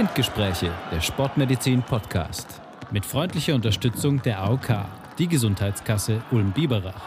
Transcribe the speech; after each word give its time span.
Spindgespräche, 0.00 0.72
der 0.90 1.02
Sportmedizin 1.02 1.82
Podcast. 1.82 2.62
Mit 2.90 3.04
freundlicher 3.04 3.54
Unterstützung 3.54 4.22
der 4.22 4.40
AOK, 4.40 4.86
die 5.18 5.28
Gesundheitskasse 5.28 6.22
Ulm-Biberach. 6.30 7.02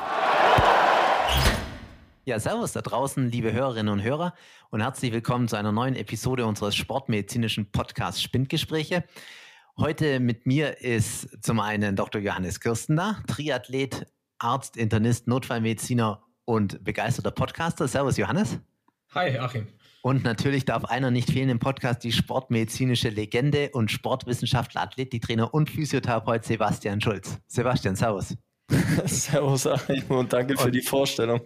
Ja, 2.25 2.39
servus 2.39 2.73
da 2.73 2.82
draußen, 2.82 3.32
liebe 3.32 3.52
Hörerinnen 3.52 3.91
und 3.91 4.04
Hörer 4.04 4.36
und 4.70 4.82
herzlich 4.82 5.11
willkommen 5.11 5.48
zu 5.48 5.55
einer 5.55 5.71
neuen 5.71 5.95
Episode 5.95 6.45
unseres 6.45 6.75
sportmedizinischen 6.75 7.71
Podcasts 7.71 8.21
Spindgespräche. 8.21 9.04
Heute 9.75 10.20
mit 10.20 10.46
mir 10.46 10.80
ist 10.80 11.44
zum 11.44 11.60
einen 11.62 11.96
Dr. 11.96 12.21
Johannes 12.21 12.60
Kirsten 12.60 12.96
da, 12.96 13.18
Triathlet, 13.25 14.05
Arzt, 14.38 14.78
Internist, 14.78 15.28
Notfallmediziner 15.28 16.21
und 16.46 16.84
begeisterter 16.84 17.31
Podcaster. 17.31 17.88
Servus 17.88 18.17
Johannes. 18.17 18.59
Hi 19.16 19.39
Achim. 19.39 19.66
Und 20.05 20.25
natürlich 20.25 20.66
darf 20.66 20.84
einer 20.84 21.12
nicht 21.12 21.31
fehlen 21.31 21.48
im 21.48 21.59
Podcast 21.59 22.03
die 22.03 22.11
sportmedizinische 22.11 23.07
Legende 23.07 23.70
und 23.71 23.89
Sportwissenschaftler, 23.89 24.81
Athletiktrainer 24.81 25.53
und 25.53 25.70
Physiotherapeut 25.70 26.44
Sebastian 26.44 26.99
Schulz. 26.99 27.39
Sebastian, 27.48 27.95
servus. 27.95 28.35
servus 29.05 29.66
Achim 29.66 30.03
und 30.09 30.34
danke 30.34 30.58
für 30.58 30.66
und 30.66 30.75
die 30.75 30.81
Vorstellung. 30.81 31.39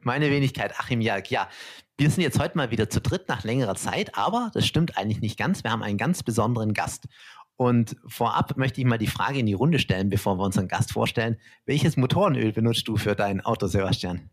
Meine 0.00 0.30
Wenigkeit 0.30 0.72
Achim 0.80 1.02
Jalk. 1.02 1.30
Ja, 1.30 1.50
wir 1.98 2.08
sind 2.08 2.22
jetzt 2.22 2.38
heute 2.38 2.56
mal 2.56 2.70
wieder 2.70 2.88
zu 2.88 3.02
dritt 3.02 3.28
nach 3.28 3.44
längerer 3.44 3.74
Zeit, 3.74 4.16
aber 4.16 4.50
das 4.54 4.66
stimmt 4.66 4.96
eigentlich 4.96 5.20
nicht 5.20 5.38
ganz. 5.38 5.62
Wir 5.62 5.70
haben 5.70 5.82
einen 5.82 5.98
ganz 5.98 6.22
besonderen 6.22 6.72
Gast. 6.72 7.08
Und 7.56 7.94
vorab 8.06 8.56
möchte 8.56 8.80
ich 8.80 8.86
mal 8.86 8.96
die 8.96 9.06
Frage 9.06 9.38
in 9.40 9.46
die 9.46 9.52
Runde 9.52 9.78
stellen, 9.78 10.08
bevor 10.08 10.38
wir 10.38 10.44
unseren 10.44 10.68
Gast 10.68 10.92
vorstellen. 10.92 11.36
Welches 11.66 11.98
Motorenöl 11.98 12.52
benutzt 12.52 12.88
du 12.88 12.96
für 12.96 13.14
dein 13.14 13.42
Auto, 13.42 13.66
Sebastian? 13.66 14.30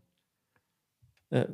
Äh, 1.28 1.44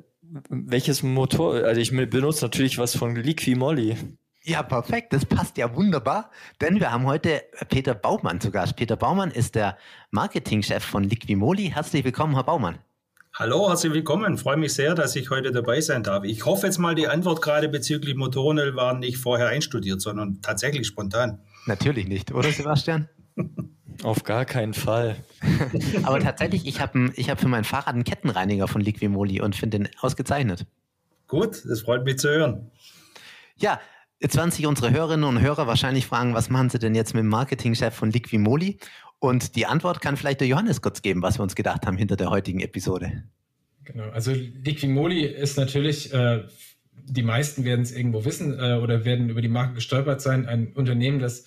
welches 0.49 1.03
Motor? 1.03 1.55
Also 1.65 1.81
ich 1.81 1.91
benutze 1.91 2.45
natürlich 2.45 2.79
was 2.79 2.97
von 2.97 3.17
Liquimolli. 3.17 3.97
Ja, 4.45 4.63
perfekt. 4.63 5.13
Das 5.13 5.25
passt 5.25 5.57
ja 5.57 5.75
wunderbar, 5.77 6.31
denn 6.61 6.81
wir 6.81 6.91
haben 6.91 7.07
heute 7.07 7.43
Peter 7.69 7.95
Baumann 7.95 8.41
zu 8.41 8.51
Gast. 8.51 8.75
Peter 8.75 8.97
Baumann 8.97 9.31
ist 9.31 9.55
der 9.55 9.79
Marketingchef 10.11 10.83
von 10.83 11.05
Liquimoli. 11.05 11.71
Herzlich 11.71 12.05
willkommen, 12.05 12.35
Herr 12.35 12.43
Baumann. 12.43 12.79
Hallo, 13.35 13.69
herzlich 13.69 13.93
willkommen. 13.95 14.37
Freue 14.37 14.57
mich 14.57 14.75
sehr, 14.75 14.95
dass 14.95 15.17
ich 15.17 15.31
heute 15.31 15.53
dabei 15.53 15.81
sein 15.81 16.03
darf. 16.03 16.25
Ich 16.25 16.45
hoffe 16.45 16.67
jetzt 16.67 16.79
mal, 16.79 16.95
die 16.95 17.09
Antwort 17.09 17.41
gerade 17.41 17.69
bezüglich 17.69 18.15
Motorenöl 18.15 18.75
war 18.75 18.95
nicht 18.95 19.17
vorher 19.17 19.49
einstudiert, 19.49 20.03
sondern 20.03 20.43
tatsächlich 20.43 20.87
spontan. 20.87 21.41
Natürlich 21.67 22.09
nicht, 22.09 22.33
oder 22.33 22.51
Sebastian? 22.51 23.09
Auf 24.03 24.25
gar 24.25 24.45
keinen 24.45 24.75
Fall. 24.75 25.17
Aber 26.03 26.19
tatsächlich, 26.21 26.67
ich 26.67 26.81
habe 26.81 27.13
ich 27.15 27.31
hab 27.31 27.41
für 27.41 27.49
mein 27.49 27.65
Fahrrad 27.65 27.95
einen 27.95 28.05
Kettenreiniger 28.05 28.67
von 28.69 28.81
Liquimoli 28.81 29.41
und 29.41 29.55
finde 29.55 29.79
den 29.79 29.89
ausgezeichnet. 30.01 30.67
Gut, 31.29 31.63
das 31.65 31.83
freut 31.83 32.05
mich 32.05 32.19
zu 32.19 32.29
hören. 32.29 32.71
Ja, 33.57 33.81
jetzt 34.21 34.37
werden 34.37 34.51
sich 34.51 34.67
unsere 34.67 34.91
Hörerinnen 34.91 35.25
und 35.25 35.41
Hörer 35.41 35.67
wahrscheinlich 35.67 36.07
fragen, 36.07 36.35
was 36.35 36.51
machen 36.51 36.69
sie 36.69 36.79
denn 36.79 36.95
jetzt 36.95 37.15
mit 37.15 37.23
dem 37.23 37.29
Marketingchef 37.29 37.95
von 37.95 38.11
Liquimoli? 38.11 38.79
Und 39.19 39.55
die 39.55 39.67
Antwort 39.67 40.01
kann 40.01 40.17
vielleicht 40.17 40.41
der 40.41 40.49
Johannes 40.49 40.83
kurz 40.83 41.01
geben, 41.01 41.23
was 41.23 41.39
wir 41.39 41.45
uns 41.45 41.55
gedacht 41.55 41.87
haben 41.87 41.97
hinter 41.97 42.17
der 42.17 42.31
heutigen 42.31 42.59
Episode. 42.59 43.23
Genau, 43.85 44.11
also 44.11 44.33
Liquimoli 44.33 45.25
ist 45.25 45.57
natürlich, 45.57 46.13
äh, 46.13 46.45
die 47.05 47.23
meisten 47.23 47.65
werden 47.65 47.83
es 47.83 47.93
irgendwo 47.93 48.25
wissen 48.25 48.59
äh, 48.59 48.75
oder 48.75 49.05
werden 49.05 49.29
über 49.29 49.41
die 49.41 49.49
Marke 49.49 49.75
gestolpert 49.75 50.21
sein, 50.21 50.47
ein 50.47 50.73
Unternehmen, 50.73 51.21
das 51.21 51.45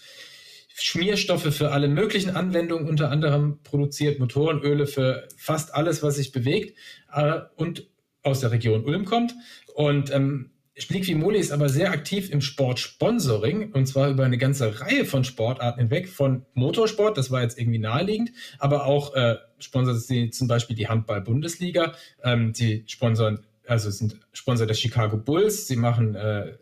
Schmierstoffe 0.78 1.56
für 1.56 1.72
alle 1.72 1.88
möglichen 1.88 2.36
Anwendungen 2.36 2.88
unter 2.88 3.10
anderem 3.10 3.60
produziert, 3.64 4.20
Motorenöle 4.20 4.88
für 4.88 5.28
fast 5.38 5.74
alles, 5.74 6.04
was 6.04 6.16
sich 6.16 6.32
bewegt 6.32 6.78
äh, 7.14 7.40
und 7.56 7.88
aus 8.24 8.42
der 8.42 8.52
Region 8.52 8.84
Ulm 8.84 9.06
kommt. 9.06 9.34
Und 9.74 10.14
ähm, 10.14 10.52
Liquimoli 10.90 11.40
ist 11.40 11.52
aber 11.52 11.70
sehr 11.70 11.92
aktiv 11.92 12.30
im 12.30 12.42
Sportsponsoring 12.42 13.72
und 13.72 13.86
zwar 13.86 14.10
über 14.10 14.26
eine 14.26 14.38
ganze 14.38 14.82
Reihe 14.82 15.06
von 15.06 15.24
Sportarten 15.24 15.80
hinweg, 15.80 16.10
von 16.10 16.46
Motorsport, 16.54 17.18
das 17.18 17.32
war 17.32 17.42
jetzt 17.42 17.58
irgendwie 17.58 17.80
naheliegend, 17.80 18.32
aber 18.60 18.86
auch 18.86 19.16
äh, 19.16 19.38
sponsert 19.60 20.02
sie 20.02 20.32
zum 20.32 20.50
Beispiel 20.50 20.76
die 20.76 20.90
Handball-Bundesliga. 20.90 21.94
Ähm, 22.22 22.54
sie 22.54 22.84
sponsern, 22.88 23.46
also 23.66 23.90
sind 23.90 24.20
Sponsor 24.34 24.68
der 24.68 24.74
Chicago 24.74 25.16
Bulls, 25.16 25.68
sie 25.68 25.78
machen 25.78 26.16
äh, 26.16 26.58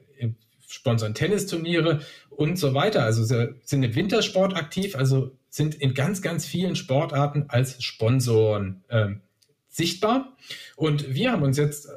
sponsern 0.74 1.14
Tennisturniere 1.14 2.02
und 2.30 2.58
so 2.58 2.74
weiter. 2.74 3.04
Also 3.04 3.24
sind 3.24 3.84
im 3.84 3.96
Wintersport 3.96 4.56
aktiv, 4.56 4.96
also 4.96 5.32
sind 5.50 5.76
in 5.76 5.94
ganz, 5.94 6.22
ganz 6.22 6.46
vielen 6.46 6.76
Sportarten 6.76 7.46
als 7.48 7.82
Sponsoren 7.84 8.84
ähm, 8.90 9.22
sichtbar. 9.70 10.36
Und 10.76 11.14
wir 11.14 11.32
haben 11.32 11.44
uns 11.44 11.58
jetzt 11.58 11.86
äh, 11.86 11.92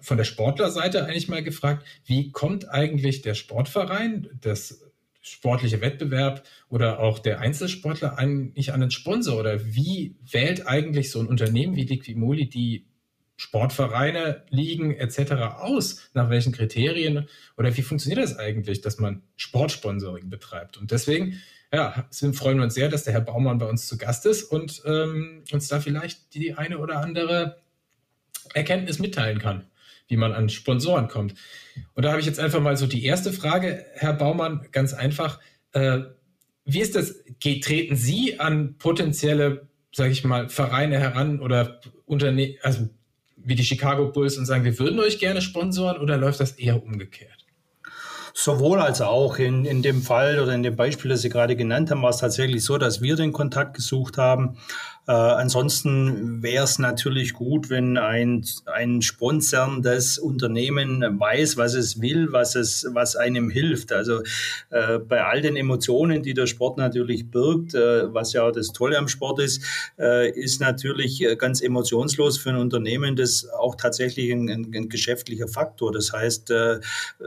von 0.00 0.16
der 0.16 0.24
Sportlerseite 0.24 1.04
eigentlich 1.04 1.28
mal 1.28 1.42
gefragt, 1.42 1.84
wie 2.04 2.30
kommt 2.30 2.68
eigentlich 2.68 3.22
der 3.22 3.34
Sportverein, 3.34 4.28
das 4.40 4.84
sportliche 5.20 5.80
Wettbewerb 5.80 6.44
oder 6.68 7.00
auch 7.00 7.18
der 7.18 7.40
Einzelsportler 7.40 8.18
eigentlich 8.18 8.72
an 8.72 8.82
einen 8.82 8.90
Sponsor 8.90 9.38
oder 9.38 9.64
wie 9.64 10.16
wählt 10.30 10.66
eigentlich 10.66 11.10
so 11.10 11.20
ein 11.20 11.26
Unternehmen 11.26 11.76
wie 11.76 11.84
Liquimoli 11.84 12.48
die 12.48 12.86
Sportvereine, 13.42 14.44
Ligen 14.50 14.94
etc. 14.94 15.32
aus? 15.58 16.08
Nach 16.14 16.30
welchen 16.30 16.52
Kriterien? 16.52 17.28
Oder 17.56 17.76
wie 17.76 17.82
funktioniert 17.82 18.22
das 18.22 18.38
eigentlich, 18.38 18.82
dass 18.82 19.00
man 19.00 19.22
Sportsponsoring 19.36 20.30
betreibt? 20.30 20.78
Und 20.78 20.92
deswegen 20.92 21.42
ja, 21.72 22.06
freuen 22.34 22.58
wir 22.58 22.62
uns 22.62 22.74
sehr, 22.74 22.88
dass 22.88 23.02
der 23.02 23.14
Herr 23.14 23.20
Baumann 23.20 23.58
bei 23.58 23.66
uns 23.66 23.88
zu 23.88 23.98
Gast 23.98 24.26
ist 24.26 24.44
und 24.44 24.82
ähm, 24.86 25.42
uns 25.50 25.66
da 25.66 25.80
vielleicht 25.80 26.34
die 26.34 26.54
eine 26.54 26.78
oder 26.78 27.00
andere 27.00 27.60
Erkenntnis 28.54 29.00
mitteilen 29.00 29.40
kann, 29.40 29.66
wie 30.06 30.16
man 30.16 30.32
an 30.32 30.48
Sponsoren 30.48 31.08
kommt. 31.08 31.34
Und 31.94 32.04
da 32.04 32.10
habe 32.10 32.20
ich 32.20 32.26
jetzt 32.26 32.38
einfach 32.38 32.60
mal 32.60 32.76
so 32.76 32.86
die 32.86 33.04
erste 33.04 33.32
Frage, 33.32 33.84
Herr 33.94 34.12
Baumann, 34.12 34.68
ganz 34.70 34.94
einfach. 34.94 35.40
Äh, 35.72 36.02
wie 36.64 36.80
ist 36.80 36.94
das? 36.94 37.24
Treten 37.40 37.96
Sie 37.96 38.38
an 38.38 38.78
potenzielle, 38.78 39.66
sage 39.92 40.12
ich 40.12 40.22
mal, 40.22 40.48
Vereine 40.48 41.00
heran 41.00 41.40
oder 41.40 41.80
Unternehmen, 42.06 42.54
also 42.62 42.88
wie 43.44 43.54
die 43.54 43.64
Chicago 43.64 44.10
Bulls 44.10 44.38
und 44.38 44.46
sagen, 44.46 44.64
wir 44.64 44.78
würden 44.78 45.00
euch 45.00 45.18
gerne 45.18 45.42
sponsoren 45.42 45.98
oder 45.98 46.16
läuft 46.16 46.40
das 46.40 46.52
eher 46.52 46.82
umgekehrt? 46.82 47.46
Sowohl 48.34 48.80
als 48.80 49.02
auch 49.02 49.38
in, 49.38 49.66
in 49.66 49.82
dem 49.82 50.00
Fall 50.00 50.40
oder 50.40 50.54
in 50.54 50.62
dem 50.62 50.74
Beispiel, 50.74 51.10
das 51.10 51.20
Sie 51.20 51.28
gerade 51.28 51.54
genannt 51.54 51.90
haben, 51.90 52.02
war 52.02 52.10
es 52.10 52.18
tatsächlich 52.18 52.64
so, 52.64 52.78
dass 52.78 53.02
wir 53.02 53.14
den 53.14 53.32
Kontakt 53.32 53.74
gesucht 53.74 54.16
haben 54.16 54.56
äh, 55.08 55.12
ansonsten 55.12 56.44
wäre 56.44 56.62
es 56.62 56.78
natürlich 56.78 57.32
gut, 57.32 57.70
wenn 57.70 57.98
ein, 57.98 58.44
ein 58.66 59.02
sponserndes 59.02 60.16
Unternehmen 60.16 61.02
weiß, 61.02 61.56
was 61.56 61.74
es 61.74 62.00
will, 62.00 62.28
was 62.30 62.54
es, 62.54 62.86
was 62.92 63.16
einem 63.16 63.50
hilft. 63.50 63.90
Also 63.90 64.22
äh, 64.70 64.98
bei 65.00 65.24
all 65.24 65.40
den 65.40 65.56
Emotionen, 65.56 66.22
die 66.22 66.34
der 66.34 66.46
Sport 66.46 66.78
natürlich 66.78 67.30
birgt, 67.32 67.74
äh, 67.74 68.14
was 68.14 68.32
ja 68.32 68.48
das 68.52 68.68
Tolle 68.68 68.96
am 68.96 69.08
Sport 69.08 69.40
ist, 69.40 69.64
äh, 69.98 70.30
ist 70.30 70.60
natürlich 70.60 71.20
äh, 71.24 71.34
ganz 71.34 71.62
emotionslos 71.62 72.38
für 72.38 72.50
ein 72.50 72.56
Unternehmen 72.56 73.16
das 73.16 73.48
auch 73.50 73.74
tatsächlich 73.74 74.30
ein, 74.30 74.48
ein, 74.48 74.72
ein 74.72 74.88
geschäftlicher 74.88 75.48
Faktor. 75.48 75.90
Das 75.90 76.12
heißt, 76.12 76.52
äh, 76.52 76.78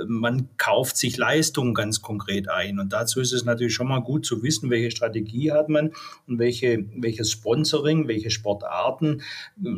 man 0.07 0.47
kauft 0.55 0.95
sich 0.95 1.17
Leistung 1.17 1.73
ganz 1.73 2.01
konkret 2.01 2.47
ein. 2.47 2.79
Und 2.79 2.93
dazu 2.93 3.19
ist 3.19 3.33
es 3.33 3.43
natürlich 3.43 3.73
schon 3.73 3.89
mal 3.89 3.99
gut 3.99 4.25
zu 4.25 4.43
wissen, 4.43 4.69
welche 4.69 4.91
Strategie 4.91 5.51
hat 5.51 5.67
man 5.67 5.91
und 6.25 6.39
welche, 6.39 6.85
welches 6.95 7.31
Sponsor 7.31 7.64
Sponsoring, 7.65 8.07
welche 8.07 8.29
Sportarten 8.29 9.23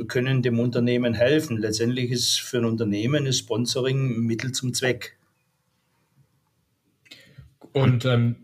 können 0.07 0.41
dem 0.41 0.59
Unternehmen 0.59 1.13
helfen. 1.13 1.57
Letztendlich 1.57 2.11
ist 2.11 2.39
für 2.39 2.57
ein 2.57 2.65
Unternehmen 2.65 3.25
ist 3.25 3.39
Sponsoring 3.39 4.19
Mittel 4.19 4.51
zum 4.51 4.73
Zweck. 4.73 5.17
Und 7.71 8.05
ähm, 8.05 8.35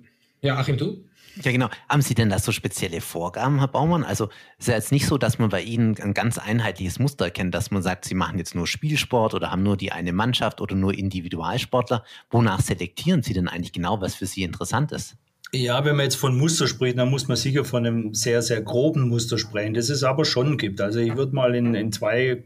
ja, 0.42 0.58
Achim, 0.58 0.78
du? 0.78 1.04
Ja, 1.42 1.52
genau. 1.52 1.70
Haben 1.90 2.02
Sie 2.02 2.14
denn 2.14 2.30
da 2.30 2.40
so 2.40 2.52
spezielle 2.52 3.02
Vorgaben, 3.02 3.58
Herr 3.60 3.68
Baumann? 3.68 4.04
Also 4.04 4.30
ist 4.60 4.68
ja 4.68 4.76
jetzt 4.76 4.92
nicht 4.92 5.08
so, 5.08 5.18
dass 5.18 5.40
man 5.40 5.50
bei 5.50 5.62
Ihnen 5.62 6.00
ein 6.00 6.14
ganz 6.14 6.38
einheitliches 6.38 7.00
Muster 7.00 7.26
erkennt, 7.26 7.54
dass 7.54 7.72
man 7.72 7.82
sagt, 7.82 8.06
Sie 8.06 8.14
machen 8.14 8.38
jetzt 8.38 8.56
nur 8.56 8.68
Spielsport 8.68 9.34
oder 9.34 9.52
haben 9.52 9.64
nur 9.64 9.76
die 9.76 9.92
eine 9.92 10.14
Mannschaft 10.14 10.62
oder 10.62 10.76
nur 10.76 10.94
Individualsportler. 10.94 12.06
Wonach 12.30 12.62
selektieren 12.62 13.24
Sie 13.24 13.34
denn 13.34 13.48
eigentlich 13.48 13.74
genau, 13.74 14.00
was 14.00 14.16
für 14.16 14.28
Sie 14.28 14.44
interessant 14.44 14.92
ist? 14.92 15.18
Ja, 15.56 15.86
wenn 15.86 15.96
man 15.96 16.06
jetzt 16.06 16.16
von 16.16 16.36
Muster 16.36 16.66
spricht, 16.66 16.98
dann 16.98 17.12
muss 17.12 17.28
man 17.28 17.38
sicher 17.38 17.64
von 17.64 17.86
einem 17.86 18.14
sehr, 18.16 18.42
sehr 18.42 18.62
groben 18.62 19.08
Muster 19.08 19.38
sprechen, 19.38 19.76
das 19.76 19.90
es 19.90 20.04
aber 20.04 20.26
schon 20.26 20.58
gibt. 20.58 20.82
Also 20.82 21.00
ich 21.00 21.16
würde 21.16 21.36
mal 21.36 21.54
in, 21.54 21.76
in 21.76 21.92
zwei 21.92 22.44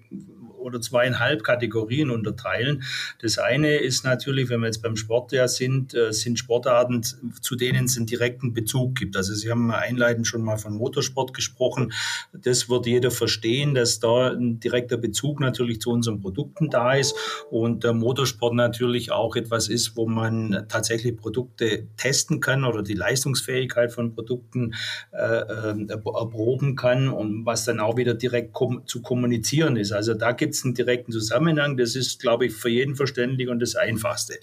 oder 0.57 0.81
zweieinhalb 0.81 1.43
Kategorien 1.43 2.09
unterteilen. 2.09 2.83
Das 3.21 3.37
eine 3.37 3.77
ist 3.77 4.03
natürlich, 4.03 4.49
wenn 4.49 4.61
wir 4.61 4.67
jetzt 4.67 4.81
beim 4.81 4.95
Sport 4.95 5.31
ja 5.31 5.47
sind, 5.47 5.93
äh, 5.93 6.11
sind 6.11 6.39
Sportarten, 6.39 7.01
zu 7.03 7.55
denen 7.55 7.85
es 7.85 7.97
einen 7.97 8.05
direkten 8.05 8.53
Bezug 8.53 8.95
gibt. 8.95 9.15
Also 9.15 9.33
Sie 9.33 9.49
haben 9.49 9.71
einleitend 9.71 10.27
schon 10.27 10.43
mal 10.43 10.57
von 10.57 10.73
Motorsport 10.73 11.33
gesprochen. 11.33 11.93
Das 12.33 12.69
wird 12.69 12.85
jeder 12.85 13.11
verstehen, 13.11 13.75
dass 13.75 13.99
da 13.99 14.31
ein 14.31 14.59
direkter 14.59 14.97
Bezug 14.97 15.39
natürlich 15.39 15.81
zu 15.81 15.91
unseren 15.91 16.21
Produkten 16.21 16.69
da 16.69 16.93
ist 16.93 17.15
und 17.49 17.83
der 17.83 17.93
Motorsport 17.93 18.53
natürlich 18.53 19.11
auch 19.11 19.35
etwas 19.35 19.69
ist, 19.69 19.95
wo 19.95 20.07
man 20.07 20.65
tatsächlich 20.69 21.17
Produkte 21.17 21.87
testen 21.97 22.39
kann 22.39 22.63
oder 22.63 22.83
die 22.83 22.93
Leistungsfähigkeit 22.93 23.91
von 23.91 24.13
Produkten 24.13 24.73
äh, 25.11 25.17
äh 25.17 25.87
erproben 25.87 26.75
kann 26.75 27.09
und 27.09 27.45
was 27.45 27.65
dann 27.65 27.79
auch 27.79 27.97
wieder 27.97 28.13
direkt 28.13 28.53
kom 28.53 28.85
zu 28.85 29.01
kommunizieren 29.01 29.77
ist. 29.77 29.91
Also 29.91 30.13
da 30.13 30.31
gibt 30.31 30.46
gibt 30.47 30.55
es 30.55 30.63
einen 30.63 30.75
direkten 30.75 31.11
Zusammenhang. 31.11 31.75
Das 31.75 31.95
ist, 31.95 32.21
glaube 32.21 32.45
ich, 32.45 32.53
für 32.53 32.69
jeden 32.69 32.95
verständlich 32.95 33.49
und 33.49 33.59
das 33.59 33.75
Einfachste. 33.75 34.35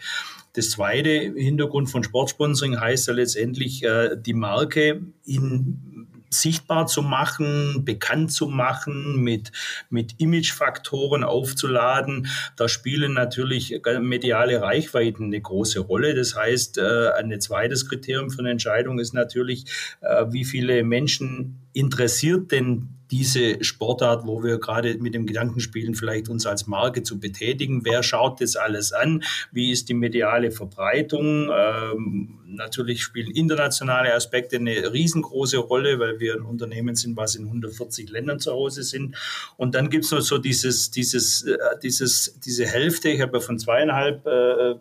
Das 0.52 0.70
zweite 0.70 1.32
Hintergrund 1.34 1.88
von 1.88 2.04
Sportsponsoring 2.04 2.78
heißt 2.78 3.08
ja 3.08 3.14
letztendlich, 3.14 3.82
äh, 3.82 4.16
die 4.16 4.34
Marke 4.34 5.00
in 5.24 6.04
sichtbar 6.28 6.86
zu 6.86 7.00
machen, 7.02 7.84
bekannt 7.84 8.32
zu 8.32 8.48
machen, 8.48 9.22
mit, 9.22 9.52
mit 9.88 10.16
Imagefaktoren 10.18 11.24
aufzuladen. 11.24 12.26
Da 12.56 12.68
spielen 12.68 13.14
natürlich 13.14 13.80
mediale 14.00 14.60
Reichweiten 14.60 15.24
eine 15.24 15.40
große 15.40 15.80
Rolle. 15.80 16.14
Das 16.14 16.34
heißt, 16.34 16.78
äh, 16.78 17.10
ein 17.16 17.40
zweites 17.40 17.88
Kriterium 17.88 18.30
für 18.30 18.40
eine 18.40 18.50
Entscheidung 18.50 18.98
ist 18.98 19.14
natürlich, 19.14 19.64
äh, 20.00 20.26
wie 20.30 20.44
viele 20.44 20.82
Menschen 20.82 21.63
interessiert 21.74 22.50
denn 22.52 22.88
diese 23.10 23.62
Sportart, 23.62 24.26
wo 24.26 24.42
wir 24.42 24.58
gerade 24.58 24.96
mit 24.98 25.14
dem 25.14 25.26
Gedanken 25.26 25.60
spielen, 25.60 25.94
vielleicht 25.94 26.28
uns 26.28 26.46
als 26.46 26.66
Marke 26.66 27.02
zu 27.02 27.20
betätigen. 27.20 27.84
Wer 27.84 28.02
schaut 28.02 28.40
das 28.40 28.56
alles 28.56 28.92
an? 28.92 29.22
Wie 29.52 29.70
ist 29.70 29.88
die 29.88 29.94
mediale 29.94 30.50
Verbreitung? 30.50 31.50
Ähm, 31.54 32.40
natürlich 32.46 33.02
spielen 33.02 33.30
internationale 33.30 34.14
Aspekte 34.14 34.56
eine 34.56 34.92
riesengroße 34.92 35.58
Rolle, 35.58 35.98
weil 35.98 36.18
wir 36.18 36.34
ein 36.34 36.42
Unternehmen 36.42 36.94
sind, 36.94 37.16
was 37.16 37.34
in 37.34 37.44
140 37.44 38.10
Ländern 38.10 38.40
zu 38.40 38.52
Hause 38.52 38.82
sind. 38.82 39.16
Und 39.56 39.74
dann 39.74 39.90
gibt 39.90 40.06
es 40.06 40.10
noch 40.10 40.20
so 40.20 40.38
dieses, 40.38 40.90
dieses, 40.90 41.42
äh, 41.42 41.56
dieses, 41.82 42.38
diese 42.44 42.66
Hälfte, 42.66 43.10
ich 43.10 43.20
habe 43.20 43.38
ja 43.38 43.40
von 43.40 43.58
zweieinhalb 43.58 44.26
äh, 44.26 44.74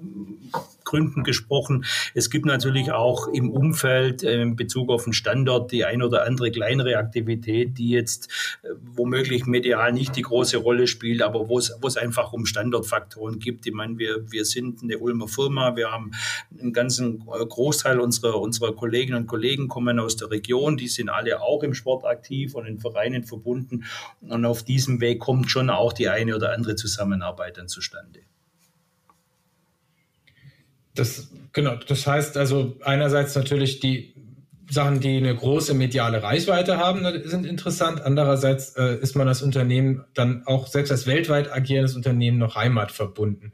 Gründen 0.94 1.24
gesprochen. 1.24 1.86
Es 2.14 2.30
gibt 2.30 2.46
natürlich 2.46 2.92
auch 2.92 3.28
im 3.28 3.50
Umfeld 3.50 4.22
äh, 4.22 4.44
in 4.44 4.56
Bezug 4.56 4.92
auf 4.92 5.06
den 5.06 5.14
Standort 5.14 5.72
die 5.72 5.86
ein 5.86 6.04
oder 6.04 6.28
andere 6.28 6.52
kleinere 6.52 6.98
Aktivität, 6.98 7.80
die 7.80 7.90
jetzt 7.90 8.30
äh, 8.62 8.68
womöglich 8.94 9.48
medial 9.48 9.92
nicht 9.92 10.16
die 10.16 10.22
große 10.22 10.58
Rolle 10.58 10.86
spielt, 10.86 11.24
aber 11.24 11.50
wo 11.50 11.58
es, 11.58 11.98
einfach 11.98 12.32
um 12.32 12.46
Standortfaktoren 12.46 13.40
gibt. 13.40 13.66
Ich 13.66 13.74
meine, 13.74 13.98
wir, 13.98 14.32
wir 14.32 14.46
sind 14.46 14.84
eine 14.84 15.00
Ulmer 15.00 15.28
Firma, 15.28 15.76
wir 15.76 15.92
haben 15.92 16.12
einen 16.60 16.74
ganzen 16.74 17.22
äh, 17.22 17.44
Großteil 17.44 18.00
unserer, 18.00 18.40
unserer 18.40 18.76
Kolleginnen 18.76 19.22
und 19.22 19.28
Kollegen 19.28 19.70
kommen 19.70 19.98
aus 19.98 20.16
der 20.16 20.30
Region, 20.30 20.78
die 20.78 20.90
sind 20.90 21.10
alle 21.10 21.42
auch 21.42 21.64
im 21.64 21.74
Sport 21.74 22.06
aktiv 22.06 22.54
und 22.54 22.68
in 22.68 22.80
Vereinen 22.80 23.24
verbunden. 23.24 23.86
Und 24.22 24.46
auf 24.46 24.62
diesem 24.62 25.02
Weg 25.02 25.20
kommt 25.20 25.50
schon 25.50 25.72
auch 25.72 25.92
die 25.92 26.10
eine 26.10 26.36
oder 26.36 26.54
andere 26.54 26.76
Zusammenarbeit 26.76 27.58
dann 27.58 27.68
zustande. 27.68 28.20
Das, 30.96 31.30
genau, 31.54 31.76
das 31.76 32.06
heißt 32.06 32.38
also 32.38 32.76
einerseits 32.84 33.36
natürlich 33.36 33.80
die 33.80 34.14
Sachen, 34.70 35.00
die 35.00 35.18
eine 35.18 35.36
große 35.36 35.74
mediale 35.74 36.24
Reichweite 36.24 36.78
haben, 36.78 37.06
sind 37.26 37.46
interessant. 37.46 38.02
Andererseits 38.02 38.76
äh, 38.76 38.98
ist 39.00 39.16
man 39.16 39.28
als 39.28 39.42
Unternehmen 39.42 40.06
dann 40.14 40.44
auch 40.46 40.68
selbst 40.68 40.92
als 40.92 41.06
weltweit 41.06 41.52
agierendes 41.52 41.96
Unternehmen 41.96 42.38
noch 42.38 42.56
heimatverbunden. 42.56 43.54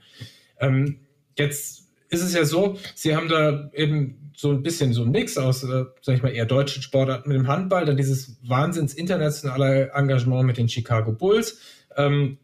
Ähm, 0.59 0.99
jetzt 1.37 1.89
ist 2.09 2.23
es 2.23 2.33
ja 2.33 2.45
so, 2.45 2.77
Sie 2.95 3.15
haben 3.15 3.27
da 3.27 3.69
eben 3.73 4.31
so 4.35 4.51
ein 4.51 4.63
bisschen 4.63 4.93
so 4.93 5.03
ein 5.03 5.11
Mix 5.11 5.37
aus, 5.37 5.63
äh, 5.63 5.85
sag 6.01 6.15
ich 6.15 6.23
mal, 6.23 6.29
eher 6.29 6.45
deutschen 6.45 6.81
Sportarten 6.81 7.29
mit 7.29 7.37
dem 7.37 7.47
Handball, 7.47 7.85
dann 7.85 7.97
dieses 7.97 8.37
wahnsinns 8.43 8.93
internationale 8.93 9.91
Engagement 9.93 10.45
mit 10.45 10.57
den 10.57 10.69
Chicago 10.69 11.11
Bulls, 11.11 11.59
ähm, 11.97 12.37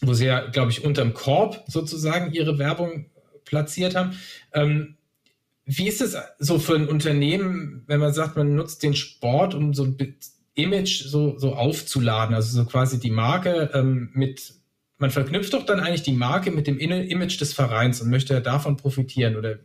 wo 0.00 0.12
Sie 0.12 0.26
ja, 0.26 0.46
glaube 0.48 0.70
ich, 0.70 0.84
unterm 0.84 1.14
Korb 1.14 1.62
sozusagen 1.68 2.32
Ihre 2.32 2.58
Werbung 2.58 3.06
platziert 3.50 3.94
haben. 3.94 4.12
Ähm, 4.54 4.96
wie 5.66 5.88
ist 5.88 6.00
es 6.00 6.16
so 6.38 6.58
für 6.58 6.74
ein 6.74 6.88
Unternehmen, 6.88 7.84
wenn 7.86 8.00
man 8.00 8.14
sagt, 8.14 8.36
man 8.36 8.54
nutzt 8.54 8.82
den 8.82 8.94
Sport, 8.94 9.54
um 9.54 9.74
so 9.74 9.84
ein 9.84 9.96
Image 10.54 11.04
so, 11.04 11.38
so 11.38 11.54
aufzuladen, 11.54 12.34
also 12.34 12.56
so 12.56 12.64
quasi 12.64 12.98
die 12.98 13.10
Marke 13.10 13.70
ähm, 13.74 14.10
mit, 14.14 14.54
man 14.98 15.10
verknüpft 15.10 15.52
doch 15.52 15.66
dann 15.66 15.80
eigentlich 15.80 16.02
die 16.02 16.12
Marke 16.12 16.50
mit 16.50 16.66
dem 16.66 16.78
Image 16.78 17.40
des 17.40 17.52
Vereins 17.52 18.00
und 18.00 18.10
möchte 18.10 18.40
davon 18.40 18.76
profitieren 18.76 19.36
oder 19.36 19.58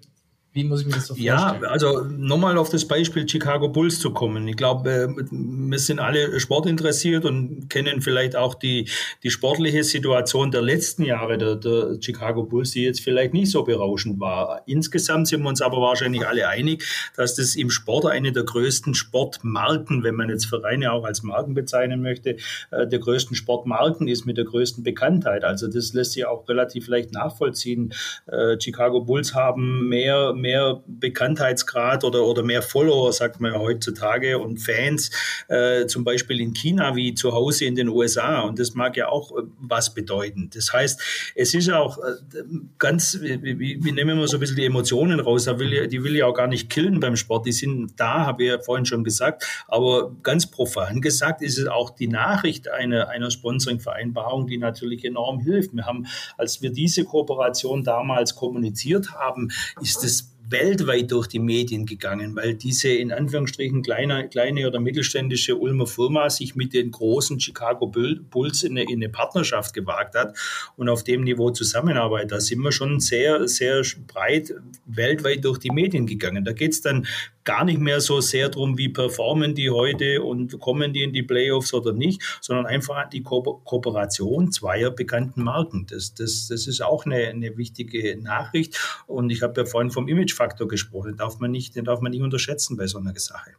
wie 0.56 0.64
muss 0.64 0.80
ich 0.82 0.88
mir 0.88 0.94
das 0.94 1.08
so 1.08 1.16
vorstellen? 1.16 1.38
Ja, 1.38 1.60
also 1.68 2.06
nochmal 2.18 2.58
auf 2.58 2.70
das 2.70 2.88
Beispiel 2.88 3.28
Chicago 3.28 3.68
Bulls 3.68 4.00
zu 4.00 4.12
kommen. 4.12 4.48
Ich 4.48 4.56
glaube, 4.56 4.90
äh, 4.90 5.08
wir 5.30 5.80
sind 5.80 6.00
alle 6.00 6.40
sportinteressiert 6.40 7.26
und 7.26 7.70
kennen 7.70 8.02
vielleicht 8.02 8.38
auch 8.38 8.56
die, 8.56 8.90
die 9.22 9.32
sportliche 9.32 9.84
Situation 9.84 10.52
der 10.52 10.62
letzten 10.62 11.04
Jahre 11.04 11.38
der, 11.38 11.56
der 11.58 11.98
Chicago 12.00 12.44
Bulls, 12.44 12.72
die 12.72 12.84
jetzt 12.84 13.02
vielleicht 13.02 13.34
nicht 13.34 13.52
so 13.52 13.64
berauschend 13.64 14.22
war. 14.22 14.62
Insgesamt 14.66 15.28
sind 15.28 15.42
wir 15.42 15.50
uns 15.50 15.62
aber 15.62 15.82
wahrscheinlich 15.82 16.26
alle 16.26 16.48
einig, 16.48 16.86
dass 17.18 17.36
das 17.36 17.58
im 17.58 17.70
Sport 17.70 18.06
eine 18.06 18.32
der 18.32 18.44
größten 18.44 18.94
Sportmarken, 18.94 20.04
wenn 20.04 20.16
man 20.16 20.30
jetzt 20.30 20.46
Vereine 20.46 20.94
auch 20.94 21.04
als 21.04 21.22
Marken 21.22 21.54
bezeichnen 21.54 22.02
möchte, 22.02 22.38
äh, 22.72 22.88
der 22.88 23.00
größten 23.00 23.36
Sportmarken 23.36 24.08
ist 24.08 24.26
mit 24.26 24.38
der 24.38 24.46
größten 24.46 24.86
Bekanntheit. 24.86 25.44
Also 25.44 25.68
das 25.68 25.92
lässt 25.92 26.14
sich 26.14 26.26
auch 26.26 26.48
relativ 26.48 26.88
leicht 26.88 27.12
nachvollziehen. 27.12 27.94
Äh, 28.28 28.58
Chicago 28.58 29.02
Bulls 29.02 29.36
haben 29.36 29.90
mehr 29.90 30.34
mehr 30.46 30.84
Bekanntheitsgrad 30.86 32.04
oder, 32.04 32.24
oder 32.24 32.44
mehr 32.44 32.62
Follower, 32.62 33.12
sagt 33.12 33.42
man 33.42 33.54
ja 33.54 33.60
heutzutage, 33.60 34.38
und 34.38 34.60
Fans, 34.60 35.10
äh, 35.48 35.88
zum 35.88 36.04
Beispiel 36.04 36.40
in 36.40 36.54
China 36.54 36.96
wie 36.96 37.16
zu 37.16 37.34
Hause 37.34 37.66
in 37.66 37.74
den 37.74 37.90
USA. 37.90 38.42
Und 38.42 38.60
das 38.60 38.76
mag 38.76 38.96
ja 38.96 39.10
auch 39.10 39.32
äh, 39.32 39.42
was 39.60 39.96
bedeuten. 39.96 40.52
Das 40.54 40.72
heißt, 40.72 41.02
es 41.34 41.56
ist 41.56 41.72
auch 41.72 41.98
äh, 41.98 42.44
ganz, 42.78 43.20
wie 43.22 43.92
nehmen 43.92 44.20
wir 44.20 44.28
so 44.28 44.38
ein 44.38 44.40
bisschen 44.40 44.56
die 44.56 44.66
Emotionen 44.66 45.20
raus? 45.20 45.46
Die 45.46 46.04
will 46.04 46.16
ich 46.16 46.24
auch 46.24 46.36
gar 46.36 46.48
nicht 46.48 46.70
killen 46.70 47.00
beim 47.00 47.16
Sport. 47.16 47.48
Die 47.48 47.52
sind 47.52 47.94
da, 47.98 48.28
habe 48.28 48.44
ich 48.44 48.50
ja 48.50 48.60
vorhin 48.60 48.86
schon 48.86 49.04
gesagt. 49.04 49.66
Aber 49.68 50.12
ganz 50.22 50.46
profan 50.46 51.02
gesagt 51.02 51.42
ist 51.42 51.58
es 51.58 51.66
auch 51.66 51.90
die 51.90 52.08
Nachricht 52.08 52.70
einer, 52.70 53.10
einer 53.10 53.32
Sponsoring-Vereinbarung, 53.32 54.46
die 54.46 54.60
natürlich 54.60 55.04
enorm 55.06 55.40
hilft. 55.40 55.74
Wir 55.74 55.88
haben, 55.88 56.06
als 56.38 56.62
wir 56.62 56.70
diese 56.70 57.04
Kooperation 57.04 57.84
damals 57.84 58.36
kommuniziert 58.36 59.14
haben, 59.14 59.50
ist 59.82 60.04
es 60.04 60.35
weltweit 60.50 61.12
durch 61.12 61.28
die 61.28 61.40
Medien 61.40 61.86
gegangen, 61.86 62.36
weil 62.36 62.54
diese 62.54 62.90
in 62.90 63.12
Anführungsstrichen 63.12 63.82
kleine, 63.82 64.30
kleine 64.30 64.68
oder 64.68 64.80
mittelständische 64.80 65.56
Ulmer 65.56 65.88
Firma 65.88 66.30
sich 66.30 66.56
mit 66.56 66.74
den 66.74 66.92
großen 66.92 67.40
Chicago 67.40 67.88
Bulls 67.88 68.64
in 68.64 68.72
eine, 68.72 68.84
in 68.84 69.04
eine 69.04 69.10
Partnerschaft 69.10 69.74
gewagt 69.74 70.16
hat 70.16 70.38
und 70.76 70.90
auf 70.90 71.04
dem 71.04 71.24
Niveau 71.24 71.50
zusammenarbeitet. 71.50 72.32
Da 72.32 72.40
sind 72.40 72.60
wir 72.60 72.72
schon 72.72 73.00
sehr, 73.00 73.48
sehr 73.48 73.84
breit 74.08 74.54
weltweit 74.86 75.44
durch 75.46 75.58
die 75.58 75.72
Medien 75.72 76.06
gegangen. 76.06 76.46
Da 76.46 76.54
geht 76.54 76.74
es 76.74 76.82
dann 76.82 77.08
gar 77.46 77.64
nicht 77.64 77.80
mehr 77.80 78.02
so 78.02 78.20
sehr 78.22 78.50
darum, 78.50 78.78
wie 78.78 78.90
performen 78.90 79.56
die 79.56 79.70
heute 79.70 80.22
und 80.24 80.60
kommen 80.60 80.94
die 80.94 81.04
in 81.04 81.14
die 81.14 81.24
Playoffs 81.24 81.74
oder 81.74 81.94
nicht, 81.94 82.22
sondern 82.42 82.66
einfach 82.66 83.10
die 83.10 83.22
Ko 83.24 83.62
Kooperation 83.64 84.52
zweier 84.52 84.90
bekannten 84.92 85.44
Marken. 85.44 85.86
Das, 85.88 86.14
das, 86.14 86.48
das 86.48 86.68
ist 86.68 86.82
auch 86.82 87.06
eine, 87.06 87.28
eine 87.28 87.56
wichtige 87.58 88.18
Nachricht. 88.18 88.80
Und 89.06 89.30
ich 89.30 89.44
habe 89.44 89.62
ja 89.62 89.66
vorhin 89.66 89.92
vom 89.92 90.08
Imagefaktor 90.08 90.68
gesprochen, 90.68 91.12
den 91.12 91.18
darf 91.18 91.40
man 91.40 91.52
nicht, 91.52 91.76
den 91.76 91.86
darf 91.86 92.02
man 92.02 92.12
nicht 92.12 92.22
unterschätzen 92.22 92.76
bei 92.76 92.88
so 92.88 92.98
einer 92.98 93.18
Sache. 93.18 93.52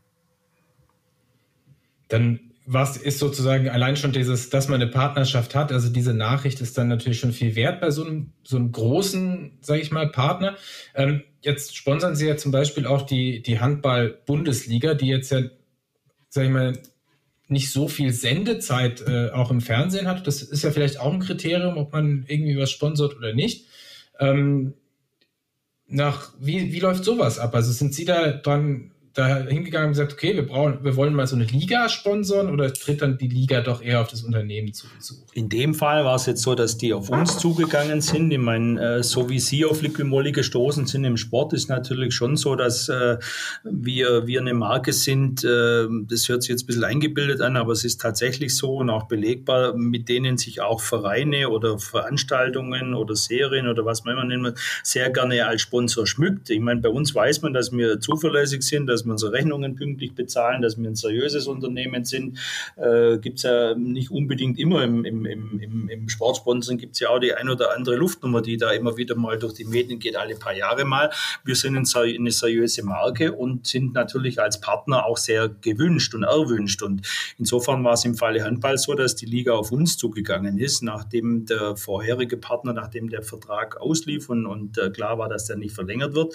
Dann 2.08 2.45
was 2.66 2.96
ist 2.96 3.20
sozusagen 3.20 3.68
allein 3.68 3.96
schon 3.96 4.10
dieses, 4.10 4.50
dass 4.50 4.68
man 4.68 4.82
eine 4.82 4.90
Partnerschaft 4.90 5.54
hat, 5.54 5.70
also 5.70 5.88
diese 5.88 6.12
Nachricht 6.12 6.60
ist 6.60 6.76
dann 6.76 6.88
natürlich 6.88 7.20
schon 7.20 7.32
viel 7.32 7.54
wert 7.54 7.80
bei 7.80 7.92
so 7.92 8.04
einem, 8.04 8.32
so 8.42 8.56
einem 8.56 8.72
großen, 8.72 9.58
sage 9.60 9.80
ich 9.80 9.92
mal, 9.92 10.10
Partner. 10.10 10.56
Ähm, 10.94 11.22
jetzt 11.42 11.76
sponsern 11.76 12.16
Sie 12.16 12.26
ja 12.26 12.36
zum 12.36 12.50
Beispiel 12.50 12.84
auch 12.84 13.02
die, 13.02 13.40
die 13.40 13.60
Handball-Bundesliga, 13.60 14.94
die 14.94 15.06
jetzt 15.06 15.30
ja, 15.30 15.42
sage 16.28 16.48
ich 16.48 16.52
mal, 16.52 16.72
nicht 17.48 17.70
so 17.70 17.86
viel 17.86 18.12
Sendezeit 18.12 19.04
äh, 19.06 19.30
auch 19.30 19.52
im 19.52 19.60
Fernsehen 19.60 20.08
hat. 20.08 20.26
Das 20.26 20.42
ist 20.42 20.64
ja 20.64 20.72
vielleicht 20.72 20.98
auch 20.98 21.12
ein 21.12 21.20
Kriterium, 21.20 21.78
ob 21.78 21.92
man 21.92 22.24
irgendwie 22.26 22.58
was 22.58 22.72
sponsert 22.72 23.16
oder 23.16 23.32
nicht. 23.32 23.66
Ähm, 24.18 24.74
nach, 25.86 26.32
wie, 26.40 26.72
wie 26.72 26.80
läuft 26.80 27.04
sowas 27.04 27.38
ab? 27.38 27.54
Also 27.54 27.70
sind 27.70 27.94
Sie 27.94 28.04
da 28.04 28.32
dran 28.32 28.90
da 29.16 29.38
hingegangen 29.44 29.88
und 29.88 29.92
gesagt, 29.94 30.12
okay, 30.12 30.34
wir 30.34 30.46
brauchen, 30.46 30.84
wir 30.84 30.94
wollen 30.94 31.14
mal 31.14 31.26
so 31.26 31.36
eine 31.36 31.46
Liga 31.46 31.88
sponsern 31.88 32.50
oder 32.50 32.72
tritt 32.72 33.00
dann 33.00 33.16
die 33.16 33.28
Liga 33.28 33.62
doch 33.62 33.82
eher 33.82 34.02
auf 34.02 34.08
das 34.08 34.22
Unternehmen 34.22 34.74
zu? 34.74 34.86
In 35.32 35.48
dem 35.48 35.74
Fall 35.74 36.04
war 36.04 36.16
es 36.16 36.26
jetzt 36.26 36.42
so, 36.42 36.54
dass 36.54 36.76
die 36.76 36.92
auf 36.92 37.08
uns 37.08 37.38
zugegangen 37.38 38.02
sind. 38.02 38.30
Ich 38.30 38.38
meine, 38.38 38.98
äh, 38.98 39.02
so 39.02 39.30
wie 39.30 39.40
sie 39.40 39.64
auf 39.64 39.80
Liquid 39.80 40.04
Moly 40.04 40.32
gestoßen 40.32 40.86
sind 40.86 41.04
im 41.04 41.16
Sport, 41.16 41.54
ist 41.54 41.70
natürlich 41.70 42.14
schon 42.14 42.36
so, 42.36 42.56
dass 42.56 42.90
äh, 42.90 43.16
wir, 43.64 44.26
wir 44.26 44.40
eine 44.40 44.52
Marke 44.52 44.92
sind. 44.92 45.42
Äh, 45.44 45.86
das 46.08 46.28
hört 46.28 46.42
sich 46.42 46.50
jetzt 46.50 46.64
ein 46.64 46.66
bisschen 46.66 46.84
eingebildet 46.84 47.40
an, 47.40 47.56
aber 47.56 47.72
es 47.72 47.84
ist 47.84 48.02
tatsächlich 48.02 48.54
so 48.54 48.76
und 48.76 48.90
auch 48.90 49.04
belegbar, 49.04 49.74
mit 49.74 50.10
denen 50.10 50.36
sich 50.36 50.60
auch 50.60 50.82
Vereine 50.82 51.48
oder 51.48 51.78
Veranstaltungen 51.78 52.92
oder 52.92 53.16
Serien 53.16 53.66
oder 53.66 53.86
was 53.86 54.04
man 54.04 54.14
immer 54.14 54.24
nennt, 54.24 54.58
sehr 54.82 55.08
gerne 55.08 55.46
als 55.46 55.62
Sponsor 55.62 56.06
schmückt. 56.06 56.50
Ich 56.50 56.60
meine, 56.60 56.82
bei 56.82 56.90
uns 56.90 57.14
weiß 57.14 57.40
man, 57.40 57.54
dass 57.54 57.72
wir 57.72 57.98
zuverlässig 57.98 58.62
sind, 58.62 58.86
dass 58.86 59.05
wir 59.06 59.12
unsere 59.12 59.32
Rechnungen 59.32 59.74
pünktlich 59.74 60.14
bezahlen, 60.14 60.62
dass 60.62 60.76
wir 60.78 60.88
ein 60.88 60.94
seriöses 60.94 61.46
Unternehmen 61.46 62.04
sind. 62.04 62.38
Äh, 62.76 63.18
gibt 63.18 63.38
es 63.38 63.44
ja 63.44 63.74
nicht 63.74 64.10
unbedingt 64.10 64.58
immer 64.58 64.82
im, 64.84 65.04
im, 65.04 65.24
im, 65.26 65.88
im 65.88 66.08
Sportsponsoring, 66.08 66.78
gibt 66.78 66.94
es 66.94 67.00
ja 67.00 67.10
auch 67.10 67.18
die 67.18 67.34
ein 67.34 67.48
oder 67.48 67.74
andere 67.76 67.96
Luftnummer, 67.96 68.42
die 68.42 68.56
da 68.56 68.70
immer 68.70 68.96
wieder 68.96 69.16
mal 69.16 69.38
durch 69.38 69.54
die 69.54 69.64
Medien 69.64 69.98
geht, 69.98 70.16
alle 70.16 70.36
paar 70.36 70.54
Jahre 70.54 70.84
mal. 70.84 71.10
Wir 71.44 71.54
sind 71.54 71.76
eine 71.76 72.30
seriöse 72.30 72.84
Marke 72.84 73.32
und 73.32 73.66
sind 73.66 73.94
natürlich 73.94 74.40
als 74.40 74.60
Partner 74.60 75.06
auch 75.06 75.16
sehr 75.16 75.48
gewünscht 75.48 76.14
und 76.14 76.22
erwünscht. 76.22 76.82
Und 76.82 77.06
insofern 77.38 77.84
war 77.84 77.94
es 77.94 78.04
im 78.04 78.14
Falle 78.14 78.44
Handball 78.44 78.78
so, 78.78 78.94
dass 78.94 79.16
die 79.16 79.26
Liga 79.26 79.52
auf 79.52 79.72
uns 79.72 79.96
zugegangen 79.96 80.58
ist, 80.58 80.82
nachdem 80.82 81.46
der 81.46 81.76
vorherige 81.76 82.36
Partner, 82.36 82.72
nachdem 82.72 83.08
der 83.08 83.22
Vertrag 83.22 83.76
auslief 83.80 84.28
und, 84.28 84.46
und 84.46 84.78
äh, 84.78 84.90
klar 84.90 85.18
war, 85.18 85.28
dass 85.28 85.46
der 85.46 85.56
nicht 85.56 85.74
verlängert 85.74 86.14
wird. 86.14 86.34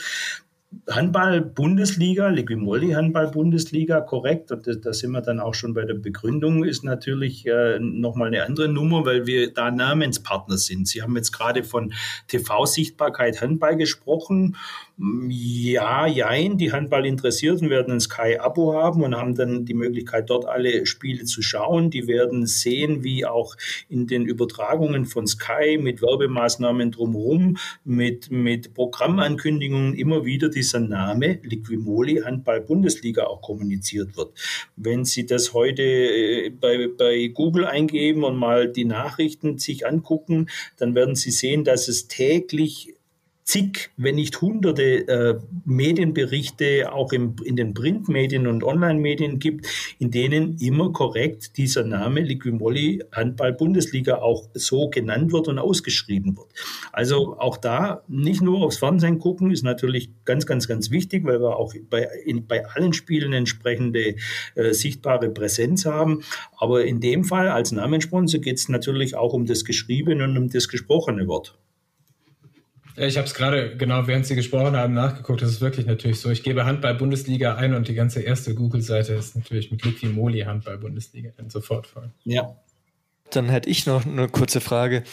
Handball-Bundesliga, 0.89 2.29
Liquimolli 2.29 2.91
Handball-Bundesliga, 2.91 4.01
korrekt. 4.01 4.51
Und 4.51 4.85
da 4.85 4.93
sind 4.93 5.11
wir 5.11 5.21
dann 5.21 5.39
auch 5.39 5.53
schon 5.53 5.73
bei 5.73 5.83
der 5.83 5.95
Begründung, 5.95 6.63
ist 6.63 6.83
natürlich 6.83 7.45
äh, 7.45 7.77
nochmal 7.79 8.27
eine 8.27 8.45
andere 8.45 8.69
Nummer, 8.69 9.05
weil 9.05 9.27
wir 9.27 9.53
da 9.53 9.69
Namenspartner 9.69 10.57
sind. 10.57 10.87
Sie 10.87 11.01
haben 11.01 11.15
jetzt 11.17 11.33
gerade 11.33 11.63
von 11.63 11.93
TV-Sichtbarkeit 12.27 13.41
Handball 13.41 13.75
gesprochen. 13.75 14.55
Ja, 15.03 16.05
jein, 16.05 16.59
die 16.59 16.71
Handballinteressierten 16.71 17.71
werden 17.71 17.95
ein 17.95 17.99
Sky-Abo 17.99 18.75
haben 18.75 19.01
und 19.01 19.15
haben 19.15 19.33
dann 19.33 19.65
die 19.65 19.73
Möglichkeit, 19.73 20.29
dort 20.29 20.45
alle 20.45 20.85
Spiele 20.85 21.23
zu 21.23 21.41
schauen. 21.41 21.89
Die 21.89 22.05
werden 22.05 22.45
sehen, 22.45 23.03
wie 23.03 23.25
auch 23.25 23.55
in 23.89 24.05
den 24.05 24.27
Übertragungen 24.27 25.05
von 25.05 25.25
Sky 25.25 25.79
mit 25.79 26.03
Werbemaßnahmen 26.03 26.91
drumherum, 26.91 27.57
mit, 27.83 28.29
mit 28.29 28.75
Programmankündigungen 28.75 29.95
immer 29.95 30.23
wieder 30.23 30.49
dieser 30.49 30.81
Name 30.81 31.39
Liquimoli 31.41 32.21
Handball-Bundesliga 32.23 33.23
auch 33.23 33.41
kommuniziert 33.41 34.15
wird. 34.17 34.33
Wenn 34.75 35.03
Sie 35.03 35.25
das 35.25 35.53
heute 35.53 35.81
äh, 35.81 36.49
bei, 36.51 36.89
bei 36.95 37.27
Google 37.29 37.65
eingeben 37.65 38.23
und 38.23 38.35
mal 38.35 38.71
die 38.71 38.85
Nachrichten 38.85 39.57
sich 39.57 39.87
angucken, 39.87 40.47
dann 40.77 40.93
werden 40.93 41.15
Sie 41.15 41.31
sehen, 41.31 41.63
dass 41.63 41.87
es 41.87 42.07
täglich 42.07 42.93
zig, 43.43 43.89
wenn 43.97 44.15
nicht 44.15 44.41
hunderte 44.41 45.07
äh, 45.07 45.39
Medienberichte 45.65 46.91
auch 46.91 47.11
im, 47.11 47.35
in 47.43 47.55
den 47.55 47.73
Printmedien 47.73 48.47
und 48.47 48.63
Online-Medien 48.63 49.39
gibt, 49.39 49.67
in 49.99 50.11
denen 50.11 50.57
immer 50.59 50.91
korrekt 50.91 51.57
dieser 51.57 51.83
Name 51.83 52.21
Liquimolli 52.21 53.03
Handball-Bundesliga 53.11 54.15
auch 54.15 54.47
so 54.53 54.89
genannt 54.89 55.31
wird 55.31 55.47
und 55.47 55.59
ausgeschrieben 55.59 56.37
wird. 56.37 56.47
Also 56.91 57.37
auch 57.39 57.57
da 57.57 58.03
nicht 58.07 58.41
nur 58.41 58.63
aufs 58.63 58.77
Fernsehen 58.77 59.19
gucken, 59.19 59.51
ist 59.51 59.63
natürlich 59.63 60.09
ganz, 60.25 60.45
ganz, 60.45 60.67
ganz 60.67 60.91
wichtig, 60.91 61.25
weil 61.25 61.41
wir 61.41 61.57
auch 61.57 61.73
bei, 61.89 62.07
in, 62.25 62.47
bei 62.47 62.65
allen 62.65 62.93
Spielen 62.93 63.33
entsprechende 63.33 64.15
äh, 64.55 64.73
sichtbare 64.73 65.29
Präsenz 65.29 65.85
haben. 65.85 66.23
Aber 66.57 66.85
in 66.85 66.99
dem 66.99 67.23
Fall 67.23 67.49
als 67.49 67.71
Namenssponsor 67.71 68.39
geht 68.39 68.57
es 68.57 68.69
natürlich 68.69 69.15
auch 69.15 69.33
um 69.33 69.45
das 69.45 69.65
geschriebene 69.65 70.23
und 70.23 70.37
um 70.37 70.49
das 70.49 70.67
gesprochene 70.67 71.27
Wort. 71.27 71.57
Ich 72.95 73.17
habe 73.17 73.27
es 73.27 73.33
gerade, 73.33 73.75
genau 73.77 74.07
während 74.07 74.25
Sie 74.25 74.35
gesprochen 74.35 74.75
haben, 74.75 74.93
nachgeguckt. 74.93 75.41
Das 75.41 75.49
ist 75.49 75.61
wirklich 75.61 75.85
natürlich 75.85 76.19
so. 76.19 76.29
Ich 76.29 76.43
gebe 76.43 76.65
Handball-Bundesliga 76.65 77.55
ein 77.55 77.73
und 77.73 77.87
die 77.87 77.93
ganze 77.93 78.21
erste 78.21 78.53
Google-Seite 78.55 79.13
ist 79.13 79.35
natürlich 79.35 79.71
mit 79.71 79.83
Liquimoli 79.83 80.41
Handball-Bundesliga 80.41 81.31
sofort 81.47 81.87
voll. 81.87 82.11
Ja. 82.23 82.55
Dann 83.31 83.49
hätte 83.49 83.69
ich 83.69 83.85
noch 83.85 84.05
eine 84.05 84.27
kurze 84.27 84.61
Frage. 84.61 85.03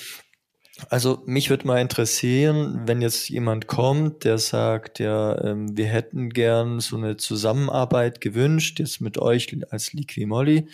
Also 0.91 1.23
mich 1.27 1.51
würde 1.51 1.67
mal 1.67 1.81
interessieren, 1.81 2.83
wenn 2.87 3.03
jetzt 3.03 3.29
jemand 3.29 3.67
kommt, 3.67 4.25
der 4.25 4.39
sagt, 4.39 5.01
ja, 5.01 5.43
ähm, 5.45 5.77
wir 5.77 5.87
hätten 5.87 6.31
gern 6.31 6.81
so 6.81 6.97
eine 6.97 7.17
Zusammenarbeit 7.17 8.21
gewünscht, 8.21 8.79
jetzt 8.79 9.01
mit 9.01 9.19
euch 9.19 9.57
als 9.71 9.93
Liquimolli 9.93 10.69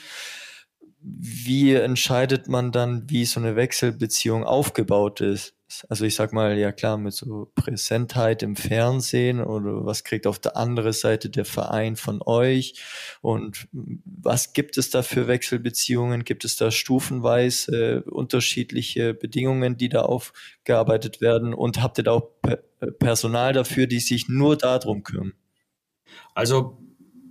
wie 1.04 1.75
entscheidet 1.75 2.49
man 2.49 2.73
dann, 2.73 3.11
wie 3.11 3.26
so 3.26 3.38
eine 3.38 3.56
Wechselbeziehung 3.56 4.42
aufgebaut 4.44 5.20
ist? 5.20 5.54
Also 5.88 6.04
ich 6.04 6.14
sag 6.14 6.32
mal, 6.32 6.56
ja 6.58 6.72
klar, 6.72 6.96
mit 6.98 7.14
so 7.14 7.50
Präsentheit 7.54 8.42
im 8.42 8.56
Fernsehen 8.56 9.40
oder 9.42 9.84
was 9.84 10.04
kriegt 10.04 10.26
auf 10.26 10.38
der 10.38 10.56
anderen 10.56 10.92
Seite 10.92 11.30
der 11.30 11.44
Verein 11.44 11.96
von 11.96 12.20
euch 12.24 12.74
und 13.20 13.68
was 13.72 14.52
gibt 14.52 14.78
es 14.78 14.90
da 14.90 15.02
für 15.02 15.26
Wechselbeziehungen? 15.26 16.24
Gibt 16.24 16.44
es 16.44 16.56
da 16.56 16.70
stufenweise 16.70 18.02
äh, 18.06 18.10
unterschiedliche 18.10 19.14
Bedingungen, 19.14 19.76
die 19.76 19.88
da 19.88 20.02
aufgearbeitet 20.02 21.20
werden 21.20 21.54
und 21.54 21.82
habt 21.82 21.98
ihr 21.98 22.04
da 22.04 22.12
auch 22.12 22.30
Personal 22.98 23.52
dafür, 23.52 23.86
die 23.86 24.00
sich 24.00 24.28
nur 24.28 24.56
darum 24.56 25.02
kümmern? 25.02 25.32
Also 26.34 26.78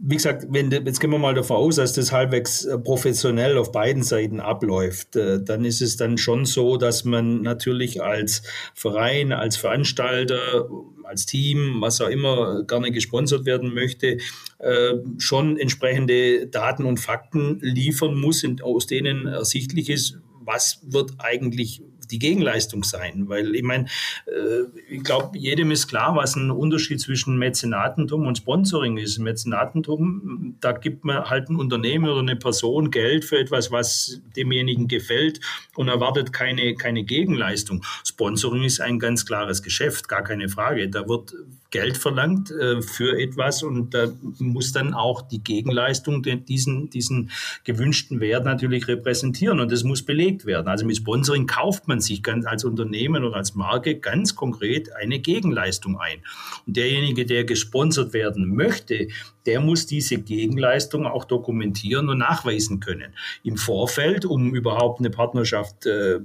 wie 0.06 0.16
gesagt, 0.16 0.48
wenn, 0.50 0.70
jetzt 0.70 1.00
gehen 1.00 1.12
wir 1.12 1.18
mal 1.18 1.34
davon 1.34 1.56
aus, 1.56 1.78
dass 1.78 1.94
das 1.94 2.12
halbwegs 2.12 2.66
äh, 2.66 2.78
professionell 2.78 3.58
auf 3.58 3.72
beiden 3.72 4.04
Seiten 4.04 4.42
abläuft, 4.42 5.16
äh, 5.16 5.42
dann 5.42 5.64
ist 5.64 5.82
es 5.82 5.96
dann 5.96 6.18
schon 6.18 6.44
so, 6.44 6.76
dass 6.76 7.06
man 7.06 7.42
natürlich 7.42 8.04
als 8.04 8.44
Verein, 8.74 9.32
als 9.32 9.56
Veranstalter, 9.56 10.68
als 11.04 11.26
Team, 11.26 11.78
was 11.80 12.02
auch 12.02 12.10
immer 12.10 12.66
gerne 12.66 12.92
gesponsert 12.92 13.46
werden 13.46 13.74
möchte, 13.74 14.18
äh, 14.60 14.94
schon 15.20 15.58
entsprechende 15.58 16.48
Daten 16.48 16.84
und 16.84 17.00
Fakten 17.00 17.60
liefern 17.62 18.20
muss, 18.20 18.46
aus 18.62 18.88
denen 18.88 19.26
ersichtlich 19.26 19.90
ist, 19.90 20.20
was 20.42 20.82
wird 20.86 21.14
eigentlich 21.20 21.82
die 22.12 22.20
Gegenleistung 22.20 22.84
sein. 22.84 23.28
Weil 23.28 23.56
ich 23.56 23.64
meine, 23.64 23.86
äh, 24.26 24.64
ich 24.90 25.04
glaube, 25.04 25.38
jedem 25.38 25.72
ist 25.72 25.88
klar, 25.88 26.16
was 26.16 26.36
ein 26.36 26.52
Unterschied 26.52 27.00
zwischen 27.00 27.38
Mäzenatentum 27.38 28.28
und 28.28 28.38
Sponsoring 28.38 28.98
ist. 28.98 29.20
Mäzenatentum, 29.20 30.56
da 30.60 30.72
gibt 30.72 31.06
man 31.06 31.30
halt 31.30 31.50
ein 31.50 31.56
Unternehmen 31.56 32.10
oder 32.10 32.20
eine 32.20 32.36
Person 32.36 32.92
Geld 32.92 33.26
für 33.26 33.38
etwas, 33.38 33.72
was 33.72 34.22
demjenigen 34.36 34.88
gefällt 34.88 35.40
und 35.76 35.88
erwartet 35.88 36.34
keine, 36.34 36.76
keine 36.76 37.04
Gegenleistung. 37.04 37.84
Sponsoring 38.06 38.64
ist 38.64 38.82
ein 38.82 39.00
ganz 39.00 39.26
klares 39.26 39.64
Geschäft, 39.64 40.08
gar 40.08 40.24
keine 40.24 40.50
Frage. 40.50 40.90
Da 40.90 41.08
wird 41.08 41.34
Geld 41.74 41.98
verlangt 41.98 42.52
äh, 42.52 42.84
für 42.84 43.20
etwas 43.20 43.64
und 43.64 43.96
da 43.96 44.06
muss 44.38 44.74
dann 44.74 44.94
auch 44.94 45.24
die 45.24 45.44
Gegenleistung 45.44 46.22
diesen, 46.22 46.92
diesen 46.92 47.32
gewünschten 47.64 48.20
Wert 48.20 48.46
natürlich 48.46 48.88
repräsentieren 48.88 49.60
und 49.60 49.72
das 49.72 49.84
muss 49.84 50.04
belegt 50.04 50.46
werden. 50.46 50.68
Also 50.68 50.86
mit 50.86 50.98
Sponsoring 50.98 51.48
kauft 51.48 51.88
man 51.88 52.00
sich 52.00 52.22
ganz 52.22 52.46
als 52.46 52.64
Unternehmen 52.64 53.24
oder 53.24 53.38
als 53.38 53.56
Marke 53.56 53.96
ganz 53.96 54.36
konkret 54.36 54.96
eine 54.96 55.18
Gegenleistung 55.18 56.00
ein. 56.00 56.20
Und 56.68 56.78
derjenige, 56.78 57.26
der 57.26 57.44
gesponsert 57.44 58.14
werden 58.14 58.56
möchte, 58.56 59.08
der 59.48 59.60
muss 59.60 59.88
diese 59.88 60.20
Gegenleistung 60.20 61.08
auch 61.08 61.26
dokumentieren 61.26 62.08
und 62.08 62.20
nachweisen 62.20 62.82
können. 62.82 63.14
Im 63.44 63.58
Vorfeld, 63.58 64.26
um 64.26 64.54
überhaupt 64.54 65.00
eine 65.00 65.10
Partnerschaft 65.10 65.88
äh, 65.88 66.20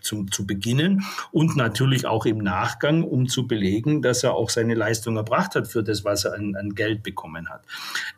zu, 0.00 0.24
zu 0.24 0.46
beginnen 0.46 1.04
und 1.32 1.56
natürlich 1.56 2.06
auch 2.06 2.26
im 2.26 2.38
Nachgang, 2.38 3.02
um 3.02 3.28
zu 3.28 3.46
belegen, 3.46 4.02
dass 4.02 4.22
er 4.22 4.34
auch 4.34 4.50
seine 4.50 4.74
Leistung 4.74 5.16
erbracht 5.16 5.54
hat 5.54 5.68
für 5.68 5.82
das, 5.82 6.04
was 6.04 6.24
er 6.24 6.34
an, 6.34 6.54
an 6.56 6.74
Geld 6.74 7.02
bekommen 7.02 7.48
hat. 7.48 7.64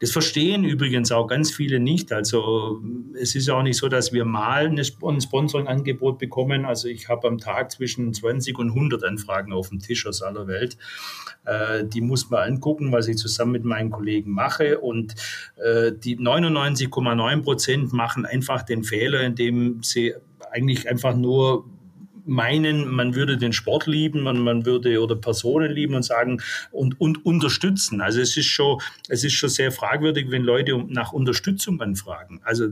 Das 0.00 0.10
verstehen 0.10 0.64
übrigens 0.64 1.12
auch 1.12 1.26
ganz 1.26 1.50
viele 1.50 1.80
nicht. 1.80 2.12
Also 2.12 2.82
es 3.14 3.34
ist 3.34 3.48
ja 3.48 3.54
auch 3.54 3.62
nicht 3.62 3.78
so, 3.78 3.88
dass 3.88 4.12
wir 4.12 4.24
mal 4.24 4.66
ein 4.66 5.20
Sponsoring-Angebot 5.20 6.18
bekommen. 6.18 6.64
Also 6.64 6.88
ich 6.88 7.08
habe 7.08 7.28
am 7.28 7.38
Tag 7.38 7.70
zwischen 7.70 8.12
20 8.12 8.58
und 8.58 8.70
100 8.70 9.04
Anfragen 9.04 9.52
auf 9.52 9.68
dem 9.68 9.78
Tisch 9.78 10.06
aus 10.06 10.22
aller 10.22 10.46
Welt. 10.46 10.76
Äh, 11.44 11.84
die 11.84 12.00
muss 12.00 12.28
man 12.30 12.52
angucken, 12.52 12.92
was 12.92 13.08
ich 13.08 13.16
zusammen 13.16 13.52
mit 13.52 13.64
meinen 13.64 13.90
Kollegen 13.90 14.32
mache. 14.32 14.80
Und 14.80 15.14
äh, 15.56 15.92
die 15.92 16.18
99,9 16.18 17.42
Prozent 17.42 17.92
machen 17.92 18.26
einfach 18.26 18.62
den 18.62 18.84
Fehler, 18.84 19.22
indem 19.22 19.82
sie 19.82 20.14
eigentlich 20.52 20.88
einfach 20.88 21.16
nur 21.16 21.66
meinen, 22.26 22.88
man 22.88 23.14
würde 23.14 23.38
den 23.38 23.52
Sport 23.52 23.86
lieben, 23.86 24.22
man, 24.22 24.40
man 24.40 24.66
würde 24.66 25.00
oder 25.00 25.16
Personen 25.16 25.70
lieben 25.70 25.94
und 25.94 26.02
sagen 26.02 26.42
und, 26.72 27.00
und 27.00 27.24
unterstützen. 27.24 28.00
Also 28.00 28.20
es 28.20 28.36
ist 28.36 28.46
schon, 28.46 28.80
es 29.08 29.24
ist 29.24 29.34
schon 29.34 29.48
sehr 29.48 29.70
fragwürdig, 29.70 30.30
wenn 30.30 30.42
Leute 30.42 30.84
nach 30.88 31.12
Unterstützung 31.12 31.80
anfragen. 31.80 32.40
Also 32.42 32.70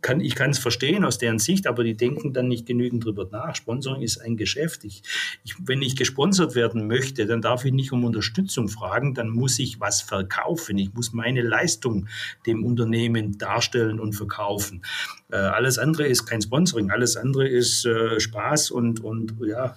kann, 0.00 0.20
ich 0.20 0.38
es 0.38 0.58
verstehen 0.58 1.04
aus 1.04 1.18
deren 1.18 1.38
Sicht, 1.38 1.66
aber 1.66 1.84
die 1.84 1.96
denken 1.96 2.32
dann 2.32 2.48
nicht 2.48 2.66
genügend 2.66 3.04
drüber 3.04 3.28
nach. 3.30 3.54
Sponsoring 3.56 4.02
ist 4.02 4.18
ein 4.18 4.36
Geschäft. 4.36 4.84
Ich, 4.84 5.02
ich, 5.44 5.54
wenn 5.64 5.82
ich 5.82 5.96
gesponsert 5.96 6.54
werden 6.54 6.86
möchte, 6.86 7.26
dann 7.26 7.42
darf 7.42 7.64
ich 7.64 7.72
nicht 7.72 7.92
um 7.92 8.04
Unterstützung 8.04 8.68
fragen, 8.68 9.14
dann 9.14 9.28
muss 9.28 9.58
ich 9.58 9.80
was 9.80 10.02
verkaufen. 10.02 10.78
Ich 10.78 10.92
muss 10.94 11.12
meine 11.12 11.42
Leistung 11.42 12.08
dem 12.46 12.64
Unternehmen 12.64 13.38
darstellen 13.38 14.00
und 14.00 14.14
verkaufen. 14.14 14.82
Äh, 15.30 15.36
alles 15.36 15.78
andere 15.78 16.06
ist 16.06 16.26
kein 16.26 16.40
Sponsoring, 16.40 16.90
alles 16.90 17.16
andere 17.16 17.48
ist 17.48 17.84
äh, 17.84 18.18
Spaß 18.18 18.70
und, 18.70 19.04
und 19.04 19.34
ja, 19.46 19.76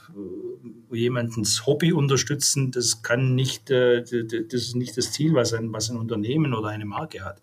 äh, 0.92 0.96
jemandens 0.96 1.66
Hobby 1.66 1.94
unterstützen, 1.94 2.72
das 2.72 3.02
kann 3.02 3.36
nicht, 3.36 3.70
äh, 3.70 4.02
das 4.04 4.62
ist 4.62 4.76
nicht 4.76 4.98
das 4.98 5.12
Ziel, 5.12 5.34
was 5.34 5.54
ein, 5.54 5.74
was 5.74 5.90
ein 5.90 5.98
Unternehmen 5.98 6.54
oder 6.54 6.70
eine 6.70 6.86
Marke 6.86 7.24
hat. 7.24 7.42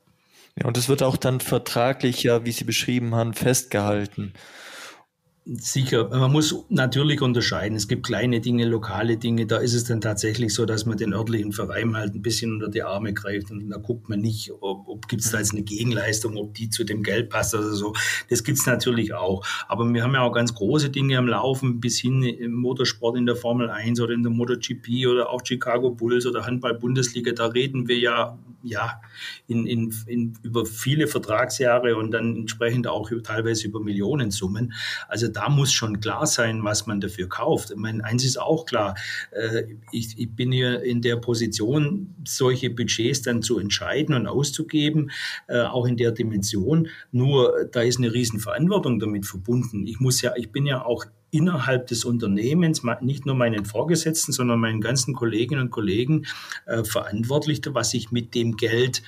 Ja, 0.60 0.66
und 0.66 0.76
es 0.76 0.88
wird 0.88 1.02
auch 1.02 1.16
dann 1.16 1.40
vertraglich 1.40 2.22
ja, 2.22 2.44
wie 2.44 2.52
Sie 2.52 2.64
beschrieben 2.64 3.14
haben, 3.14 3.34
festgehalten. 3.34 4.32
Sicher, 5.50 6.10
man 6.10 6.30
muss 6.30 6.54
natürlich 6.68 7.22
unterscheiden. 7.22 7.74
Es 7.74 7.88
gibt 7.88 8.04
kleine 8.04 8.42
Dinge, 8.42 8.66
lokale 8.66 9.16
Dinge. 9.16 9.46
Da 9.46 9.56
ist 9.56 9.72
es 9.72 9.84
dann 9.84 10.02
tatsächlich 10.02 10.52
so, 10.52 10.66
dass 10.66 10.84
man 10.84 10.98
den 10.98 11.14
örtlichen 11.14 11.52
Verein 11.52 11.96
halt 11.96 12.14
ein 12.14 12.20
bisschen 12.20 12.52
unter 12.52 12.68
die 12.68 12.82
Arme 12.82 13.14
greift 13.14 13.50
und 13.50 13.70
da 13.70 13.78
guckt 13.78 14.10
man 14.10 14.20
nicht, 14.20 14.52
ob, 14.60 14.86
ob 14.86 15.08
gibt 15.08 15.22
es 15.22 15.30
da 15.30 15.38
jetzt 15.38 15.52
eine 15.52 15.62
Gegenleistung, 15.62 16.36
ob 16.36 16.52
die 16.52 16.68
zu 16.68 16.84
dem 16.84 17.02
Geld 17.02 17.30
passt 17.30 17.54
oder 17.54 17.72
so. 17.72 17.94
Das 18.28 18.44
gibt 18.44 18.58
es 18.58 18.66
natürlich 18.66 19.14
auch. 19.14 19.42
Aber 19.68 19.90
wir 19.90 20.02
haben 20.02 20.12
ja 20.12 20.20
auch 20.20 20.32
ganz 20.32 20.54
große 20.54 20.90
Dinge 20.90 21.16
am 21.16 21.28
Laufen, 21.28 21.80
bis 21.80 21.98
hin 21.98 22.22
im 22.22 22.52
Motorsport 22.52 23.16
in 23.16 23.24
der 23.24 23.36
Formel 23.36 23.70
1 23.70 24.02
oder 24.02 24.12
in 24.12 24.24
der 24.24 24.32
MotoGP 24.32 25.06
oder 25.10 25.30
auch 25.30 25.40
Chicago 25.42 25.88
Bulls 25.88 26.26
oder 26.26 26.44
Handball-Bundesliga. 26.44 27.32
Da 27.32 27.46
reden 27.46 27.88
wir 27.88 27.98
ja, 27.98 28.38
ja 28.68 29.00
in, 29.46 29.66
in, 29.66 29.94
in, 30.06 30.38
über 30.42 30.66
viele 30.66 31.06
Vertragsjahre 31.06 31.96
und 31.96 32.10
dann 32.12 32.36
entsprechend 32.36 32.86
auch 32.86 33.10
teilweise 33.22 33.66
über 33.66 33.80
Millionensummen. 33.80 34.72
Also 35.08 35.28
da 35.28 35.48
muss 35.48 35.72
schon 35.72 36.00
klar 36.00 36.26
sein, 36.26 36.62
was 36.64 36.86
man 36.86 37.00
dafür 37.00 37.28
kauft. 37.28 37.70
Ich 37.70 37.76
meine, 37.76 38.04
eins 38.04 38.24
ist 38.24 38.38
auch 38.38 38.66
klar, 38.66 38.94
äh, 39.32 39.64
ich, 39.92 40.18
ich 40.18 40.34
bin 40.34 40.52
hier 40.52 40.82
in 40.82 41.02
der 41.02 41.16
Position, 41.16 42.14
solche 42.26 42.70
Budgets 42.70 43.22
dann 43.22 43.42
zu 43.42 43.58
entscheiden 43.58 44.14
und 44.14 44.26
auszugeben, 44.26 45.10
äh, 45.48 45.60
auch 45.60 45.86
in 45.86 45.96
der 45.96 46.12
Dimension. 46.12 46.88
Nur 47.12 47.68
da 47.72 47.82
ist 47.82 47.98
eine 47.98 48.12
Riesenverantwortung 48.12 48.98
damit 48.98 49.26
verbunden. 49.26 49.86
Ich 49.86 50.00
muss 50.00 50.22
ja, 50.22 50.32
ich 50.36 50.52
bin 50.52 50.66
ja 50.66 50.84
auch 50.84 51.04
innerhalb 51.30 51.86
des 51.86 52.04
Unternehmens, 52.04 52.82
nicht 53.00 53.26
nur 53.26 53.34
meinen 53.34 53.64
Vorgesetzten, 53.64 54.32
sondern 54.32 54.60
meinen 54.60 54.80
ganzen 54.80 55.14
Kolleginnen 55.14 55.62
und 55.62 55.70
Kollegen 55.70 56.26
äh, 56.66 56.84
verantwortlich, 56.84 57.60
was 57.68 57.94
ich 57.94 58.10
mit 58.10 58.34
dem 58.34 58.56
Geld 58.56 59.02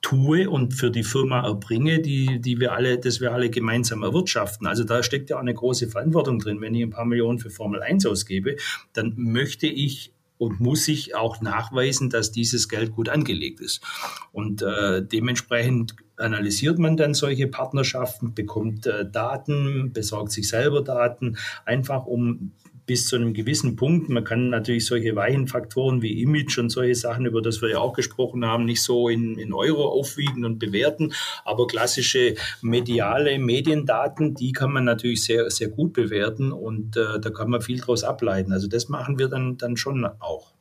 tue 0.00 0.50
und 0.50 0.74
für 0.74 0.90
die 0.90 1.04
Firma 1.04 1.46
erbringe, 1.46 2.00
die, 2.00 2.40
die 2.40 2.58
wir 2.58 2.72
alle, 2.72 2.98
das 2.98 3.20
wir 3.20 3.32
alle 3.32 3.50
gemeinsam 3.50 4.02
erwirtschaften. 4.02 4.66
Also 4.66 4.82
da 4.82 5.02
steckt 5.02 5.30
ja 5.30 5.36
auch 5.36 5.40
eine 5.40 5.54
große 5.54 5.88
Verantwortung 5.88 6.40
drin. 6.40 6.60
Wenn 6.60 6.74
ich 6.74 6.82
ein 6.82 6.90
paar 6.90 7.04
Millionen 7.04 7.38
für 7.38 7.50
Formel 7.50 7.82
1 7.82 8.04
ausgebe, 8.06 8.56
dann 8.92 9.14
möchte 9.16 9.68
ich 9.68 10.12
und 10.38 10.58
muss 10.58 10.88
ich 10.88 11.14
auch 11.14 11.40
nachweisen, 11.40 12.10
dass 12.10 12.32
dieses 12.32 12.68
Geld 12.68 12.90
gut 12.90 13.08
angelegt 13.08 13.60
ist. 13.60 13.80
Und 14.32 14.60
äh, 14.60 15.00
dementsprechend 15.00 15.94
analysiert 16.22 16.78
man 16.78 16.96
dann 16.96 17.14
solche 17.14 17.48
Partnerschaften, 17.48 18.34
bekommt 18.34 18.86
äh, 18.86 19.08
Daten, 19.10 19.92
besorgt 19.92 20.32
sich 20.32 20.48
selber 20.48 20.82
Daten, 20.82 21.36
einfach 21.64 22.06
um 22.06 22.52
bis 22.86 23.06
zu 23.06 23.16
einem 23.16 23.32
gewissen 23.32 23.76
Punkt. 23.76 24.08
Man 24.08 24.24
kann 24.24 24.50
natürlich 24.50 24.86
solche 24.86 25.14
weichen 25.14 25.46
Faktoren 25.46 26.02
wie 26.02 26.20
Image 26.20 26.58
und 26.58 26.70
solche 26.70 26.94
Sachen, 26.94 27.26
über 27.26 27.40
das 27.40 27.62
wir 27.62 27.70
ja 27.70 27.78
auch 27.78 27.92
gesprochen 27.92 28.44
haben, 28.44 28.64
nicht 28.64 28.82
so 28.82 29.08
in, 29.08 29.38
in 29.38 29.52
Euro 29.52 29.88
aufwiegen 29.88 30.44
und 30.44 30.58
bewerten. 30.58 31.12
Aber 31.44 31.66
klassische 31.66 32.34
mediale 32.60 33.38
Mediendaten, 33.38 34.34
die 34.34 34.52
kann 34.52 34.72
man 34.72 34.84
natürlich 34.84 35.24
sehr, 35.24 35.50
sehr 35.50 35.68
gut 35.68 35.92
bewerten 35.92 36.52
und 36.52 36.96
äh, 36.96 37.20
da 37.20 37.30
kann 37.30 37.50
man 37.50 37.62
viel 37.62 37.78
daraus 37.78 38.04
ableiten. 38.04 38.52
Also 38.52 38.66
das 38.66 38.88
machen 38.88 39.18
wir 39.18 39.28
dann, 39.28 39.56
dann 39.58 39.76
schon 39.76 40.04
auch. 40.04 40.51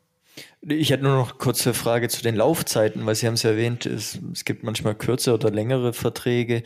Ich 0.62 0.92
hätte 0.92 1.04
nur 1.04 1.16
noch 1.16 1.32
eine 1.32 1.38
kurze 1.38 1.74
Frage 1.74 2.08
zu 2.10 2.22
den 2.22 2.36
Laufzeiten, 2.36 3.06
weil 3.06 3.16
Sie 3.16 3.28
haben 3.28 3.34
es 3.34 3.44
erwähnt, 3.44 3.86
es, 3.86 4.20
es 4.34 4.46
gibt 4.46 4.64
manchmal 4.64 4.96
kürzere 4.96 5.36
oder 5.36 5.52
längere 5.52 5.94
Verträge 5.94 6.64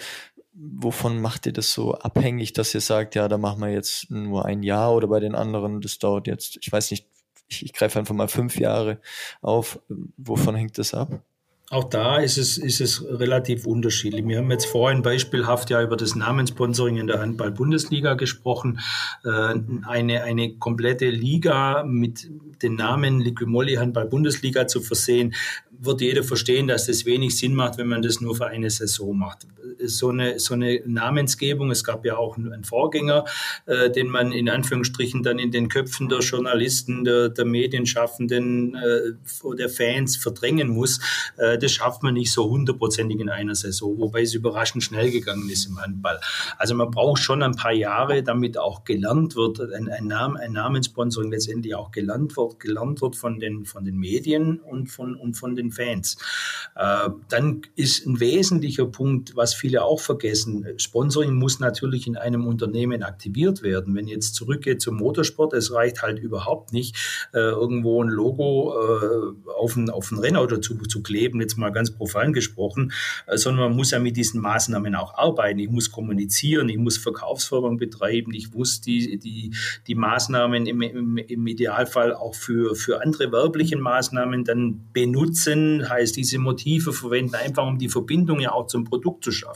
wovon 0.55 1.21
macht 1.21 1.45
ihr 1.45 1.53
das 1.53 1.73
so 1.73 1.95
abhängig, 1.95 2.53
dass 2.53 2.73
ihr 2.73 2.81
sagt, 2.81 3.15
ja, 3.15 3.27
da 3.27 3.37
machen 3.37 3.59
wir 3.59 3.71
jetzt 3.71 4.09
nur 4.09 4.45
ein 4.45 4.63
Jahr 4.63 4.95
oder 4.95 5.07
bei 5.07 5.19
den 5.19 5.35
anderen, 5.35 5.81
das 5.81 5.99
dauert 5.99 6.27
jetzt, 6.27 6.57
ich 6.61 6.71
weiß 6.71 6.91
nicht, 6.91 7.07
ich, 7.47 7.63
ich 7.63 7.73
greife 7.73 7.99
einfach 7.99 8.15
mal 8.15 8.27
fünf 8.27 8.57
Jahre 8.57 8.99
auf. 9.41 9.79
Wovon 10.17 10.55
hängt 10.55 10.77
das 10.77 10.93
ab? 10.93 11.21
Auch 11.71 11.85
da 11.85 12.17
ist 12.17 12.37
es, 12.37 12.57
ist 12.57 12.79
es 12.79 13.03
relativ 13.03 13.65
unterschiedlich. 13.65 14.27
Wir 14.27 14.37
haben 14.37 14.51
jetzt 14.51 14.67
vorhin 14.67 15.01
beispielhaft 15.01 15.71
ja 15.71 15.81
über 15.81 15.97
das 15.97 16.15
Namenssponsoring 16.15 16.97
in 16.97 17.07
der 17.07 17.19
Handball-Bundesliga 17.19 18.13
gesprochen. 18.13 18.79
Äh, 19.23 19.55
eine, 19.87 20.23
eine 20.23 20.57
komplette 20.57 21.09
Liga 21.09 21.83
mit 21.83 22.29
dem 22.61 22.75
Namen 22.75 23.19
Liquimolli 23.19 23.75
Handball-Bundesliga 23.75 24.67
zu 24.67 24.81
versehen, 24.81 25.33
wird 25.71 26.01
jeder 26.01 26.23
verstehen, 26.23 26.67
dass 26.67 26.87
das 26.87 27.05
wenig 27.05 27.37
Sinn 27.37 27.53
macht, 27.53 27.77
wenn 27.77 27.87
man 27.87 28.01
das 28.01 28.21
nur 28.21 28.35
für 28.35 28.47
eine 28.47 28.69
Saison 28.69 29.17
macht. 29.17 29.47
So 29.87 30.09
eine, 30.09 30.39
so 30.39 30.53
eine 30.53 30.81
Namensgebung, 30.85 31.71
es 31.71 31.83
gab 31.83 32.05
ja 32.05 32.15
auch 32.15 32.37
einen 32.37 32.63
Vorgänger, 32.63 33.25
äh, 33.65 33.89
den 33.89 34.07
man 34.07 34.31
in 34.31 34.49
Anführungsstrichen 34.49 35.23
dann 35.23 35.37
in 35.39 35.51
den 35.51 35.67
Köpfen 35.67 36.07
der 36.09 36.19
Journalisten, 36.19 37.03
der, 37.03 37.29
der 37.29 37.45
Medienschaffenden, 37.45 38.75
äh, 38.75 39.55
der 39.57 39.69
Fans 39.69 40.15
verdrängen 40.15 40.69
muss. 40.69 40.99
Äh, 41.37 41.57
das 41.57 41.73
schafft 41.73 42.03
man 42.03 42.13
nicht 42.13 42.31
so 42.31 42.49
hundertprozentig 42.49 43.19
in 43.19 43.29
einer 43.29 43.55
Saison, 43.55 43.99
wobei 43.99 44.21
es 44.21 44.33
überraschend 44.33 44.83
schnell 44.83 45.11
gegangen 45.11 45.49
ist 45.49 45.65
im 45.65 45.81
Handball. 45.81 46.19
Also 46.57 46.73
man 46.75 46.89
braucht 46.89 47.21
schon 47.21 47.43
ein 47.43 47.55
paar 47.55 47.73
Jahre, 47.73 48.23
damit 48.23 48.57
auch 48.57 48.85
gelernt 48.85 49.35
wird, 49.35 49.59
ein, 49.59 49.89
ein, 49.89 50.07
Namen, 50.07 50.37
ein 50.37 50.53
Namenssponsoring 50.53 51.31
letztendlich 51.31 51.75
auch 51.75 51.91
gelernt 51.91 52.37
wird, 52.37 52.59
gelernt 52.61 53.01
wird 53.01 53.17
von 53.17 53.39
den, 53.39 53.65
von 53.65 53.83
den 53.83 53.97
Medien 53.97 54.61
und 54.61 54.87
von, 54.87 55.15
und 55.15 55.35
von 55.35 55.55
den 55.55 55.65
den 55.65 55.71
Fans. 55.71 56.17
Äh, 56.75 57.09
dann 57.29 57.61
ist 57.75 58.05
ein 58.05 58.19
wesentlicher 58.19 58.85
Punkt, 58.85 59.35
was 59.35 59.53
viele 59.53 59.74
auch 59.83 59.99
vergessen, 59.99 60.65
Sponsoring 60.77 61.33
muss 61.33 61.59
natürlich 61.59 62.07
in 62.07 62.17
einem 62.17 62.47
Unternehmen 62.47 63.03
aktiviert 63.03 63.63
werden. 63.63 63.95
Wenn 63.95 64.07
jetzt 64.07 64.35
zurückgeht 64.35 64.81
zum 64.81 64.97
Motorsport, 64.97 65.53
es 65.53 65.73
reicht 65.73 66.01
halt 66.01 66.19
überhaupt 66.19 66.73
nicht, 66.73 66.95
äh, 67.33 67.39
irgendwo 67.39 68.03
ein 68.03 68.09
Logo 68.09 68.73
äh, 68.73 69.49
auf, 69.51 69.75
ein, 69.75 69.89
auf 69.89 70.11
ein 70.11 70.19
Rennauto 70.19 70.57
zu, 70.57 70.77
zu 70.77 71.01
kleben, 71.01 71.41
jetzt 71.41 71.57
mal 71.57 71.71
ganz 71.71 71.91
profan 71.91 72.33
gesprochen, 72.33 72.91
sondern 73.33 73.69
man 73.69 73.75
muss 73.77 73.91
ja 73.91 73.99
mit 73.99 74.17
diesen 74.17 74.41
Maßnahmen 74.41 74.95
auch 74.95 75.15
arbeiten. 75.15 75.59
Ich 75.59 75.69
muss 75.69 75.91
kommunizieren, 75.91 76.69
ich 76.69 76.77
muss 76.77 76.97
Verkaufsförderung 76.97 77.77
betreiben, 77.77 78.33
ich 78.33 78.53
muss 78.53 78.81
die, 78.81 79.17
die, 79.19 79.53
die 79.87 79.95
Maßnahmen 79.95 80.65
im, 80.65 80.81
im, 80.81 81.17
im 81.17 81.47
Idealfall 81.47 82.13
auch 82.13 82.35
für, 82.35 82.75
für 82.75 83.01
andere 83.01 83.31
werbliche 83.31 83.77
Maßnahmen 83.77 84.43
dann 84.43 84.85
benutzen 84.93 85.87
heißt 85.89 86.15
diese 86.15 86.39
Motive 86.39 86.93
verwenden, 86.93 87.35
einfach 87.35 87.65
um 87.65 87.77
die 87.77 87.89
Verbindung 87.89 88.39
ja 88.39 88.51
auch 88.51 88.67
zum 88.67 88.83
Produkt 88.83 89.23
zu 89.23 89.31
schaffen. 89.31 89.54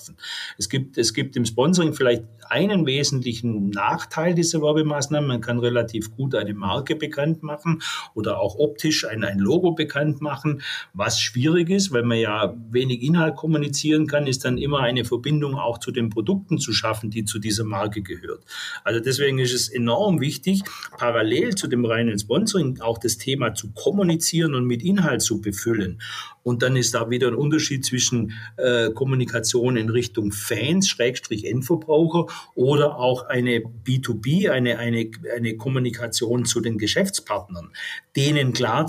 Es 0.57 0.69
gibt, 0.69 0.97
es 0.97 1.13
gibt 1.13 1.35
im 1.35 1.45
Sponsoring 1.45 1.93
vielleicht 1.93 2.23
einen 2.49 2.85
wesentlichen 2.85 3.69
Nachteil 3.69 4.33
dieser 4.33 4.61
Werbemaßnahmen. 4.61 5.27
Man 5.27 5.41
kann 5.41 5.59
relativ 5.59 6.15
gut 6.15 6.35
eine 6.35 6.53
Marke 6.53 6.95
bekannt 6.95 7.43
machen 7.43 7.81
oder 8.13 8.39
auch 8.39 8.55
optisch 8.55 9.05
ein, 9.05 9.23
ein 9.23 9.39
Logo 9.39 9.71
bekannt 9.71 10.21
machen. 10.21 10.61
Was 10.93 11.21
schwierig 11.21 11.69
ist, 11.69 11.91
weil 11.91 12.03
man 12.03 12.17
ja 12.17 12.55
wenig 12.71 13.01
Inhalt 13.01 13.35
kommunizieren 13.35 14.07
kann, 14.07 14.27
ist 14.27 14.45
dann 14.45 14.57
immer 14.57 14.79
eine 14.79 15.05
Verbindung 15.05 15.55
auch 15.55 15.77
zu 15.77 15.91
den 15.91 16.09
Produkten 16.09 16.57
zu 16.57 16.73
schaffen, 16.73 17.09
die 17.09 17.25
zu 17.25 17.39
dieser 17.39 17.63
Marke 17.63 18.01
gehört. 18.01 18.43
Also 18.83 18.99
deswegen 18.99 19.39
ist 19.39 19.53
es 19.53 19.69
enorm 19.69 20.19
wichtig, 20.19 20.63
parallel 20.97 21.55
zu 21.55 21.67
dem 21.67 21.85
reinen 21.85 22.17
Sponsoring 22.17 22.81
auch 22.81 22.97
das 22.97 23.17
Thema 23.17 23.53
zu 23.53 23.71
kommunizieren 23.71 24.55
und 24.55 24.65
mit 24.65 24.83
Inhalt 24.83 25.21
zu 25.21 25.41
befüllen. 25.41 25.99
Und 26.43 26.63
dann 26.63 26.75
ist 26.75 26.95
da 26.95 27.09
wieder 27.09 27.27
ein 27.27 27.35
Unterschied 27.35 27.85
zwischen 27.85 28.33
äh, 28.57 28.89
Kommunikation 28.91 29.77
in 29.77 29.89
Richtung 29.89 30.31
Fans, 30.31 30.87
Schrägstrich 30.87 31.45
Endverbraucher 31.45 32.25
oder 32.55 32.97
auch 32.97 33.27
eine 33.27 33.59
B2B, 33.59 34.49
eine, 34.49 34.77
eine, 34.79 35.09
eine 35.35 35.57
Kommunikation 35.57 36.45
zu 36.45 36.61
den 36.61 36.77
Geschäftspartnern, 36.77 37.71
denen 38.15 38.53
klar 38.53 38.87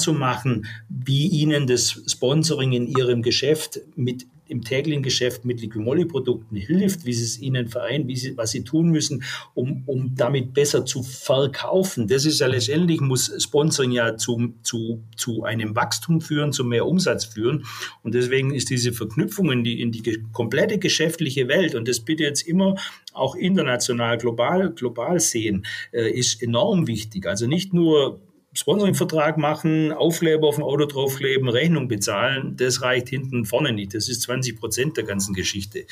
wie 0.89 1.29
ihnen 1.29 1.67
das 1.67 2.03
Sponsoring 2.07 2.73
in 2.73 2.87
ihrem 2.87 3.23
Geschäft 3.23 3.81
mit 3.97 4.27
im 4.51 4.63
täglichen 4.63 5.03
Geschäft 5.03 5.45
mit 5.45 5.61
Liquimolli-Produkten 5.61 6.57
hilft, 6.57 7.07
wie 7.07 7.13
sie 7.13 7.25
es 7.25 7.41
ihnen 7.41 7.69
vereint, 7.69 8.09
wie 8.09 8.17
sie, 8.17 8.37
was 8.37 8.51
sie 8.51 8.65
tun 8.65 8.91
müssen, 8.91 9.23
um, 9.55 9.85
um 9.87 10.15
damit 10.17 10.53
besser 10.53 10.85
zu 10.85 11.03
verkaufen. 11.03 12.09
Das 12.09 12.25
ist 12.25 12.41
ja 12.41 12.47
letztendlich, 12.47 13.01
muss 13.01 13.33
Sponsoring 13.43 13.93
ja 13.93 14.17
zu, 14.17 14.55
zu, 14.63 15.03
zu 15.17 15.45
einem 15.45 15.77
Wachstum 15.77 16.21
führen, 16.21 16.53
zu 16.53 16.65
mehr 16.65 16.87
Umsatz 16.87 17.25
führen. 17.25 17.65
Und 18.03 18.15
deswegen 18.15 18.53
ist 18.53 18.71
diese 18.71 18.93
Verknüpfung 18.93 19.53
in 19.53 19.65
die, 19.65 19.81
in 19.81 19.93
die 19.93 20.23
komplette 20.33 20.79
geschäftliche 20.79 21.49
Welt, 21.49 21.75
und 21.75 21.89
das 21.89 22.01
bitte 22.01 22.25
jetzt 22.25 22.43
immer 22.43 22.77
auch 23.13 23.35
international, 23.35 24.19
global, 24.19 24.71
global 24.71 25.21
sehen, 25.21 25.65
äh, 25.93 26.11
ist 26.11 26.43
enorm 26.43 26.87
wichtig. 26.87 27.27
Also 27.27 27.47
nicht 27.47 27.73
nur 27.73 28.21
Sponsoring-Vertrag 28.53 29.39
machen, 29.39 29.93
Aufkleber 29.93 30.49
auf 30.49 30.57
dem 30.57 30.65
Auto 30.65 30.87
draufkleben, 30.87 31.49
Rechnung 31.49 31.89
bezahlen, 31.89 32.57
das 32.57 32.83
reicht 32.83 33.09
hinten 33.09 33.45
vorne 33.45 33.73
nicht. 33.73 33.95
Das 33.95 34.09
ist 34.09 34.23
20 34.23 34.59
Prozent 34.59 34.97
der 34.97 35.05
ganzen 35.05 35.35
Geschichte 35.35 35.87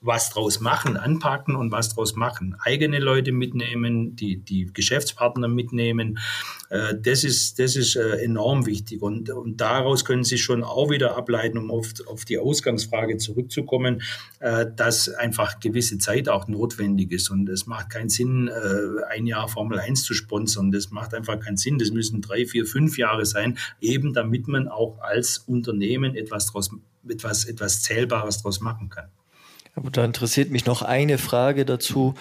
was 0.00 0.30
draus 0.30 0.60
machen, 0.60 0.96
anpacken 0.96 1.56
und 1.56 1.72
was 1.72 1.94
draus 1.94 2.14
machen. 2.14 2.54
Eigene 2.60 3.00
Leute 3.00 3.32
mitnehmen, 3.32 4.14
die, 4.14 4.36
die 4.36 4.66
Geschäftspartner 4.72 5.48
mitnehmen. 5.48 6.18
Äh, 6.70 6.94
das 7.00 7.24
ist, 7.24 7.58
das 7.58 7.74
ist 7.74 7.96
äh, 7.96 8.22
enorm 8.22 8.66
wichtig. 8.66 9.02
Und, 9.02 9.28
und 9.30 9.60
daraus 9.60 10.04
können 10.04 10.22
Sie 10.22 10.38
schon 10.38 10.62
auch 10.62 10.90
wieder 10.90 11.16
ableiten, 11.16 11.58
um 11.58 11.72
auf, 11.72 11.92
auf 12.06 12.24
die 12.24 12.38
Ausgangsfrage 12.38 13.16
zurückzukommen, 13.16 14.02
äh, 14.38 14.66
dass 14.76 15.08
einfach 15.08 15.58
gewisse 15.58 15.98
Zeit 15.98 16.28
auch 16.28 16.46
notwendig 16.46 17.10
ist. 17.10 17.28
Und 17.30 17.48
es 17.48 17.66
macht 17.66 17.90
keinen 17.90 18.08
Sinn, 18.08 18.46
äh, 18.48 19.12
ein 19.12 19.26
Jahr 19.26 19.48
Formel 19.48 19.80
1 19.80 20.04
zu 20.04 20.14
sponsern. 20.14 20.70
Das 20.70 20.90
macht 20.90 21.12
einfach 21.12 21.40
keinen 21.40 21.56
Sinn. 21.56 21.78
Das 21.78 21.90
müssen 21.90 22.20
drei, 22.20 22.46
vier, 22.46 22.66
fünf 22.66 22.98
Jahre 22.98 23.26
sein, 23.26 23.58
eben 23.80 24.12
damit 24.12 24.46
man 24.46 24.68
auch 24.68 25.00
als 25.00 25.38
Unternehmen 25.38 26.14
etwas 26.14 26.46
draus, 26.46 26.70
etwas, 27.08 27.46
etwas 27.46 27.82
Zählbares 27.82 28.42
draus 28.42 28.60
machen 28.60 28.90
kann. 28.90 29.10
Aber 29.78 29.90
da 29.90 30.04
interessiert 30.04 30.50
mich 30.50 30.66
noch 30.66 30.82
eine 30.82 31.18
Frage 31.18 31.64
dazu. 31.64 32.14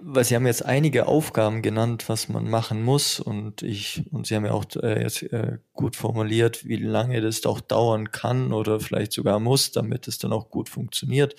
weil 0.00 0.24
Sie 0.24 0.36
haben 0.36 0.46
jetzt 0.46 0.64
einige 0.64 1.06
Aufgaben 1.06 1.62
genannt, 1.62 2.08
was 2.08 2.28
man 2.28 2.48
machen 2.48 2.82
muss 2.84 3.18
und 3.18 3.62
ich 3.62 4.04
und 4.12 4.26
Sie 4.26 4.36
haben 4.36 4.44
ja 4.44 4.52
auch 4.52 4.64
äh, 4.80 5.02
jetzt 5.02 5.22
äh, 5.24 5.58
gut 5.72 5.96
formuliert, 5.96 6.66
wie 6.66 6.76
lange 6.76 7.20
das 7.20 7.44
auch 7.46 7.60
dauern 7.60 8.12
kann 8.12 8.52
oder 8.52 8.78
vielleicht 8.78 9.12
sogar 9.12 9.40
muss, 9.40 9.72
damit 9.72 10.06
es 10.06 10.18
dann 10.18 10.32
auch 10.32 10.50
gut 10.50 10.68
funktioniert. 10.68 11.34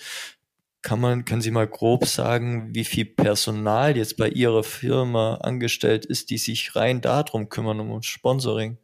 Kann 0.82 1.00
man, 1.00 1.24
können 1.24 1.42
Sie 1.42 1.50
mal 1.50 1.68
grob 1.68 2.06
sagen, 2.06 2.74
wie 2.74 2.84
viel 2.84 3.06
Personal 3.06 3.96
jetzt 3.96 4.16
bei 4.16 4.28
Ihrer 4.28 4.64
Firma 4.64 5.36
angestellt 5.36 6.04
ist, 6.04 6.30
die 6.30 6.38
sich 6.38 6.76
rein 6.76 7.00
darum 7.00 7.48
kümmern, 7.48 7.80
um 7.80 8.02
Sponsoring? 8.02 8.78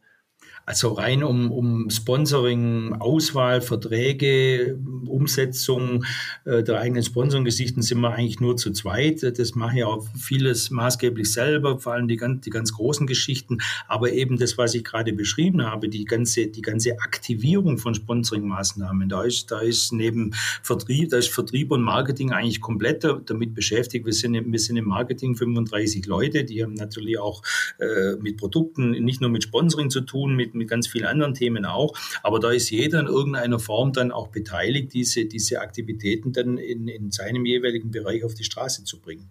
Also 0.67 0.91
rein 0.91 1.23
um, 1.23 1.49
um 1.49 1.89
Sponsoring, 1.89 2.91
Auswahl, 2.99 3.61
Verträge, 3.61 4.77
Umsetzung 5.07 6.03
äh, 6.43 6.61
der 6.61 6.81
eigenen 6.81 7.03
Sponsoring-Gesichten 7.03 7.81
sind 7.81 8.01
wir 8.01 8.13
eigentlich 8.13 8.41
nur 8.41 8.57
zu 8.57 8.73
zweit. 8.73 9.23
Das 9.23 9.55
mache 9.55 9.77
ich 9.77 9.83
auch 9.85 10.05
vieles 10.17 10.69
maßgeblich 10.69 11.31
selber, 11.31 11.79
vor 11.79 11.93
allem 11.93 12.09
die 12.09 12.17
ganz, 12.17 12.41
die 12.41 12.49
ganz 12.49 12.73
großen 12.73 13.07
Geschichten. 13.07 13.59
Aber 13.87 14.11
eben 14.11 14.37
das, 14.37 14.57
was 14.57 14.75
ich 14.75 14.83
gerade 14.83 15.13
beschrieben 15.13 15.63
habe, 15.63 15.87
die 15.87 16.03
ganze, 16.03 16.47
die 16.47 16.61
ganze 16.61 16.99
Aktivierung 16.99 17.77
von 17.77 17.95
Sponsoring-Maßnahmen, 17.95 19.07
da 19.07 19.23
ist, 19.23 19.49
da 19.49 19.59
ist 19.59 19.93
neben 19.93 20.33
Vertrieb, 20.63 21.11
da 21.11 21.17
ist 21.17 21.29
Vertrieb 21.29 21.71
und 21.71 21.81
Marketing 21.81 22.33
eigentlich 22.33 22.59
komplett 22.59 23.07
damit 23.25 23.55
beschäftigt. 23.55 24.05
Wir 24.05 24.11
sind, 24.11 24.33
wir 24.33 24.59
sind 24.59 24.75
im 24.75 24.85
Marketing 24.89 25.37
35 25.37 26.05
Leute, 26.07 26.43
die 26.43 26.61
haben 26.61 26.73
natürlich 26.73 27.19
auch 27.19 27.41
äh, 27.79 28.17
mit 28.19 28.35
Produkten, 28.35 28.91
nicht 28.91 29.21
nur 29.21 29.29
mit 29.29 29.43
Sponsoring 29.43 29.89
zu 29.89 30.01
tun, 30.01 30.35
mit 30.35 30.56
mit 30.57 30.67
ganz 30.67 30.87
vielen 30.87 31.05
anderen 31.05 31.33
Themen 31.33 31.65
auch. 31.65 31.97
Aber 32.23 32.39
da 32.39 32.51
ist 32.51 32.69
jeder 32.69 32.99
in 32.99 33.07
irgendeiner 33.07 33.59
Form 33.59 33.93
dann 33.93 34.11
auch 34.11 34.27
beteiligt, 34.27 34.93
diese, 34.93 35.25
diese 35.25 35.61
Aktivitäten 35.61 36.33
dann 36.33 36.57
in, 36.57 36.87
in 36.87 37.11
seinem 37.11 37.45
jeweiligen 37.45 37.91
Bereich 37.91 38.23
auf 38.23 38.33
die 38.33 38.43
Straße 38.43 38.83
zu 38.83 38.99
bringen. 38.99 39.29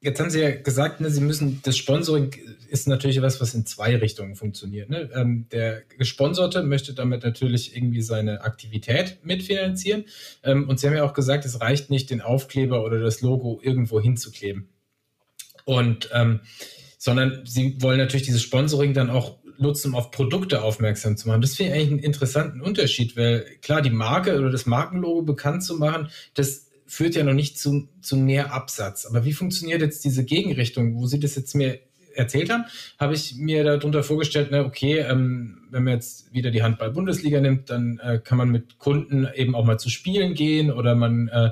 Jetzt 0.00 0.20
haben 0.20 0.30
Sie 0.30 0.40
ja 0.40 0.52
gesagt, 0.52 1.00
ne, 1.00 1.10
Sie 1.10 1.20
müssen, 1.20 1.60
das 1.64 1.76
Sponsoring 1.76 2.30
ist 2.68 2.86
natürlich 2.86 3.20
was, 3.20 3.40
was 3.40 3.54
in 3.54 3.66
zwei 3.66 3.96
Richtungen 3.96 4.36
funktioniert. 4.36 4.88
Ne? 4.88 5.10
Ähm, 5.12 5.46
der 5.50 5.82
Gesponserte 5.98 6.62
möchte 6.62 6.94
damit 6.94 7.24
natürlich 7.24 7.76
irgendwie 7.76 8.02
seine 8.02 8.42
Aktivität 8.42 9.18
mitfinanzieren. 9.24 10.04
Ähm, 10.44 10.68
und 10.68 10.78
Sie 10.78 10.86
haben 10.86 10.94
ja 10.94 11.02
auch 11.02 11.14
gesagt, 11.14 11.44
es 11.44 11.60
reicht 11.60 11.90
nicht, 11.90 12.10
den 12.10 12.20
Aufkleber 12.20 12.84
oder 12.84 13.00
das 13.00 13.22
Logo 13.22 13.58
irgendwo 13.60 14.00
hinzukleben. 14.00 14.68
Und 15.64 16.10
ähm, 16.12 16.40
sondern 16.96 17.42
Sie 17.44 17.82
wollen 17.82 17.98
natürlich 17.98 18.26
dieses 18.26 18.42
Sponsoring 18.42 18.94
dann 18.94 19.10
auch 19.10 19.38
nutzen, 19.58 19.88
um 19.88 19.94
auf 19.96 20.10
Produkte 20.10 20.62
aufmerksam 20.62 21.16
zu 21.16 21.28
machen. 21.28 21.40
Das 21.40 21.56
finde 21.56 21.72
ich 21.72 21.78
eigentlich 21.78 21.90
einen 21.92 21.98
interessanten 22.00 22.60
Unterschied, 22.60 23.16
weil 23.16 23.44
klar, 23.62 23.82
die 23.82 23.90
Marke 23.90 24.38
oder 24.38 24.50
das 24.50 24.66
Markenlogo 24.66 25.22
bekannt 25.22 25.62
zu 25.62 25.76
machen, 25.76 26.08
das 26.34 26.68
führt 26.86 27.14
ja 27.14 27.22
noch 27.22 27.34
nicht 27.34 27.58
zu, 27.58 27.88
zu 28.00 28.16
mehr 28.16 28.52
Absatz. 28.52 29.04
Aber 29.04 29.24
wie 29.24 29.34
funktioniert 29.34 29.82
jetzt 29.82 30.04
diese 30.04 30.24
Gegenrichtung, 30.24 30.94
wo 30.94 31.06
Sie 31.06 31.20
das 31.20 31.36
jetzt 31.36 31.54
mir 31.54 31.80
erzählt 32.14 32.50
haben, 32.50 32.64
habe 32.98 33.14
ich 33.14 33.36
mir 33.36 33.62
darunter 33.62 34.02
vorgestellt, 34.02 34.48
na 34.50 34.64
okay, 34.64 34.98
ähm, 34.98 35.68
wenn 35.70 35.84
man 35.84 35.94
jetzt 35.94 36.32
wieder 36.32 36.50
die 36.50 36.62
Handball-Bundesliga 36.62 37.40
nimmt, 37.40 37.70
dann 37.70 38.00
äh, 38.02 38.18
kann 38.18 38.38
man 38.38 38.48
mit 38.50 38.78
Kunden 38.78 39.28
eben 39.34 39.54
auch 39.54 39.64
mal 39.64 39.78
zu 39.78 39.88
Spielen 39.88 40.34
gehen 40.34 40.72
oder 40.72 40.94
man 40.94 41.28
äh, 41.28 41.50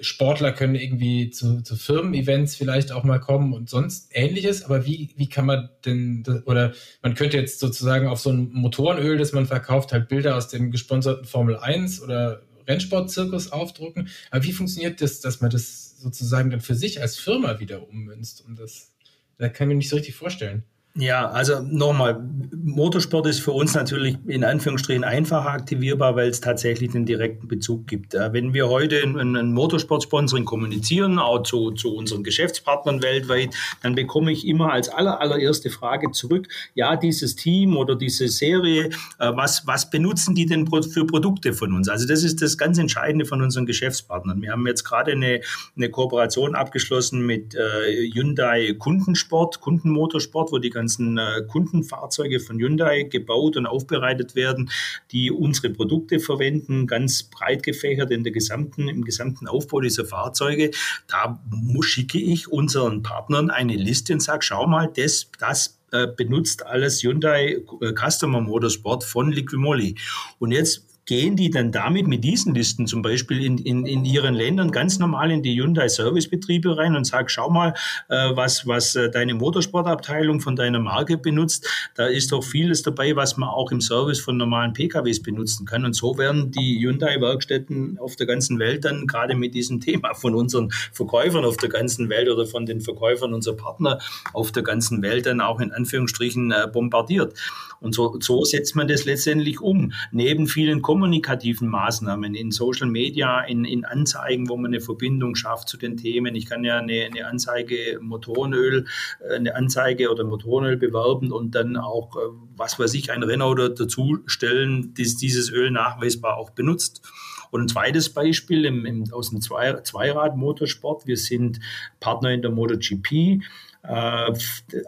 Sportler 0.00 0.52
können 0.52 0.74
irgendwie 0.74 1.30
zu, 1.30 1.62
zu 1.62 1.76
Firmen-Events 1.76 2.56
vielleicht 2.56 2.92
auch 2.92 3.04
mal 3.04 3.18
kommen 3.18 3.52
und 3.52 3.68
sonst 3.68 4.10
ähnliches. 4.12 4.64
Aber 4.64 4.86
wie, 4.86 5.10
wie 5.16 5.28
kann 5.28 5.46
man 5.46 5.68
denn, 5.84 6.24
oder 6.46 6.72
man 7.02 7.14
könnte 7.14 7.36
jetzt 7.36 7.60
sozusagen 7.60 8.06
auf 8.06 8.20
so 8.20 8.30
ein 8.30 8.50
Motorenöl, 8.52 9.18
das 9.18 9.32
man 9.32 9.46
verkauft, 9.46 9.92
halt 9.92 10.08
Bilder 10.08 10.36
aus 10.36 10.48
dem 10.48 10.70
gesponserten 10.70 11.24
Formel 11.24 11.56
1 11.56 12.02
oder 12.02 12.42
Rennsportzirkus 12.66 13.50
aufdrucken. 13.50 14.08
Aber 14.30 14.44
wie 14.44 14.52
funktioniert 14.52 15.00
das, 15.00 15.20
dass 15.20 15.40
man 15.40 15.50
das 15.50 15.98
sozusagen 15.98 16.50
dann 16.50 16.60
für 16.60 16.74
sich 16.74 17.00
als 17.00 17.16
Firma 17.16 17.58
wieder 17.58 17.88
ummünzt? 17.88 18.44
Um 18.46 18.56
das, 18.56 18.92
da 19.38 19.48
kann 19.48 19.68
ich 19.68 19.74
mir 19.74 19.78
nicht 19.78 19.88
so 19.88 19.96
richtig 19.96 20.14
vorstellen. 20.14 20.64
Ja, 21.00 21.28
also 21.30 21.60
nochmal, 21.60 22.20
Motorsport 22.52 23.28
ist 23.28 23.38
für 23.38 23.52
uns 23.52 23.74
natürlich 23.74 24.16
in 24.26 24.42
Anführungsstrichen 24.42 25.04
einfacher 25.04 25.50
aktivierbar, 25.50 26.16
weil 26.16 26.28
es 26.28 26.40
tatsächlich 26.40 26.90
den 26.90 27.06
direkten 27.06 27.46
Bezug 27.46 27.86
gibt. 27.86 28.14
Wenn 28.14 28.52
wir 28.52 28.68
heute 28.68 29.00
ein 29.04 29.52
Motorsport-Sponsoring 29.52 30.44
kommunizieren, 30.44 31.20
auch 31.20 31.44
zu, 31.44 31.70
zu 31.70 31.94
unseren 31.94 32.24
Geschäftspartnern 32.24 33.00
weltweit, 33.00 33.54
dann 33.82 33.94
bekomme 33.94 34.32
ich 34.32 34.44
immer 34.44 34.72
als 34.72 34.88
aller, 34.88 35.20
allererste 35.20 35.70
Frage 35.70 36.10
zurück, 36.10 36.48
ja, 36.74 36.96
dieses 36.96 37.36
Team 37.36 37.76
oder 37.76 37.94
diese 37.94 38.26
Serie, 38.26 38.90
äh, 39.20 39.30
was, 39.34 39.68
was 39.68 39.90
benutzen 39.90 40.34
die 40.34 40.46
denn 40.46 40.66
für 40.66 41.06
Produkte 41.06 41.52
von 41.52 41.74
uns? 41.74 41.88
Also 41.88 42.08
das 42.08 42.24
ist 42.24 42.42
das 42.42 42.58
ganz 42.58 42.76
Entscheidende 42.76 43.24
von 43.24 43.40
unseren 43.40 43.66
Geschäftspartnern. 43.66 44.42
Wir 44.42 44.50
haben 44.50 44.66
jetzt 44.66 44.82
gerade 44.82 45.12
eine, 45.12 45.42
eine 45.76 45.90
Kooperation 45.90 46.56
abgeschlossen 46.56 47.24
mit 47.24 47.54
äh, 47.54 48.10
Hyundai 48.12 48.74
Kundensport, 48.78 49.60
Kundenmotorsport, 49.60 50.50
wo 50.50 50.58
die 50.58 50.70
ganzen 50.88 51.18
äh, 51.18 51.42
Kundenfahrzeuge 51.46 52.40
von 52.40 52.58
Hyundai 52.58 53.02
gebaut 53.02 53.58
und 53.58 53.66
aufbereitet 53.66 54.34
werden, 54.34 54.70
die 55.10 55.30
unsere 55.30 55.68
Produkte 55.68 56.18
verwenden, 56.18 56.86
ganz 56.86 57.24
breit 57.24 57.62
gefächert 57.62 58.10
in 58.10 58.24
der 58.24 58.32
gesamten, 58.32 58.88
im 58.88 59.04
gesamten 59.04 59.46
Aufbau 59.46 59.80
dieser 59.80 60.06
Fahrzeuge. 60.06 60.70
Da 61.06 61.38
schicke 61.82 62.18
ich 62.18 62.48
unseren 62.48 63.02
Partnern 63.02 63.50
eine 63.50 63.76
Liste 63.76 64.14
und 64.14 64.20
sage, 64.20 64.42
schau 64.42 64.66
mal, 64.66 64.90
das, 64.96 65.30
das 65.38 65.78
äh, 65.92 66.06
benutzt 66.06 66.64
alles 66.64 67.02
Hyundai 67.02 67.58
äh, 67.82 67.92
Customer 67.92 68.40
Motorsport 68.40 69.04
von 69.04 69.30
Liquimoli. 69.30 69.96
Und 70.38 70.52
jetzt 70.52 70.86
gehen 71.08 71.36
die 71.36 71.48
dann 71.48 71.72
damit 71.72 72.06
mit 72.06 72.22
diesen 72.22 72.54
Listen 72.54 72.86
zum 72.86 73.00
Beispiel 73.00 73.42
in, 73.42 73.56
in, 73.56 73.86
in 73.86 74.04
ihren 74.04 74.34
Ländern 74.34 74.70
ganz 74.70 74.98
normal 74.98 75.30
in 75.30 75.42
die 75.42 75.58
Hyundai 75.58 75.88
Servicebetriebe 75.88 76.76
rein 76.76 76.94
und 76.96 77.06
sagen, 77.06 77.30
schau 77.30 77.48
mal, 77.48 77.72
äh, 78.10 78.36
was, 78.36 78.66
was 78.66 78.94
äh, 78.94 79.10
deine 79.10 79.32
Motorsportabteilung 79.32 80.42
von 80.42 80.54
deiner 80.54 80.80
Marke 80.80 81.16
benutzt. 81.16 81.66
Da 81.94 82.06
ist 82.06 82.30
doch 82.30 82.44
vieles 82.44 82.82
dabei, 82.82 83.16
was 83.16 83.38
man 83.38 83.48
auch 83.48 83.72
im 83.72 83.80
Service 83.80 84.20
von 84.20 84.36
normalen 84.36 84.74
PKWs 84.74 85.22
benutzen 85.22 85.64
kann. 85.64 85.86
Und 85.86 85.94
so 85.94 86.18
werden 86.18 86.50
die 86.50 86.78
Hyundai-Werkstätten 86.78 87.98
auf 87.98 88.16
der 88.16 88.26
ganzen 88.26 88.58
Welt 88.58 88.84
dann 88.84 89.06
gerade 89.06 89.34
mit 89.34 89.54
diesem 89.54 89.80
Thema 89.88 90.12
von 90.12 90.34
unseren 90.34 90.70
Verkäufern 90.92 91.46
auf 91.46 91.56
der 91.56 91.70
ganzen 91.70 92.10
Welt 92.10 92.28
oder 92.28 92.44
von 92.44 92.66
den 92.66 92.82
Verkäufern 92.82 93.32
unserer 93.32 93.56
Partner 93.56 93.98
auf 94.34 94.52
der 94.52 94.62
ganzen 94.62 95.00
Welt 95.00 95.24
dann 95.24 95.40
auch 95.40 95.60
in 95.60 95.72
Anführungsstrichen 95.72 96.52
äh, 96.52 96.68
bombardiert. 96.70 97.32
Und 97.80 97.94
so, 97.94 98.18
so 98.20 98.44
setzt 98.44 98.74
man 98.76 98.88
das 98.88 99.04
letztendlich 99.04 99.60
um. 99.60 99.92
Neben 100.10 100.46
vielen 100.46 100.82
kommunikativen 100.82 101.68
Maßnahmen 101.68 102.34
in 102.34 102.50
Social 102.50 102.88
Media, 102.88 103.40
in, 103.42 103.64
in 103.64 103.84
Anzeigen, 103.84 104.48
wo 104.48 104.56
man 104.56 104.72
eine 104.72 104.80
Verbindung 104.80 105.34
schafft 105.34 105.68
zu 105.68 105.76
den 105.76 105.96
Themen. 105.96 106.34
Ich 106.34 106.46
kann 106.46 106.64
ja 106.64 106.78
eine, 106.78 107.04
eine 107.04 107.26
Anzeige 107.26 107.98
Motorenöl, 108.00 108.86
äh, 109.20 109.34
eine 109.34 109.54
Anzeige 109.54 110.10
oder 110.10 110.24
Motorenöl 110.24 110.76
bewerben 110.76 111.32
und 111.32 111.54
dann 111.54 111.76
auch, 111.76 112.16
äh, 112.16 112.20
was 112.56 112.78
weiß 112.78 112.94
ich, 112.94 113.12
ein 113.12 113.22
Renault 113.22 113.78
dazu 113.78 114.18
stellen, 114.26 114.94
das 114.96 115.16
dieses 115.16 115.50
Öl 115.50 115.70
nachweisbar 115.70 116.36
auch 116.36 116.50
benutzt. 116.50 117.02
Und 117.50 117.62
ein 117.62 117.68
zweites 117.68 118.10
Beispiel 118.10 118.64
im, 118.64 118.84
im, 118.84 119.12
aus 119.12 119.30
dem 119.30 119.40
Zweirad-Motorsport. 119.40 121.06
Wir 121.06 121.16
sind 121.16 121.60
Partner 122.00 122.32
in 122.32 122.42
der 122.42 122.50
MotoGP 122.50 123.42
äh, 123.82 124.32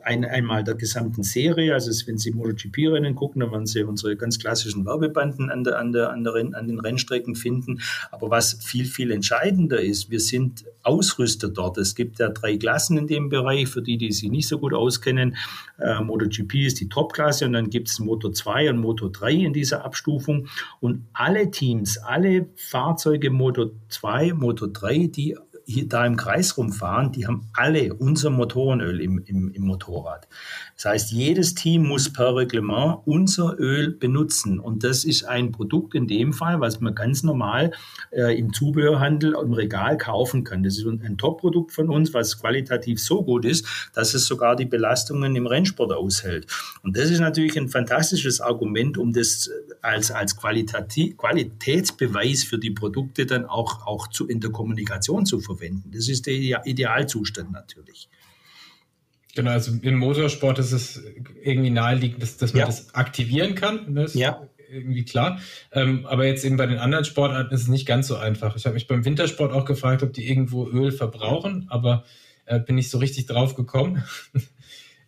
ein, 0.03 0.25
einmal 0.25 0.65
der 0.65 0.75
gesamten 0.75 1.23
Serie. 1.23 1.75
Also 1.75 1.91
wenn 2.07 2.19
Sie 2.19 2.33
MotoGP-Rennen 2.33 3.15
gucken, 3.15 3.41
dann 3.41 3.53
werden 3.53 3.67
Sie 3.67 3.83
unsere 3.83 4.17
ganz 4.17 4.39
klassischen 4.39 4.85
Werbebanden 4.85 5.51
an, 5.51 5.65
der, 5.65 5.79
an, 5.79 5.93
der, 5.93 6.11
an, 6.11 6.25
der, 6.25 6.35
an 6.35 6.67
den 6.67 6.81
Rennstrecken 6.81 7.35
finden. 7.37 7.81
Aber 8.11 8.31
was 8.31 8.55
viel, 8.55 8.85
viel 8.85 9.11
entscheidender 9.11 9.81
ist, 9.81 10.11
wir 10.11 10.21
sind 10.21 10.65
Ausrüster 10.83 11.49
dort. 11.49 11.79
Es 11.79 11.95
gibt 11.95 12.19
ja 12.19 12.31
drei 12.31 12.57
Klassen 12.57 12.99
in 12.99 13.07
dem 13.07 13.29
Bereich, 13.29 13.69
für 13.69 13.83
die, 13.83 13.97
die 13.97 14.13
sich 14.13 14.31
nicht 14.31 14.49
so 14.49 14.59
gut 14.59 14.75
auskennen. 14.75 15.37
Äh, 15.79 16.01
MotoGP 16.01 16.67
ist 16.67 16.81
die 16.81 16.89
Top-Klasse 16.89 17.47
und 17.47 17.53
dann 17.53 17.71
gibt 17.71 17.89
es 17.89 18.01
Moto 18.01 18.31
2 18.31 18.71
und 18.71 18.79
Moto 18.79 19.09
3 19.09 19.33
in 19.33 19.53
dieser 19.53 19.85
Abstufung. 19.85 20.49
Und 20.81 21.07
alle 21.13 21.51
Teams, 21.51 21.99
alle 21.99 22.47
Fahrzeuge 22.57 23.31
Moto 23.31 23.71
2, 23.89 24.33
Moto 24.33 24.67
3, 24.67 25.07
die 25.07 25.37
hier 25.71 25.89
da 25.89 26.05
im 26.05 26.17
Kreis 26.17 26.57
rumfahren, 26.57 27.13
die 27.13 27.27
haben 27.27 27.49
alle 27.53 27.95
unser 27.95 28.31
Motorenöl 28.31 29.01
im, 29.01 29.23
im, 29.25 29.53
im 29.53 29.63
Motorrad. 29.63 30.27
Das 30.75 30.87
heißt, 30.87 31.13
jedes 31.13 31.55
Team 31.55 31.87
muss 31.87 32.13
per 32.13 32.35
Reglement 32.35 33.01
unser 33.05 33.57
Öl 33.59 33.91
benutzen. 33.91 34.59
Und 34.59 34.83
das 34.83 35.05
ist 35.05 35.25
ein 35.25 35.53
Produkt 35.53 35.95
in 35.95 36.09
dem 36.09 36.33
Fall, 36.33 36.61
was 36.61 36.81
man 36.81 36.95
ganz 36.95 37.23
normal 37.23 37.73
äh, 38.11 38.37
im 38.39 38.53
Zubehörhandel 38.53 39.37
im 39.41 39.53
Regal 39.53 39.97
kaufen 39.97 40.43
kann. 40.43 40.63
Das 40.63 40.79
ist 40.79 40.87
ein 40.87 41.19
Top-Produkt 41.19 41.73
von 41.73 41.91
uns, 41.91 42.15
was 42.15 42.41
qualitativ 42.41 43.01
so 43.01 43.23
gut 43.23 43.45
ist, 43.45 43.91
dass 43.95 44.15
es 44.15 44.27
sogar 44.27 44.57
die 44.57 44.65
Belastungen 44.65 45.37
im 45.37 45.47
Rennsport 45.47 45.93
aushält. 45.93 46.47
Und 46.83 46.97
das 46.97 47.11
ist 47.11 47.21
natürlich 47.21 47.59
ein 47.59 47.69
fantastisches 47.69 48.41
Argument, 48.41 48.99
um 48.99 49.13
das 49.13 49.51
als, 49.83 50.11
als 50.11 50.37
Qualitätsbeweis 50.37 52.45
für 52.45 52.59
die 52.59 52.71
Produkte 52.71 53.27
dann 53.27 53.45
auch, 53.45 53.87
auch 53.87 54.09
zu, 54.09 54.27
in 54.27 54.41
der 54.41 54.51
Kommunikation 54.51 55.27
zu 55.27 55.41
verwenden. 55.41 55.60
Das 55.93 56.09
ist 56.09 56.27
der 56.27 56.65
Idealzustand 56.65 57.53
natürlich. 57.53 58.09
Genau, 59.35 59.53
also 59.53 59.73
im 59.83 59.97
Motorsport 59.97 60.59
ist 60.59 60.73
es 60.73 61.03
irgendwie 61.43 61.71
naheliegend, 61.71 62.23
dass, 62.23 62.37
dass 62.37 62.53
man 62.53 62.61
ja. 62.61 62.67
das 62.67 62.95
aktivieren 62.95 63.55
kann. 63.55 63.93
Ne? 63.93 64.07
Ja. 64.15 64.43
irgendwie 64.69 65.05
klar. 65.05 65.41
Ähm, 65.73 66.07
aber 66.07 66.27
jetzt 66.27 66.45
eben 66.45 66.57
bei 66.57 66.67
den 66.67 66.79
anderen 66.79 67.05
Sportarten 67.05 67.55
ist 67.55 67.63
es 67.63 67.69
nicht 67.69 67.87
ganz 67.87 68.09
so 68.09 68.17
einfach. 68.17 68.57
Ich 68.57 68.67
habe 68.67 68.75
mich 68.75 68.87
beim 68.87 69.05
Wintersport 69.05 69.53
auch 69.53 69.65
gefragt, 69.65 70.03
ob 70.03 70.13
die 70.13 70.29
irgendwo 70.29 70.69
Öl 70.69 70.91
verbrauchen, 70.91 71.67
aber 71.69 72.05
äh, 72.47 72.59
bin 72.59 72.75
nicht 72.75 72.91
so 72.91 72.99
richtig 72.99 73.27
drauf 73.27 73.55
gekommen. 73.55 74.05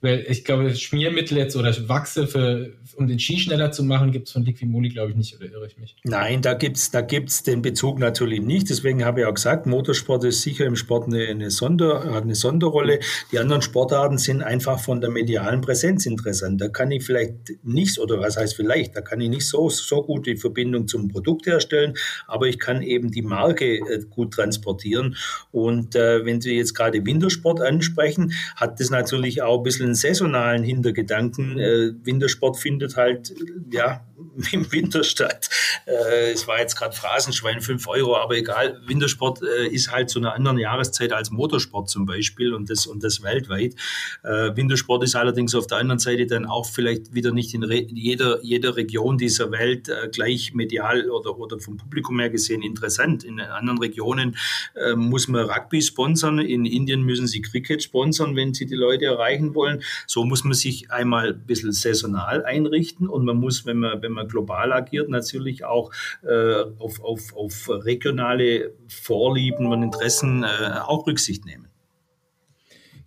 Weil 0.03 0.27
ich 0.29 0.45
glaube, 0.45 0.75
Schmiermittel 0.75 1.39
jetzt 1.39 1.57
oder 1.57 1.73
Wachse 1.89 2.27
für, 2.27 2.73
um 2.97 3.07
den 3.07 3.21
Ski 3.21 3.39
schneller 3.39 3.71
zu 3.71 3.85
machen, 3.85 4.11
gibt 4.11 4.27
es 4.27 4.33
von 4.33 4.45
Liquimoli, 4.45 4.89
glaube 4.89 5.13
ich, 5.13 5.17
nicht, 5.17 5.37
oder 5.37 5.47
irre 5.47 5.67
ich 5.69 5.79
mich? 5.79 5.97
Nein, 6.03 6.43
da 6.43 6.55
gibt's 6.55 6.91
da 6.91 7.01
gibt's 7.01 7.45
den 7.45 7.63
Bezug 7.63 8.01
natürlich 8.01 8.41
nicht. 8.41 8.69
Deswegen 8.69 9.05
habe 9.05 9.21
ich 9.21 9.27
auch 9.27 9.35
gesagt, 9.35 9.67
Motorsport 9.67 10.25
ist 10.25 10.43
sicher 10.43 10.67
im 10.67 10.75
Sport 10.75 11.07
eine, 11.07 11.27
eine, 11.29 11.53
Sonder, 11.53 12.17
eine 12.21 12.35
Sonderrolle. 12.35 12.99
Die 13.31 13.39
anderen 13.39 13.63
Sportarten 13.63 14.19
sind 14.19 14.43
einfach 14.43 14.81
von 14.81 15.01
der 15.01 15.11
medialen 15.11 15.61
Präsenz 15.61 16.05
interessant. 16.05 16.61
Da 16.61 16.69
kann 16.69 16.91
ich 16.91 17.05
vielleicht 17.05 17.35
nicht, 17.63 18.01
oder 18.01 18.19
was 18.19 18.37
heißt 18.37 18.57
vielleicht, 18.57 18.97
da 18.97 19.03
kann 19.03 19.21
ich 19.21 19.29
nicht 19.29 19.47
so, 19.47 19.69
so 19.71 20.03
gut 20.03 20.27
die 20.27 20.37
Verbindung 20.37 20.89
zum 20.89 21.07
Produkt 21.07 21.47
herstellen, 21.47 21.95
aber 22.27 22.49
ich 22.49 22.59
kann 22.59 22.83
eben 22.83 23.13
die 23.13 23.23
Marke 23.23 23.77
äh, 23.77 24.01
gut 24.11 24.35
transportieren. 24.35 25.17
Und 25.53 25.95
äh, 25.95 26.25
wenn 26.25 26.41
Sie 26.41 26.57
jetzt 26.57 26.75
gerade 26.75 27.07
Wintersport 27.07 27.61
ansprechen, 27.61 28.33
hat 28.57 28.81
das 28.81 28.91
natürlich 28.91 29.43
auch 29.43 29.59
ein 29.59 29.63
bisschen 29.63 29.92
saisonalen 29.95 30.63
Hintergedanken. 30.63 31.59
Äh, 31.59 31.93
Wintersport 32.05 32.59
findet 32.59 32.97
halt 32.97 33.35
ja 33.71 34.05
im 34.53 34.71
Winter 34.73 35.05
statt. 35.05 35.49
Äh, 35.87 36.33
es 36.33 36.47
war 36.47 36.59
jetzt 36.59 36.77
gerade 36.77 36.95
Phrasenschwein, 36.95 37.61
5 37.61 37.87
Euro, 37.89 38.17
aber 38.17 38.37
egal. 38.37 38.81
Wintersport 38.87 39.41
äh, 39.43 39.69
ist 39.69 39.91
halt 39.91 40.11
zu 40.11 40.19
einer 40.19 40.35
anderen 40.35 40.59
Jahreszeit 40.59 41.13
als 41.13 41.31
Motorsport 41.31 41.91
zum 41.91 42.07
Beispiel 42.07 42.55
und 42.55 42.71
das, 42.71 42.87
und 42.87 43.03
das 43.03 43.23
weltweit. 43.23 43.75
Äh, 44.23 44.57
Wintersport 44.57 45.05
ist 45.05 45.17
allerdings 45.17 45.55
auf 45.55 45.67
der 45.67 45.79
anderen 45.79 45.99
Seite 45.99 46.27
dann 46.27 46.47
auch 46.47 46.67
vielleicht 46.67 47.15
wieder 47.15 47.33
nicht 47.33 47.55
in 47.55 47.63
jeder, 47.63 48.43
jeder 48.43 48.77
Region 48.77 49.19
dieser 49.19 49.51
Welt 49.51 49.89
äh, 49.89 50.09
gleich 50.09 50.55
medial 50.55 51.11
oder, 51.11 51.39
oder 51.39 51.59
vom 51.59 51.77
Publikum 51.77 52.19
her 52.21 52.31
gesehen 52.31 52.63
interessant. 52.63 53.25
In 53.25 53.41
anderen 53.41 53.79
Regionen 53.79 54.37
äh, 54.75 54.95
muss 54.95 55.29
man 55.29 55.49
Rugby 55.49 55.83
sponsern, 55.83 56.39
in 56.39 56.65
Indien 56.65 57.03
müssen 57.03 57.27
sie 57.27 57.43
Cricket 57.43 57.83
sponsern, 57.83 58.37
wenn 58.37 58.55
sie 58.55 58.67
die 58.67 58.75
Leute 58.75 59.07
erreichen 59.07 59.55
wollen. 59.55 59.82
So 60.07 60.25
muss 60.25 60.45
man 60.45 60.55
sich 60.55 60.91
einmal 60.91 61.33
ein 61.33 61.47
bisschen 61.47 61.73
saisonal 61.73 62.45
einrichten 62.45 63.09
und 63.09 63.25
man 63.25 63.37
muss, 63.37 63.67
wenn 63.67 63.79
man, 63.79 64.03
wenn 64.03 64.13
man 64.13 64.29
global 64.29 64.73
agiert, 64.73 65.09
natürlich 65.09 65.65
auch 65.65 65.93
äh, 66.23 66.63
auf, 66.79 67.03
auf, 67.03 67.35
auf 67.37 67.69
regionale 67.69 68.75
Vorlieben 68.89 69.67
und 69.67 69.83
Interessen 69.83 70.45
äh, 70.45 70.79
auch 70.81 71.07
Rücksicht 71.07 71.45
nehmen. 71.45 71.69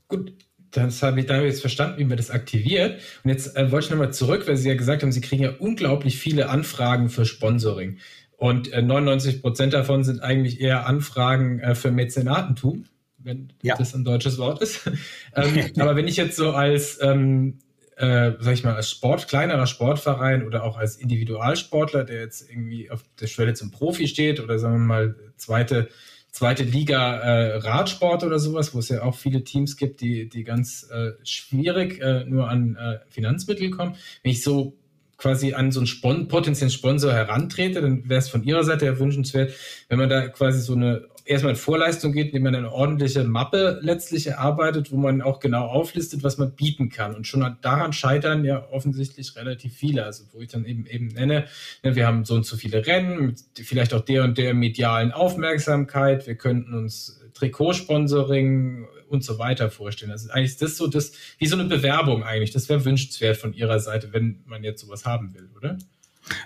Gut, 0.07 0.33
das 0.71 1.01
habe 1.03 1.19
ich, 1.19 1.25
da 1.25 1.35
habe 1.35 1.45
ich 1.45 1.53
jetzt 1.53 1.61
verstanden, 1.61 1.99
wie 1.99 2.05
man 2.05 2.17
das 2.17 2.29
aktiviert. 2.29 3.01
Und 3.23 3.31
jetzt 3.31 3.55
äh, 3.55 3.71
wollte 3.71 3.85
ich 3.85 3.91
nochmal 3.91 4.13
zurück, 4.13 4.47
weil 4.47 4.57
Sie 4.57 4.69
ja 4.69 4.75
gesagt 4.75 5.03
haben, 5.03 5.11
Sie 5.11 5.21
kriegen 5.21 5.43
ja 5.43 5.53
unglaublich 5.57 6.19
viele 6.19 6.49
Anfragen 6.49 7.09
für 7.09 7.25
Sponsoring. 7.25 7.99
Und 8.38 8.71
äh, 8.73 8.81
99 8.81 9.41
Prozent 9.41 9.73
davon 9.73 10.03
sind 10.03 10.21
eigentlich 10.21 10.59
eher 10.59 10.85
Anfragen 10.85 11.59
äh, 11.59 11.75
für 11.75 11.91
Mäzenatentum 11.91 12.85
wenn 13.25 13.51
ja. 13.61 13.75
das 13.75 13.93
ein 13.93 14.05
deutsches 14.05 14.38
Wort 14.38 14.61
ist. 14.61 14.85
ähm, 15.35 15.71
aber 15.77 15.95
wenn 15.95 16.07
ich 16.07 16.15
jetzt 16.15 16.38
so 16.38 16.51
als, 16.51 16.99
ähm, 17.01 17.57
äh, 17.97 18.31
sag 18.39 18.53
ich 18.53 18.63
mal, 18.63 18.75
als 18.75 18.89
Sport, 18.89 19.27
kleinerer 19.27 19.67
Sportverein 19.67 20.45
oder 20.45 20.63
auch 20.63 20.77
als 20.77 20.95
Individualsportler, 20.95 22.03
der 22.03 22.21
jetzt 22.21 22.49
irgendwie 22.49 22.89
auf 22.89 23.03
der 23.19 23.27
Schwelle 23.27 23.53
zum 23.53 23.71
Profi 23.71 24.07
steht 24.07 24.39
oder 24.39 24.59
sagen 24.59 24.75
wir 24.75 24.85
mal 24.85 25.15
zweite, 25.38 25.89
zweite 26.31 26.63
Liga 26.63 27.15
äh, 27.17 27.57
Radsport 27.57 28.23
oder 28.23 28.39
sowas, 28.39 28.73
wo 28.75 28.79
es 28.79 28.89
ja 28.89 29.03
auch 29.03 29.15
viele 29.15 29.43
Teams 29.43 29.77
gibt, 29.77 30.01
die, 30.01 30.29
die 30.29 30.43
ganz 30.43 30.88
äh, 30.91 31.11
schwierig 31.23 31.99
äh, 32.01 32.25
nur 32.25 32.49
an 32.49 32.75
äh, 32.75 32.99
Finanzmittel 33.09 33.71
kommen. 33.71 33.95
Wenn 34.21 34.31
ich 34.31 34.43
so 34.43 34.77
quasi 35.17 35.53
an 35.53 35.71
so 35.71 35.79
einen 35.79 35.88
Spon 35.88 36.27
potenziellen 36.27 36.71
Sponsor 36.71 37.13
herantrete, 37.13 37.81
dann 37.81 38.09
wäre 38.09 38.19
es 38.19 38.29
von 38.29 38.43
Ihrer 38.43 38.63
Seite 38.63 38.85
ja 38.85 38.99
wünschenswert, 38.99 39.53
wenn 39.88 39.97
man 39.97 40.09
da 40.09 40.27
quasi 40.27 40.59
so 40.59 40.73
eine 40.73 41.07
erstmal 41.25 41.53
in 41.53 41.59
Vorleistung 41.59 42.13
geht, 42.13 42.27
indem 42.27 42.43
man 42.43 42.55
eine 42.55 42.71
ordentliche 42.71 43.23
Mappe 43.23 43.79
letztlich 43.81 44.27
erarbeitet, 44.27 44.91
wo 44.91 44.97
man 44.97 45.21
auch 45.21 45.39
genau 45.39 45.65
auflistet, 45.65 46.23
was 46.23 46.38
man 46.38 46.55
bieten 46.55 46.89
kann. 46.89 47.15
Und 47.15 47.27
schon 47.27 47.57
daran 47.61 47.93
scheitern 47.93 48.45
ja 48.45 48.67
offensichtlich 48.71 49.35
relativ 49.35 49.75
viele. 49.75 50.05
Also 50.05 50.25
wo 50.31 50.41
ich 50.41 50.49
dann 50.49 50.65
eben 50.65 50.85
eben 50.85 51.07
nenne, 51.07 51.45
ne, 51.83 51.95
wir 51.95 52.07
haben 52.07 52.25
so 52.25 52.35
und 52.35 52.45
so 52.45 52.55
viele 52.55 52.85
Rennen, 52.85 53.25
mit 53.25 53.39
vielleicht 53.55 53.93
auch 53.93 54.01
der 54.01 54.23
und 54.23 54.38
der 54.38 54.53
medialen 54.53 55.11
Aufmerksamkeit. 55.11 56.27
Wir 56.27 56.35
könnten 56.35 56.73
uns 56.73 57.19
Trikotsponsoring 57.33 58.88
und 59.09 59.23
so 59.23 59.39
weiter 59.39 59.69
vorstellen. 59.69 60.11
Also 60.11 60.29
eigentlich 60.29 60.51
ist 60.51 60.61
das 60.61 60.77
so 60.77 60.88
das, 60.88 61.13
wie 61.38 61.47
so 61.47 61.57
eine 61.57 61.65
Bewerbung 61.65 62.23
eigentlich. 62.23 62.51
Das 62.51 62.69
wäre 62.69 62.85
wünschenswert 62.85 63.38
von 63.38 63.53
Ihrer 63.53 63.79
Seite, 63.79 64.13
wenn 64.13 64.43
man 64.45 64.63
jetzt 64.63 64.81
sowas 64.81 65.05
haben 65.05 65.33
will, 65.33 65.49
oder? 65.55 65.77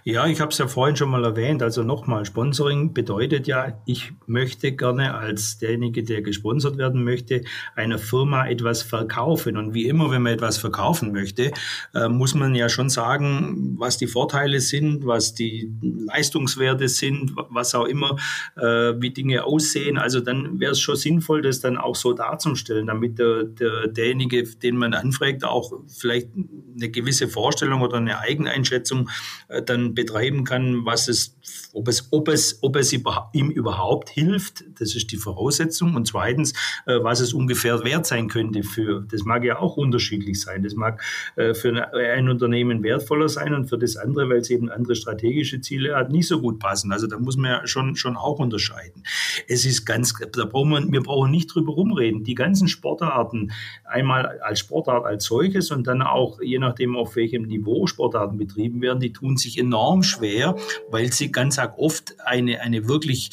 Ja, 0.04 0.28
ich 0.28 0.42
habe 0.42 0.52
es 0.52 0.58
ja 0.58 0.68
vorhin 0.68 0.96
schon 0.96 1.10
mal 1.10 1.24
erwähnt. 1.24 1.64
Also 1.64 1.84
nochmal, 1.84 2.26
Sponsoring 2.26 2.94
bedeutet 2.94 3.48
ja, 3.48 3.82
ich 3.86 4.12
möchte 4.28 4.74
gerne 4.74 5.14
als 5.16 5.58
derjenige, 5.58 6.04
der 6.04 6.22
gesponsert 6.22 6.78
werden 6.78 7.04
möchte, 7.04 7.44
einer 7.76 7.98
Firma 7.98 8.48
etwas 8.48 8.82
verkaufen. 8.82 9.56
Und 9.56 9.74
wie 9.74 9.88
immer, 9.88 10.12
wenn 10.12 10.22
man 10.22 10.34
etwas 10.34 10.58
verkaufen 10.58 11.14
möchte, 11.14 11.52
äh, 11.94 12.10
muss 12.10 12.36
man 12.36 12.56
ja 12.56 12.68
schon 12.68 12.90
sagen, 12.90 13.76
was 13.78 13.98
die 13.98 14.08
Vorteile 14.08 14.60
sind, 14.60 15.06
was 15.06 15.34
die 15.34 15.72
Leistungswerte 15.82 16.90
sind, 16.90 17.32
was 17.50 17.74
auch 17.74 17.86
immer, 17.86 18.18
äh, 18.58 18.94
wie 19.00 19.12
Dinge 19.12 19.46
aussehen. 19.46 19.98
Also 19.98 20.20
dann 20.20 20.60
wäre 20.60 20.74
es 20.74 20.80
schon 20.80 20.98
sinnvoll, 20.98 21.42
das 21.42 21.62
dann 21.62 21.78
auch 21.78 21.96
so 21.96 22.12
darzustellen, 22.12 22.88
damit 22.88 23.18
der, 23.18 23.44
der, 23.46 23.88
derjenige, 23.88 24.44
den 24.44 24.76
man 24.76 24.94
anfragt, 24.94 25.46
auch 25.46 25.72
vielleicht 25.88 26.30
eine 26.76 26.90
gewisse 26.90 27.30
Vorstellung 27.30 27.82
oder 27.82 27.98
eine 27.98 28.20
Eigeneinschätzung 28.20 29.10
äh, 29.48 29.62
dann 29.70 29.94
betreiben 29.94 30.44
kann, 30.44 30.86
was 30.86 31.08
es, 31.08 31.36
ob 31.74 31.88
es, 31.88 32.08
ob 32.12 32.28
es, 32.30 32.60
ob 32.62 32.76
es 32.76 32.92
ihm 32.94 33.50
überhaupt 33.52 34.10
hilft, 34.10 34.64
das 34.80 34.96
ist 34.96 35.12
die 35.12 35.18
Voraussetzung. 35.18 35.96
Und 35.96 36.08
zweitens, 36.08 36.54
äh, 36.88 36.98
was 37.02 37.20
es 37.20 37.34
ungefähr 37.34 37.84
wert 37.84 38.08
sein 38.08 38.28
könnte 38.28 38.64
für, 38.64 39.06
das 39.12 39.24
mag 39.24 39.44
ja 39.44 39.60
auch 39.60 39.78
unterschiedlich 39.78 40.42
sein. 40.42 40.64
Das 40.64 40.74
mag 40.74 41.02
äh, 41.36 41.54
für 41.54 41.94
ein 41.94 42.30
Unternehmen 42.30 42.82
wertvoller 42.84 43.30
sein 43.30 43.54
und 43.54 43.68
für 43.68 43.78
das 43.78 43.98
andere, 43.98 44.30
weil 44.30 44.38
es 44.38 44.50
eben 44.50 44.70
andere 44.70 44.96
strategische 44.96 45.62
Ziele 45.62 45.96
hat, 45.96 46.12
nicht 46.12 46.28
so 46.28 46.42
gut 46.42 46.60
passen. 46.60 46.92
Also 46.92 47.06
da 47.06 47.20
muss 47.20 47.38
man 47.38 47.52
ja 47.52 47.68
schon, 47.68 47.96
schon 47.96 48.18
auch 48.18 48.40
unterscheiden. 48.40 49.04
Es 49.48 49.66
ist 49.66 49.86
ganz, 49.86 50.16
da 50.32 50.46
brauchen 50.46 50.72
wir, 50.72 50.92
wir 50.92 51.04
brauchen 51.04 51.30
nicht 51.30 51.54
drüber 51.54 51.74
rumreden. 51.74 52.24
Die 52.24 52.36
ganzen 52.36 52.68
Sportarten, 52.68 53.52
einmal 53.84 54.40
als 54.40 54.60
Sportart 54.60 55.06
als 55.06 55.26
solches 55.26 55.70
und 55.70 55.86
dann 55.86 56.02
auch, 56.02 56.42
je 56.42 56.58
nachdem, 56.58 56.96
auf 56.96 57.16
welchem 57.16 57.44
Niveau 57.44 57.86
Sportarten 57.86 58.38
betrieben 58.38 58.82
werden, 58.82 59.00
die 59.00 59.14
tun 59.14 59.38
sich 59.38 59.58
enorm 59.60 60.02
schwer, 60.02 60.56
weil 60.90 61.12
sie 61.14 61.32
ganz 61.32 61.59
oft 61.68 62.20
eine, 62.22 62.62
eine 62.62 62.88
wirklich 62.88 63.32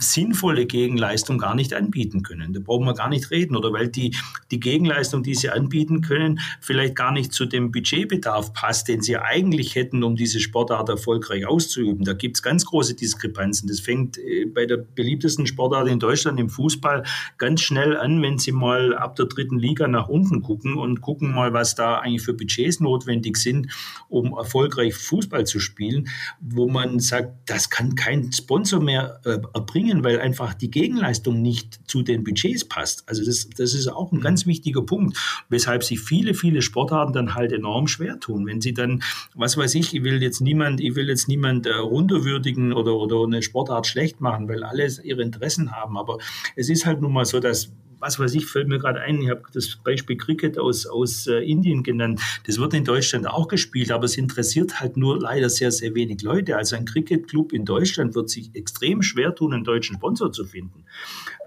sinnvolle 0.00 0.66
Gegenleistung 0.66 1.38
gar 1.38 1.54
nicht 1.54 1.74
anbieten 1.74 2.22
können. 2.22 2.52
Da 2.52 2.60
brauchen 2.60 2.86
wir 2.86 2.94
gar 2.94 3.08
nicht 3.08 3.30
reden. 3.30 3.56
Oder 3.56 3.72
weil 3.72 3.88
die, 3.88 4.16
die 4.50 4.58
Gegenleistung, 4.58 5.22
die 5.22 5.34
sie 5.34 5.50
anbieten 5.50 6.00
können, 6.00 6.40
vielleicht 6.60 6.96
gar 6.96 7.12
nicht 7.12 7.32
zu 7.32 7.44
dem 7.44 7.70
Budgetbedarf 7.70 8.52
passt, 8.52 8.88
den 8.88 9.02
sie 9.02 9.18
eigentlich 9.18 9.74
hätten, 9.74 10.02
um 10.02 10.16
diese 10.16 10.40
Sportart 10.40 10.88
erfolgreich 10.88 11.46
auszuüben. 11.46 12.04
Da 12.04 12.14
gibt 12.14 12.38
es 12.38 12.42
ganz 12.42 12.64
große 12.64 12.94
Diskrepanzen. 12.94 13.68
Das 13.68 13.80
fängt 13.80 14.18
äh, 14.18 14.46
bei 14.46 14.66
der 14.66 14.78
beliebtesten 14.78 15.46
Sportart 15.46 15.88
in 15.88 15.98
Deutschland, 15.98 16.40
im 16.40 16.48
Fußball, 16.48 17.04
ganz 17.36 17.60
schnell 17.60 17.96
an, 17.96 18.22
wenn 18.22 18.38
Sie 18.38 18.52
mal 18.52 18.94
ab 18.96 19.16
der 19.16 19.26
dritten 19.26 19.58
Liga 19.58 19.86
nach 19.86 20.08
unten 20.08 20.42
gucken 20.42 20.76
und 20.78 21.02
gucken 21.02 21.34
mal, 21.34 21.52
was 21.52 21.74
da 21.74 21.98
eigentlich 21.98 22.22
für 22.22 22.32
Budgets 22.32 22.80
notwendig 22.80 23.36
sind, 23.36 23.68
um 24.08 24.32
erfolgreich 24.36 24.94
Fußball 24.94 25.44
zu 25.44 25.60
spielen, 25.60 26.08
wo 26.40 26.68
man 26.68 27.00
sagt, 27.00 27.50
das 27.50 27.68
kann 27.68 27.94
kein 27.94 28.32
Sponsor 28.32 28.80
mehr 28.80 29.20
äh, 29.24 29.38
erbringen 29.54 29.89
bringen, 29.90 30.04
weil 30.04 30.20
einfach 30.20 30.54
die 30.54 30.70
Gegenleistung 30.70 31.42
nicht 31.42 31.80
zu 31.88 32.02
den 32.02 32.24
Budgets 32.24 32.64
passt. 32.64 33.08
Also 33.08 33.24
das, 33.24 33.48
das 33.50 33.74
ist 33.74 33.88
auch 33.88 34.12
ein 34.12 34.18
mhm. 34.18 34.22
ganz 34.22 34.46
wichtiger 34.46 34.82
Punkt, 34.82 35.16
weshalb 35.48 35.84
sich 35.84 36.00
viele, 36.00 36.34
viele 36.34 36.62
Sportarten 36.62 37.12
dann 37.12 37.34
halt 37.34 37.52
enorm 37.52 37.86
schwer 37.86 38.18
tun. 38.20 38.46
Wenn 38.46 38.60
sie 38.60 38.74
dann, 38.74 39.02
was 39.34 39.56
weiß 39.56 39.74
ich, 39.74 39.94
ich 39.94 40.04
will 40.04 40.22
jetzt 40.22 40.40
niemand, 40.40 40.80
ich 40.80 40.94
will 40.94 41.08
jetzt 41.08 41.28
niemand 41.28 41.66
äh, 41.66 41.74
runterwürdigen 41.74 42.72
oder, 42.72 42.94
oder 42.94 43.24
eine 43.24 43.42
Sportart 43.42 43.86
schlecht 43.86 44.20
machen, 44.20 44.48
weil 44.48 44.62
alle 44.62 44.88
ihre 45.02 45.22
Interessen 45.22 45.72
haben. 45.72 45.96
Aber 45.96 46.18
es 46.56 46.68
ist 46.68 46.86
halt 46.86 47.00
nun 47.00 47.12
mal 47.12 47.24
so, 47.24 47.40
dass 47.40 47.72
was 48.00 48.18
weiß 48.18 48.34
ich, 48.34 48.46
fällt 48.46 48.68
mir 48.68 48.78
gerade 48.78 49.00
ein, 49.00 49.20
ich 49.20 49.30
habe 49.30 49.42
das 49.52 49.76
Beispiel 49.76 50.16
Cricket 50.16 50.58
aus, 50.58 50.86
aus 50.86 51.26
äh, 51.26 51.38
Indien 51.38 51.82
genannt. 51.82 52.20
Das 52.46 52.58
wird 52.58 52.74
in 52.74 52.84
Deutschland 52.84 53.28
auch 53.28 53.46
gespielt, 53.46 53.92
aber 53.92 54.04
es 54.04 54.16
interessiert 54.16 54.80
halt 54.80 54.96
nur 54.96 55.20
leider 55.20 55.50
sehr, 55.50 55.70
sehr 55.70 55.94
wenig 55.94 56.22
Leute. 56.22 56.56
Also 56.56 56.76
ein 56.76 56.86
Cricket-Club 56.86 57.52
in 57.52 57.64
Deutschland 57.64 58.14
wird 58.14 58.30
sich 58.30 58.50
extrem 58.54 59.02
schwer 59.02 59.34
tun, 59.34 59.52
einen 59.52 59.64
deutschen 59.64 59.96
Sponsor 59.96 60.32
zu 60.32 60.44
finden. 60.44 60.84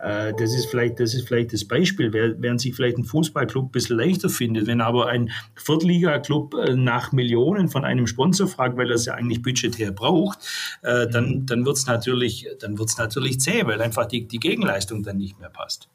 Äh, 0.02 0.34
das, 0.38 0.54
ist 0.54 0.68
vielleicht, 0.68 1.00
das 1.00 1.16
ist 1.16 1.28
vielleicht 1.28 1.54
das 1.54 1.66
Beispiel, 1.66 2.14
während 2.14 2.62
sich 2.62 2.76
vielleicht 2.76 2.98
ein 2.98 3.04
Fußballclub 3.04 3.70
ein 3.70 3.72
bisschen 3.72 3.98
leichter 3.98 4.30
findet. 4.30 4.68
Wenn 4.68 4.82
aber 4.82 5.08
ein 5.08 5.32
Viertliga-Club 5.56 6.54
äh, 6.54 6.76
nach 6.76 7.12
Millionen 7.12 7.68
von 7.68 7.84
einem 7.84 8.06
Sponsor 8.06 8.48
fragt, 8.48 8.78
weil 8.78 8.90
er 8.90 8.96
es 8.96 9.06
ja 9.06 9.16
eigentlich 9.16 9.42
budgetär 9.42 9.92
braucht, 9.92 10.40
äh, 10.84 11.08
dann, 11.08 11.30
mhm. 11.30 11.46
dann 11.46 11.66
wird 11.66 11.78
es 11.78 11.88
natürlich, 11.88 12.48
natürlich 12.62 13.40
zäh, 13.40 13.66
weil 13.66 13.82
einfach 13.82 14.06
die, 14.06 14.28
die 14.28 14.40
Gegenleistung 14.40 15.04
dann 15.04 15.18
nicht 15.18 15.40
mehr 15.40 15.50
passt. 15.50 15.90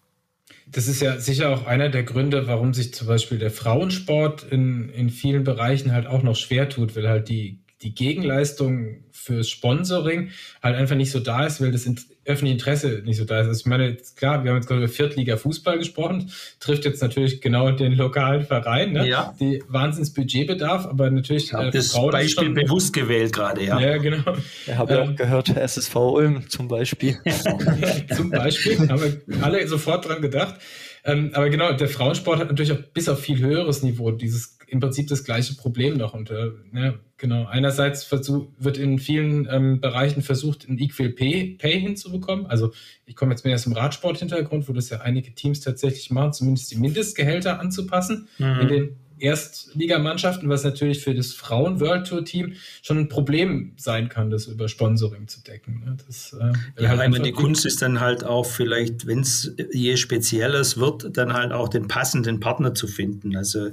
Das 0.70 0.86
ist 0.86 1.00
ja 1.00 1.18
sicher 1.18 1.50
auch 1.50 1.66
einer 1.66 1.88
der 1.88 2.02
Gründe, 2.02 2.46
warum 2.46 2.74
sich 2.74 2.92
zum 2.92 3.06
Beispiel 3.06 3.38
der 3.38 3.50
Frauensport 3.50 4.44
in, 4.44 4.90
in 4.90 5.08
vielen 5.08 5.44
Bereichen 5.44 5.92
halt 5.92 6.06
auch 6.06 6.22
noch 6.22 6.36
schwer 6.36 6.68
tut, 6.68 6.94
weil 6.94 7.08
halt 7.08 7.28
die 7.28 7.60
die 7.82 7.94
Gegenleistung 7.94 9.04
fürs 9.12 9.48
Sponsoring 9.48 10.30
halt 10.62 10.76
einfach 10.76 10.96
nicht 10.96 11.10
so 11.10 11.20
da 11.20 11.46
ist, 11.46 11.60
weil 11.60 11.70
das 11.70 11.86
öffentliche 12.24 12.54
Interesse 12.54 13.02
nicht 13.04 13.16
so 13.16 13.24
da 13.24 13.40
ist. 13.40 13.48
Also 13.48 13.60
ich 13.60 13.66
meine, 13.66 13.96
klar, 14.16 14.42
wir 14.42 14.50
haben 14.50 14.58
jetzt 14.58 14.66
gerade 14.66 14.82
über 14.82 14.92
Viertliga 14.92 15.36
Fußball 15.36 15.78
gesprochen, 15.78 16.30
trifft 16.60 16.84
jetzt 16.84 17.00
natürlich 17.02 17.40
genau 17.40 17.70
den 17.70 17.92
lokalen 17.92 18.44
Verein, 18.44 18.92
ne? 18.92 19.08
ja. 19.08 19.34
die 19.40 19.62
Wahnsinns 19.68 20.12
Budgetbedarf, 20.12 20.86
aber 20.86 21.10
natürlich. 21.10 21.52
Ich 21.52 21.52
äh, 21.52 21.70
das 21.70 21.92
Frau 21.92 22.10
Beispiel 22.10 22.46
schon, 22.46 22.54
bewusst 22.54 22.92
gewählt 22.92 23.32
gerade, 23.32 23.64
ja. 23.64 23.80
Ja, 23.80 23.96
genau. 23.98 24.36
Ich 24.66 24.74
habe 24.74 24.92
ja 24.92 25.02
auch 25.02 25.08
ähm, 25.08 25.16
gehört, 25.16 25.48
SSV 25.48 25.94
Ulm 25.96 26.48
zum 26.48 26.68
Beispiel. 26.68 27.16
zum 28.14 28.30
Beispiel, 28.30 28.78
haben 28.88 29.00
wir 29.00 29.42
alle 29.42 29.66
sofort 29.68 30.06
dran 30.06 30.20
gedacht. 30.20 30.56
Ähm, 31.04 31.30
aber 31.32 31.48
genau, 31.48 31.72
der 31.72 31.88
Frauensport 31.88 32.40
hat 32.40 32.48
natürlich 32.48 32.72
auch 32.72 32.82
bis 32.92 33.08
auf 33.08 33.20
viel 33.20 33.38
höheres 33.38 33.82
Niveau 33.82 34.10
dieses 34.10 34.57
im 34.68 34.80
Prinzip 34.80 35.08
das 35.08 35.24
gleiche 35.24 35.54
Problem 35.54 35.96
noch. 35.96 36.14
Und 36.14 36.30
äh, 36.30 36.50
ja, 36.74 36.94
genau, 37.16 37.46
einerseits 37.46 38.04
versuch, 38.04 38.48
wird 38.58 38.78
in 38.78 38.98
vielen 38.98 39.48
ähm, 39.50 39.80
Bereichen 39.80 40.22
versucht, 40.22 40.68
ein 40.68 40.78
Equal 40.78 41.10
Pay, 41.10 41.56
Pay 41.58 41.80
hinzubekommen. 41.80 42.46
Also 42.46 42.72
ich 43.06 43.16
komme 43.16 43.32
jetzt 43.32 43.44
mehr 43.44 43.54
aus 43.54 43.64
dem 43.64 43.72
Radsport-Hintergrund, 43.72 44.68
wo 44.68 44.72
das 44.72 44.90
ja 44.90 45.00
einige 45.00 45.34
Teams 45.34 45.60
tatsächlich 45.60 46.10
machen, 46.10 46.32
zumindest 46.34 46.70
die 46.70 46.76
Mindestgehälter 46.76 47.60
anzupassen 47.60 48.28
mhm. 48.38 48.60
in 48.60 48.68
den 48.68 48.96
Erstligamannschaften, 49.20 50.48
was 50.48 50.64
natürlich 50.64 51.00
für 51.00 51.14
das 51.14 51.32
Frauen-World 51.32 52.06
Tour-Team 52.06 52.54
schon 52.82 52.98
ein 52.98 53.08
Problem 53.08 53.72
sein 53.76 54.08
kann, 54.08 54.30
das 54.30 54.46
über 54.46 54.68
Sponsoring 54.68 55.28
zu 55.28 55.42
decken. 55.42 55.82
Ne? 55.84 55.96
Das, 56.06 56.34
äh, 56.38 56.82
ja, 56.82 56.96
halt 56.96 57.24
die 57.24 57.32
Kunst 57.32 57.66
ist 57.66 57.82
dann 57.82 58.00
halt 58.00 58.24
auch 58.24 58.46
vielleicht, 58.46 59.06
wenn 59.06 59.20
es 59.20 59.54
je 59.72 59.96
spezielles 59.96 60.78
wird, 60.78 61.16
dann 61.16 61.32
halt 61.32 61.52
auch 61.52 61.68
den 61.68 61.88
passenden 61.88 62.40
Partner 62.40 62.74
zu 62.74 62.86
finden. 62.86 63.36
Also 63.36 63.68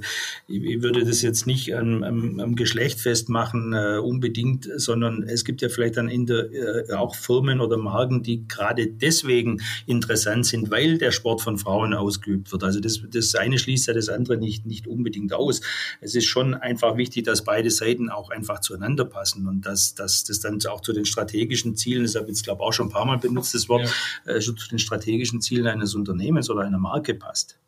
ich, 0.48 0.62
ich 0.62 0.82
würde 0.82 1.04
das 1.04 1.22
jetzt 1.22 1.46
nicht 1.46 1.74
am, 1.74 2.02
am, 2.02 2.40
am 2.40 2.56
Geschlecht 2.56 3.00
festmachen 3.00 3.72
äh, 3.72 3.98
unbedingt, 3.98 4.68
sondern 4.76 5.22
es 5.22 5.44
gibt 5.44 5.62
ja 5.62 5.68
vielleicht 5.68 5.96
dann 5.96 6.08
in 6.08 6.26
der, 6.26 6.52
äh, 6.52 6.92
auch 6.92 7.14
Firmen 7.14 7.60
oder 7.60 7.76
Marken, 7.76 8.22
die 8.22 8.46
gerade 8.48 8.86
deswegen 8.86 9.60
interessant 9.86 10.46
sind, 10.46 10.70
weil 10.70 10.98
der 10.98 11.10
Sport 11.10 11.40
von 11.40 11.58
Frauen 11.58 11.94
ausgeübt 11.94 12.52
wird. 12.52 12.64
Also 12.64 12.80
das, 12.80 13.00
das 13.10 13.34
eine 13.34 13.58
schließt 13.58 13.86
ja 13.88 13.94
das 13.94 14.08
andere 14.08 14.36
nicht, 14.36 14.66
nicht 14.66 14.86
unbedingt 14.86 15.32
aus. 15.36 15.60
Es 16.00 16.14
ist 16.14 16.26
schon 16.26 16.54
einfach 16.54 16.96
wichtig, 16.96 17.24
dass 17.24 17.44
beide 17.44 17.70
Seiten 17.70 18.10
auch 18.10 18.30
einfach 18.30 18.60
zueinander 18.60 19.04
passen 19.04 19.46
und 19.46 19.62
dass, 19.62 19.94
dass 19.94 20.24
das 20.24 20.40
dann 20.40 20.58
auch 20.66 20.80
zu 20.80 20.92
den 20.92 21.04
strategischen 21.04 21.76
Zielen, 21.76 22.02
das 22.02 22.14
habe 22.14 22.24
ich 22.26 22.30
jetzt 22.30 22.44
glaube 22.44 22.62
auch 22.62 22.72
schon 22.72 22.88
ein 22.88 22.92
paar 22.92 23.06
Mal 23.06 23.18
benutzt, 23.18 23.54
das 23.54 23.68
Wort, 23.68 23.88
ja. 24.26 24.34
äh, 24.34 24.40
zu 24.40 24.52
den 24.52 24.78
strategischen 24.78 25.40
Zielen 25.40 25.66
eines 25.66 25.94
Unternehmens 25.94 26.50
oder 26.50 26.62
einer 26.62 26.78
Marke 26.78 27.14
passt. 27.14 27.58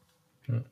Ja. 0.48 0.62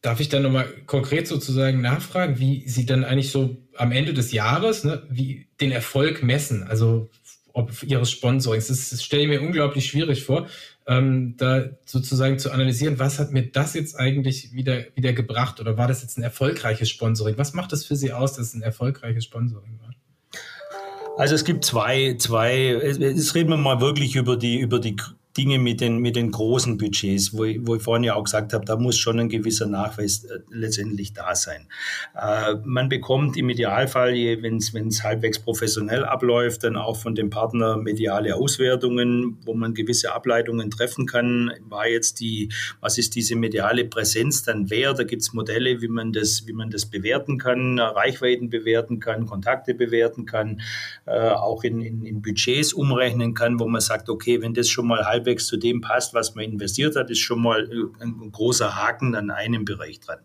Darf 0.00 0.20
ich 0.20 0.28
dann 0.28 0.42
nochmal 0.42 0.68
konkret 0.86 1.26
sozusagen 1.26 1.80
nachfragen, 1.80 2.38
wie 2.38 2.68
Sie 2.68 2.86
dann 2.86 3.04
eigentlich 3.04 3.32
so 3.32 3.56
am 3.76 3.90
Ende 3.90 4.14
des 4.14 4.32
Jahres 4.32 4.84
ne, 4.84 5.02
wie 5.10 5.48
den 5.60 5.72
Erfolg 5.72 6.22
messen? 6.22 6.62
Also 6.62 7.10
ob 7.52 7.82
Ihres 7.82 8.10
Sponsorings. 8.10 8.68
Das, 8.68 8.90
das 8.90 9.02
stelle 9.02 9.22
ich 9.24 9.28
mir 9.28 9.42
unglaublich 9.42 9.86
schwierig 9.86 10.22
vor 10.22 10.46
ähm, 10.88 11.34
da 11.36 11.66
sozusagen 11.84 12.38
zu 12.38 12.50
analysieren, 12.50 12.98
was 12.98 13.18
hat 13.18 13.30
mir 13.30 13.42
das 13.42 13.74
jetzt 13.74 13.94
eigentlich 13.94 14.52
wieder, 14.54 14.84
wieder 14.94 15.12
gebracht 15.12 15.60
oder 15.60 15.76
war 15.76 15.86
das 15.86 16.00
jetzt 16.02 16.16
ein 16.16 16.22
erfolgreiches 16.22 16.88
Sponsoring? 16.88 17.36
Was 17.36 17.52
macht 17.52 17.74
es 17.74 17.84
für 17.84 17.94
Sie 17.94 18.12
aus, 18.12 18.32
dass 18.32 18.48
es 18.48 18.54
ein 18.54 18.62
erfolgreiches 18.62 19.24
Sponsoring 19.24 19.78
war? 19.80 19.94
Also 21.18 21.34
es 21.34 21.44
gibt 21.44 21.64
zwei, 21.64 22.16
zwei, 22.18 22.56
jetzt 22.56 23.34
reden 23.34 23.50
wir 23.50 23.56
mal 23.58 23.80
wirklich 23.80 24.16
über 24.16 24.36
die, 24.36 24.58
über 24.58 24.78
die 24.78 24.96
Dinge 25.38 25.60
mit 25.60 25.80
den, 25.80 25.98
mit 25.98 26.16
den 26.16 26.32
großen 26.32 26.76
Budgets, 26.78 27.32
wo 27.32 27.44
ich, 27.44 27.64
wo 27.64 27.76
ich 27.76 27.82
vorhin 27.82 28.02
ja 28.02 28.14
auch 28.14 28.24
gesagt 28.24 28.52
habe, 28.52 28.64
da 28.64 28.76
muss 28.76 28.98
schon 28.98 29.20
ein 29.20 29.28
gewisser 29.28 29.66
Nachweis 29.66 30.24
äh, 30.24 30.40
letztendlich 30.50 31.12
da 31.12 31.36
sein. 31.36 31.68
Äh, 32.20 32.56
man 32.64 32.88
bekommt 32.88 33.36
im 33.36 33.48
Idealfall, 33.48 34.14
wenn 34.42 34.56
es 34.56 35.04
halbwegs 35.04 35.38
professionell 35.38 36.04
abläuft, 36.04 36.64
dann 36.64 36.76
auch 36.76 36.96
von 36.96 37.14
dem 37.14 37.30
Partner 37.30 37.76
mediale 37.76 38.34
Auswertungen, 38.34 39.38
wo 39.44 39.54
man 39.54 39.74
gewisse 39.74 40.12
Ableitungen 40.12 40.72
treffen 40.72 41.06
kann. 41.06 41.52
War 41.68 41.86
jetzt 41.86 42.18
die, 42.18 42.50
was 42.80 42.98
ist 42.98 43.14
diese 43.14 43.36
mediale 43.36 43.84
Präsenz 43.84 44.42
dann 44.42 44.70
wert? 44.70 44.98
Da 44.98 45.04
gibt 45.04 45.22
es 45.22 45.32
Modelle, 45.32 45.80
wie 45.80 45.88
man, 45.88 46.12
das, 46.12 46.48
wie 46.48 46.52
man 46.52 46.70
das 46.70 46.86
bewerten 46.86 47.38
kann, 47.38 47.78
Reichweiten 47.78 48.50
bewerten 48.50 48.98
kann, 48.98 49.26
Kontakte 49.26 49.74
bewerten 49.74 50.26
kann, 50.26 50.62
äh, 51.06 51.28
auch 51.28 51.62
in, 51.62 51.80
in, 51.80 52.04
in 52.04 52.22
Budgets 52.22 52.72
umrechnen 52.72 53.34
kann, 53.34 53.60
wo 53.60 53.68
man 53.68 53.80
sagt, 53.80 54.08
okay, 54.08 54.42
wenn 54.42 54.54
das 54.54 54.68
schon 54.68 54.88
mal 54.88 55.04
halb 55.04 55.27
halbwegs 55.28 55.46
zu 55.46 55.56
dem 55.56 55.80
passt, 55.80 56.14
was 56.14 56.34
man 56.34 56.44
investiert 56.44 56.96
hat, 56.96 57.10
ist 57.10 57.20
schon 57.20 57.42
mal 57.42 57.70
äh, 57.70 58.02
ein 58.02 58.32
großer 58.32 58.74
Haken 58.76 59.14
an 59.14 59.30
einem 59.30 59.64
Bereich 59.64 60.00
dran. 60.00 60.18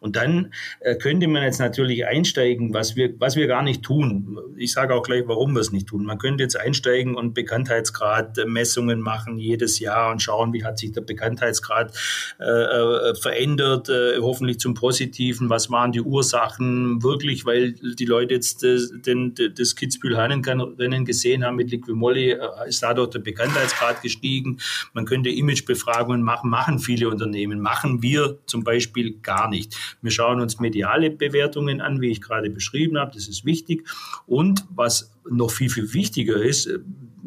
Und 0.00 0.16
dann 0.16 0.52
äh, 0.80 0.96
könnte 0.96 1.28
man 1.28 1.42
jetzt 1.42 1.58
natürlich 1.58 2.06
einsteigen, 2.06 2.74
was 2.74 2.96
wir, 2.96 3.14
was 3.18 3.36
wir 3.36 3.46
gar 3.46 3.62
nicht 3.62 3.82
tun. 3.82 4.38
Ich 4.56 4.72
sage 4.72 4.94
auch 4.94 5.02
gleich, 5.02 5.24
warum 5.26 5.54
wir 5.54 5.60
es 5.60 5.72
nicht 5.72 5.88
tun. 5.88 6.04
Man 6.04 6.18
könnte 6.18 6.42
jetzt 6.42 6.58
einsteigen 6.58 7.14
und 7.14 7.34
Bekanntheitsgrad-Messungen 7.34 9.00
machen 9.00 9.38
jedes 9.38 9.78
Jahr 9.78 10.10
und 10.12 10.22
schauen, 10.22 10.52
wie 10.52 10.64
hat 10.64 10.78
sich 10.78 10.92
der 10.92 11.00
Bekanntheitsgrad 11.02 11.96
äh, 12.40 12.44
äh 12.44 13.14
verändert, 13.14 13.88
äh, 13.88 14.18
hoffentlich 14.18 14.58
zum 14.58 14.74
Positiven. 14.74 15.50
Was 15.50 15.70
waren 15.70 15.92
die 15.92 16.00
Ursachen 16.00 17.02
wirklich, 17.02 17.46
weil 17.46 17.72
die 17.72 18.04
Leute 18.04 18.34
jetzt 18.34 18.64
äh, 18.64 18.78
den, 19.06 19.34
das 19.56 19.76
Kitzbühel-Hannen-Rennen 19.76 21.04
gesehen 21.04 21.44
haben 21.44 21.56
mit 21.56 21.70
Liquimolli, 21.70 22.36
ist 22.66 22.82
dadurch 22.82 23.10
der 23.10 23.20
Bekanntheitsgrad 23.20 24.02
gestiegen. 24.02 24.58
Man 24.92 25.04
könnte 25.04 25.30
Imagebefragungen 25.30 26.22
machen, 26.22 26.50
machen 26.50 26.78
viele 26.78 27.08
Unternehmen, 27.08 27.60
machen 27.60 28.02
wir 28.02 28.38
zum 28.46 28.64
Beispiel 28.64 29.18
gar 29.22 29.48
nicht. 29.48 29.76
Wir 30.02 30.10
schauen 30.10 30.40
uns 30.40 30.60
mediale 30.60 31.10
Bewertungen 31.10 31.80
an, 31.80 32.00
wie 32.00 32.10
ich 32.10 32.20
gerade 32.20 32.50
beschrieben 32.50 32.98
habe, 32.98 33.12
das 33.14 33.28
ist 33.28 33.44
wichtig. 33.44 33.88
Und 34.26 34.64
was 34.70 35.12
noch 35.28 35.50
viel, 35.50 35.70
viel 35.70 35.92
wichtiger 35.94 36.36
ist, 36.36 36.68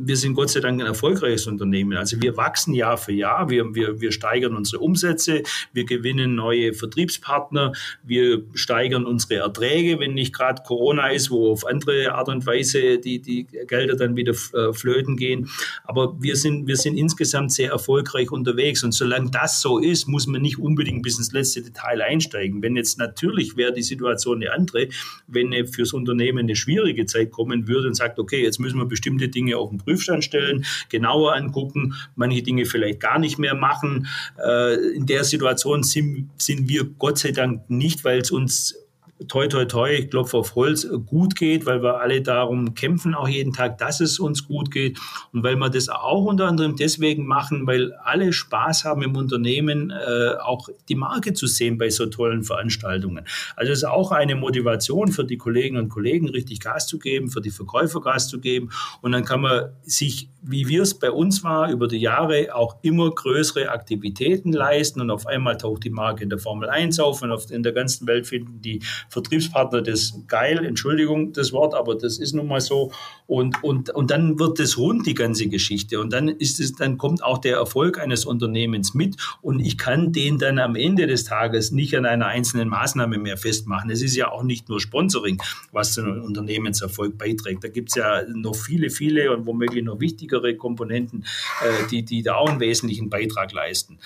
wir 0.02 0.16
sind 0.16 0.34
Gott 0.34 0.50
sei 0.50 0.62
Dank 0.62 0.80
ein 0.80 0.88
erfolgreiches 0.88 1.48
Unternehmen. 1.48 1.98
Also 1.98 2.22
wir 2.22 2.38
wachsen 2.38 2.74
Jahr 2.74 2.98
für 2.98 3.12
Jahr, 3.12 3.50
wir, 3.50 3.76
wir, 3.76 4.00
wir 4.00 4.12
steigern 4.12 4.56
unsere 4.56 4.82
Umsätze, 4.82 5.44
wir 5.74 5.86
gewinnen 5.86 6.36
neue 6.36 6.74
Vertriebspartner, 6.74 7.74
wir 8.04 8.44
steigern 8.54 9.06
unsere 9.06 9.42
Erträge, 9.42 10.00
wenn 10.00 10.14
nicht 10.14 10.34
gerade 10.34 10.64
Corona 10.64 11.10
ist, 11.10 11.32
wo 11.32 11.52
auf 11.52 11.66
andere 11.66 12.14
Art 12.14 12.30
und 12.30 12.46
Weise 12.46 13.00
die, 13.00 13.20
die 13.20 13.46
Gelder 13.68 13.96
dann 13.96 14.16
wieder 14.16 14.34
äh, 14.54 14.74
flöten 14.74 15.18
gehen. 15.18 15.50
Aber 15.84 16.16
wir 16.22 16.36
sind, 16.36 16.68
wir 16.68 16.78
sind 16.78 16.98
insgesamt 16.98 17.52
sehr 17.52 17.72
erfolgreich 17.72 18.32
unterwegs. 18.32 18.84
Und 18.84 18.94
solange 18.94 19.32
das 19.32 19.62
so 19.62 19.80
ist, 19.80 20.08
muss 20.08 20.28
man 20.28 20.42
nicht 20.42 20.60
unbedingt 20.60 21.04
bis 21.04 21.18
ins 21.18 21.34
letzte 21.34 21.62
Detail 21.62 22.02
einsteigen. 22.02 22.62
Wenn 22.62 22.76
jetzt 22.76 22.98
natürlich 22.98 23.58
wäre 23.58 23.74
die 23.74 23.84
Situation 23.84 24.42
eine 24.42 24.54
andere, 24.54 24.88
wenn 25.28 25.50
fürs 25.68 25.94
Unternehmen 25.94 26.40
eine 26.40 26.56
schwierige 26.56 27.06
Zeit 27.06 27.32
kommen 27.32 27.68
würde 27.68 27.88
und 27.88 27.96
sagt, 27.96 28.20
okay, 28.20 28.42
jetzt 28.42 28.60
müssen 28.60 28.78
wir 28.78 28.86
bestimmte 28.86 29.28
Dinge 29.28 29.58
auf 29.58 29.70
den 29.70 29.80
Prüfstand 29.90 30.24
stellen, 30.24 30.66
genauer 30.90 31.36
angucken, 31.36 31.96
manche 32.16 32.44
Dinge 32.44 32.66
vielleicht 32.66 33.00
gar 33.00 33.18
nicht 33.18 33.40
mehr 33.40 33.56
machen. 33.56 34.08
Äh, 34.38 34.76
in 34.96 35.08
der 35.08 35.24
Situation 35.24 35.82
sind, 35.82 36.30
sind 36.38 36.70
wir 36.70 36.84
Gott 36.84 37.18
sei 37.18 37.32
Dank 37.32 37.70
nicht, 37.70 38.04
weil 38.04 38.20
es 38.20 38.30
uns 38.30 38.76
toi, 39.28 39.48
toi, 39.48 39.66
toi, 39.66 39.90
ich 39.92 40.10
klopfe 40.10 40.38
auf 40.38 40.56
Holz, 40.56 40.88
gut 41.06 41.36
geht, 41.36 41.66
weil 41.66 41.84
wir 41.84 42.00
alle 42.00 42.22
darum 42.22 42.74
kämpfen, 42.74 43.14
auch 43.14 43.28
jeden 43.28 43.54
Tag, 43.54 43.78
dass 43.78 44.00
es 44.00 44.20
uns 44.20 44.48
gut 44.48 44.72
geht. 44.72 44.98
Und 45.34 45.44
weil 45.44 45.58
wir 45.58 45.70
das 45.70 45.90
auch 45.90 46.26
unter 46.26 46.48
anderem 46.48 46.76
deswegen 46.78 47.26
machen, 47.26 47.68
weil 47.68 47.94
alle 48.04 48.32
Spaß 48.32 48.86
haben 48.86 49.02
im 49.02 49.16
Unternehmen, 49.16 49.92
äh, 49.92 50.36
auch 50.42 50.70
die 50.88 50.96
Marke 50.96 51.34
zu 51.34 51.48
sehen 51.48 51.78
bei 51.78 51.90
so 51.90 52.06
tollen 52.06 52.44
Veranstaltungen. 52.44 53.26
Also 53.56 53.72
es 53.72 53.80
ist 53.80 53.86
auch 53.86 54.12
eine 54.12 54.36
Motivation 54.36 55.12
für 55.12 55.26
die 55.26 55.38
Kolleginnen 55.38 55.84
und 55.84 55.90
Kollegen, 55.90 56.30
richtig 56.30 56.62
Gas 56.62 56.88
zu 56.88 56.98
geben, 56.98 57.30
für 57.30 57.42
die 57.42 57.52
Verkäufer 57.52 58.02
Gas 58.02 58.30
zu 58.30 58.40
geben. 58.40 58.70
Und 59.02 59.12
dann 59.12 59.26
kann 59.26 59.42
man 59.42 59.70
sich, 59.84 60.30
wie 60.42 60.68
wir 60.68 60.84
es 60.84 60.98
bei 60.98 61.12
uns 61.12 61.44
war, 61.44 61.70
über 61.70 61.88
die 61.88 61.98
Jahre 61.98 62.56
auch 62.56 62.78
immer 62.84 63.10
größere 63.12 63.70
Aktivitäten 63.70 64.54
leisten. 64.54 65.02
Und 65.02 65.12
auf 65.12 65.28
einmal 65.28 65.58
taucht 65.58 65.84
die 65.84 65.90
Marke 65.90 66.24
in 66.24 66.30
der 66.30 66.40
Formel 66.40 66.70
1 66.70 67.00
auf 67.00 67.22
und 67.22 67.52
in 67.52 67.64
der 67.64 67.74
ganzen 67.74 68.08
Welt 68.08 68.28
finden 68.28 68.62
die 68.62 68.82
Vertriebspartner 69.10 69.82
das 69.82 70.14
geil, 70.28 70.66
Entschuldigung 70.66 71.34
das 71.34 71.52
Wort, 71.52 71.74
aber 71.74 71.96
das 71.96 72.20
ist 72.20 72.34
nun 72.34 72.48
mal 72.48 72.62
so. 72.62 72.92
Und, 73.28 73.64
und, 73.64 73.92
und 73.92 74.10
dann 74.10 74.40
wird 74.40 74.60
das 74.60 74.78
rund, 74.78 75.06
die 75.06 75.14
ganze 75.14 75.48
Geschichte. 75.48 76.00
Und 76.00 76.14
dann 76.14 76.30
ist 76.30 76.60
es, 76.60 76.74
dann 76.74 76.98
kommt 76.98 77.24
auch 77.24 77.38
der 77.38 77.58
Erfolg 77.58 78.00
eines 78.00 78.26
Unternehmens 78.26 78.94
mit. 78.94 79.18
Und 79.42 79.60
ich 79.60 79.78
kann 79.78 80.12
den 80.12 80.40
dann 80.40 80.58
am 80.58 80.76
Ende 80.76 81.06
des 81.06 81.26
Tages 81.26 81.72
nicht 81.72 81.96
an 81.96 82.06
einer 82.06 82.26
einzelnen 82.26 82.70
Maßnahme 82.70 83.20
mehr 83.20 83.38
festmachen. 83.38 83.92
Es 83.92 84.02
ist 84.02 84.16
ja 84.16 84.32
auch 84.32 84.44
nicht 84.44 84.70
nur 84.70 84.80
Sponsoring, 84.80 85.42
was 85.72 85.94
zu 85.94 86.02
einem 86.02 86.24
Unternehmenserfolg 86.24 87.18
beiträgt. 87.18 87.64
Da 87.64 87.68
gibt 87.68 87.90
es 87.90 87.96
ja 87.96 88.24
noch 88.28 88.56
viele, 88.56 88.90
viele 88.90 89.36
und 89.36 89.46
womöglich 89.46 89.84
noch 89.84 90.00
wichtigere 90.00 90.56
Komponenten, 90.56 91.26
äh, 91.62 91.88
die, 91.92 92.04
die 92.04 92.24
da 92.24 92.36
auch 92.36 92.50
einen 92.50 92.60
wesentlichen 92.60 93.10
Beitrag 93.10 93.52
leisten. 93.52 94.00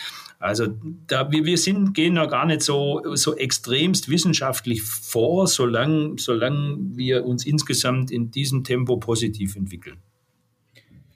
Also 0.43 0.67
da, 1.07 1.31
wir, 1.31 1.45
wir 1.45 1.57
sind, 1.57 1.93
gehen 1.93 2.15
da 2.15 2.25
gar 2.25 2.45
nicht 2.45 2.63
so, 2.63 3.01
so 3.15 3.33
extremst 3.37 4.09
wissenschaftlich 4.09 4.83
vor, 4.93 5.47
solange, 5.47 6.15
solange 6.17 6.77
wir 6.95 7.25
uns 7.25 7.46
insgesamt 7.46 8.12
in 8.12 8.31
diesem 8.31 8.63
Tempo 8.63 8.98
positiv 8.98 9.56
entwickeln. 9.56 9.98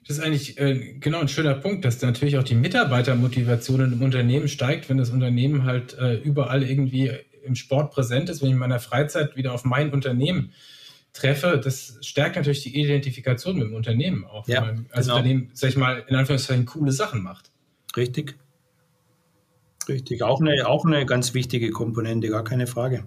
Das 0.06 0.16
ist 0.16 0.24
eigentlich 0.24 0.58
äh, 0.58 0.94
genau 1.00 1.20
ein 1.20 1.28
schöner 1.28 1.54
Punkt, 1.54 1.84
dass 1.84 2.00
natürlich 2.00 2.38
auch 2.38 2.42
die 2.42 2.54
Mitarbeitermotivation 2.54 3.92
im 3.92 4.02
Unternehmen 4.02 4.48
steigt, 4.48 4.88
wenn 4.88 4.96
das 4.96 5.10
Unternehmen 5.10 5.64
halt 5.64 5.98
äh, 5.98 6.14
überall 6.16 6.62
irgendwie 6.62 7.12
im 7.44 7.54
Sport 7.54 7.92
präsent 7.92 8.30
ist. 8.30 8.40
Wenn 8.40 8.48
ich 8.48 8.54
in 8.54 8.58
meiner 8.58 8.80
Freizeit 8.80 9.36
wieder 9.36 9.52
auf 9.52 9.64
mein 9.64 9.92
Unternehmen 9.92 10.52
treffe, 11.12 11.60
das 11.62 11.98
stärkt 12.00 12.36
natürlich 12.36 12.62
die 12.62 12.80
Identifikation 12.80 13.58
mit 13.58 13.68
dem 13.68 13.74
Unternehmen 13.74 14.24
auch. 14.24 14.48
Ja, 14.48 14.62
man 14.62 14.86
als 14.90 15.06
genau. 15.06 15.16
Unternehmen, 15.18 15.50
sag 15.52 15.70
ich 15.70 15.76
mal, 15.76 16.04
in 16.08 16.16
Anführungszeichen 16.16 16.64
coole 16.64 16.92
Sachen 16.92 17.22
macht. 17.22 17.50
Richtig. 17.94 18.36
Richtig. 19.88 20.22
Auch 20.22 20.40
eine, 20.40 20.66
auch 20.66 20.84
eine 20.84 21.04
ganz 21.06 21.34
wichtige 21.34 21.70
Komponente, 21.70 22.28
gar 22.28 22.44
keine 22.44 22.66
Frage. 22.66 23.04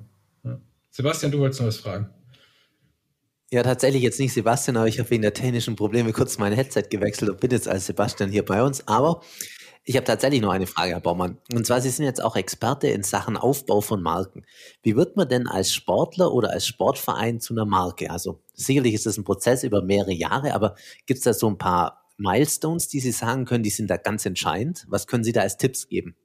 Sebastian, 0.90 1.32
du 1.32 1.40
wolltest 1.40 1.62
noch 1.62 1.68
was 1.68 1.78
fragen. 1.78 2.10
Ja, 3.54 3.64
tatsächlich 3.64 4.02
jetzt 4.02 4.20
nicht 4.20 4.34
Sebastian, 4.34 4.78
aber 4.78 4.88
ich 4.88 4.98
habe 5.00 5.10
wegen 5.10 5.22
der 5.22 5.34
technischen 5.34 5.76
Probleme 5.76 6.14
kurz 6.14 6.38
mein 6.38 6.54
Headset 6.54 6.84
gewechselt 6.90 7.30
und 7.30 7.40
bin 7.42 7.52
jetzt 7.52 7.68
als 7.68 7.86
Sebastian 7.86 8.30
hier 8.30 8.46
bei 8.46 8.64
uns. 8.64 8.88
Aber 8.88 9.22
ich 9.84 9.96
habe 9.96 10.06
tatsächlich 10.06 10.42
noch 10.42 10.52
eine 10.52 10.68
Frage, 10.68 10.92
Herr 10.92 11.02
Baumann. 11.02 11.38
Und 11.52 11.66
zwar, 11.66 11.82
Sie 11.82 11.90
sind 11.90 12.06
jetzt 12.06 12.24
auch 12.24 12.36
Experte 12.36 12.88
in 12.88 13.04
Sachen 13.04 13.36
Aufbau 13.36 13.82
von 13.82 14.02
Marken. 14.02 14.46
Wie 14.84 14.96
wird 14.96 15.18
man 15.18 15.28
denn 15.28 15.48
als 15.48 15.74
Sportler 15.74 16.32
oder 16.32 16.52
als 16.52 16.68
Sportverein 16.68 17.40
zu 17.40 17.54
einer 17.54 17.66
Marke? 17.66 18.12
Also 18.12 18.42
sicherlich 18.54 18.94
ist 18.94 19.06
das 19.06 19.18
ein 19.18 19.24
Prozess 19.24 19.64
über 19.64 19.82
mehrere 19.82 20.14
Jahre, 20.14 20.54
aber 20.54 20.76
gibt 21.06 21.18
es 21.18 21.24
da 21.24 21.34
so 21.34 21.50
ein 21.50 21.58
paar 21.58 22.06
Milestones, 22.18 22.88
die 22.88 23.00
Sie 23.00 23.12
sagen 23.12 23.46
können, 23.46 23.64
die 23.64 23.70
sind 23.70 23.90
da 23.90 23.98
ganz 23.98 24.26
entscheidend? 24.26 24.86
Was 24.88 25.08
können 25.08 25.24
Sie 25.24 25.34
da 25.34 25.42
als 25.42 25.58
Tipps 25.58 25.88
geben? 25.88 26.16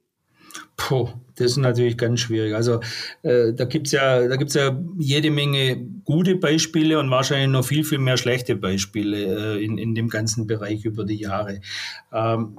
Puh, 0.77 1.09
das 1.37 1.51
ist 1.51 1.57
natürlich 1.57 1.97
ganz 1.97 2.19
schwierig. 2.19 2.55
Also 2.55 2.79
äh, 3.21 3.53
da 3.53 3.65
gibt's 3.65 3.91
ja, 3.91 4.27
da 4.27 4.35
gibt's 4.35 4.55
ja 4.55 4.77
jede 4.97 5.29
Menge 5.29 5.77
gute 6.03 6.35
Beispiele 6.35 6.99
und 6.99 7.11
wahrscheinlich 7.11 7.49
noch 7.49 7.65
viel, 7.65 7.83
viel 7.83 7.99
mehr 7.99 8.17
schlechte 8.17 8.55
Beispiele 8.55 9.57
äh, 9.57 9.63
in, 9.63 9.77
in 9.77 9.93
dem 9.93 10.09
ganzen 10.09 10.47
Bereich 10.47 10.83
über 10.85 11.05
die 11.05 11.17
Jahre. 11.17 11.61
Ähm, 12.11 12.57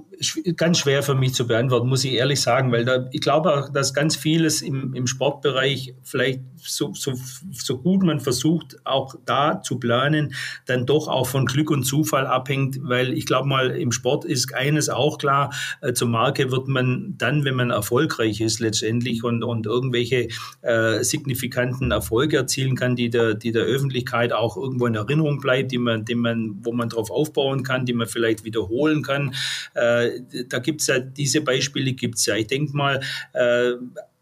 ganz 0.56 0.78
schwer 0.78 1.02
für 1.02 1.14
mich 1.14 1.34
zu 1.34 1.46
beantworten, 1.46 1.88
muss 1.88 2.04
ich 2.04 2.12
ehrlich 2.12 2.40
sagen, 2.40 2.72
weil 2.72 2.84
da, 2.84 3.08
ich 3.12 3.20
glaube 3.20 3.54
auch, 3.54 3.72
dass 3.72 3.94
ganz 3.94 4.16
vieles 4.16 4.62
im, 4.62 4.94
im 4.94 5.06
Sportbereich 5.06 5.94
vielleicht 6.02 6.40
so, 6.56 6.92
so, 6.94 7.14
so 7.52 7.78
gut 7.78 8.02
man 8.02 8.20
versucht, 8.20 8.76
auch 8.84 9.14
da 9.24 9.62
zu 9.62 9.78
planen, 9.78 10.34
dann 10.66 10.86
doch 10.86 11.08
auch 11.08 11.26
von 11.26 11.46
Glück 11.46 11.70
und 11.70 11.84
Zufall 11.84 12.26
abhängt, 12.26 12.78
weil 12.82 13.12
ich 13.12 13.26
glaube 13.26 13.48
mal, 13.48 13.70
im 13.70 13.92
Sport 13.92 14.24
ist 14.24 14.54
eines 14.54 14.88
auch 14.88 15.18
klar, 15.18 15.52
äh, 15.80 15.92
zur 15.92 16.08
Marke 16.08 16.50
wird 16.50 16.68
man 16.68 17.14
dann, 17.16 17.44
wenn 17.44 17.54
man 17.54 17.70
erfolgreich 17.70 18.40
ist 18.40 18.60
letztendlich 18.68 19.24
und, 19.24 19.42
und 19.42 19.66
irgendwelche 19.66 20.28
äh, 20.62 21.02
signifikanten 21.02 21.90
Erfolge 21.90 22.36
erzielen 22.36 22.76
kann, 22.76 22.96
die 22.96 23.10
der, 23.10 23.34
die 23.34 23.52
der 23.52 23.64
Öffentlichkeit 23.64 24.32
auch 24.32 24.56
irgendwo 24.56 24.86
in 24.86 24.94
Erinnerung 24.94 25.40
bleibt, 25.40 25.72
die 25.72 25.78
man, 25.78 26.04
die 26.04 26.14
man, 26.14 26.58
wo 26.62 26.72
man 26.72 26.88
drauf 26.88 27.10
aufbauen 27.10 27.62
kann, 27.62 27.86
die 27.86 27.94
man 27.94 28.06
vielleicht 28.06 28.44
wiederholen 28.44 29.02
kann. 29.02 29.34
Äh, 29.74 30.20
da 30.48 30.58
gibt's 30.58 30.86
ja 30.86 30.98
diese 30.98 31.40
Beispiele 31.40 31.92
gibt's 31.92 32.26
ja. 32.26 32.36
Ich 32.36 32.46
denke 32.46 32.76
mal, 32.76 33.00
äh, 33.32 33.72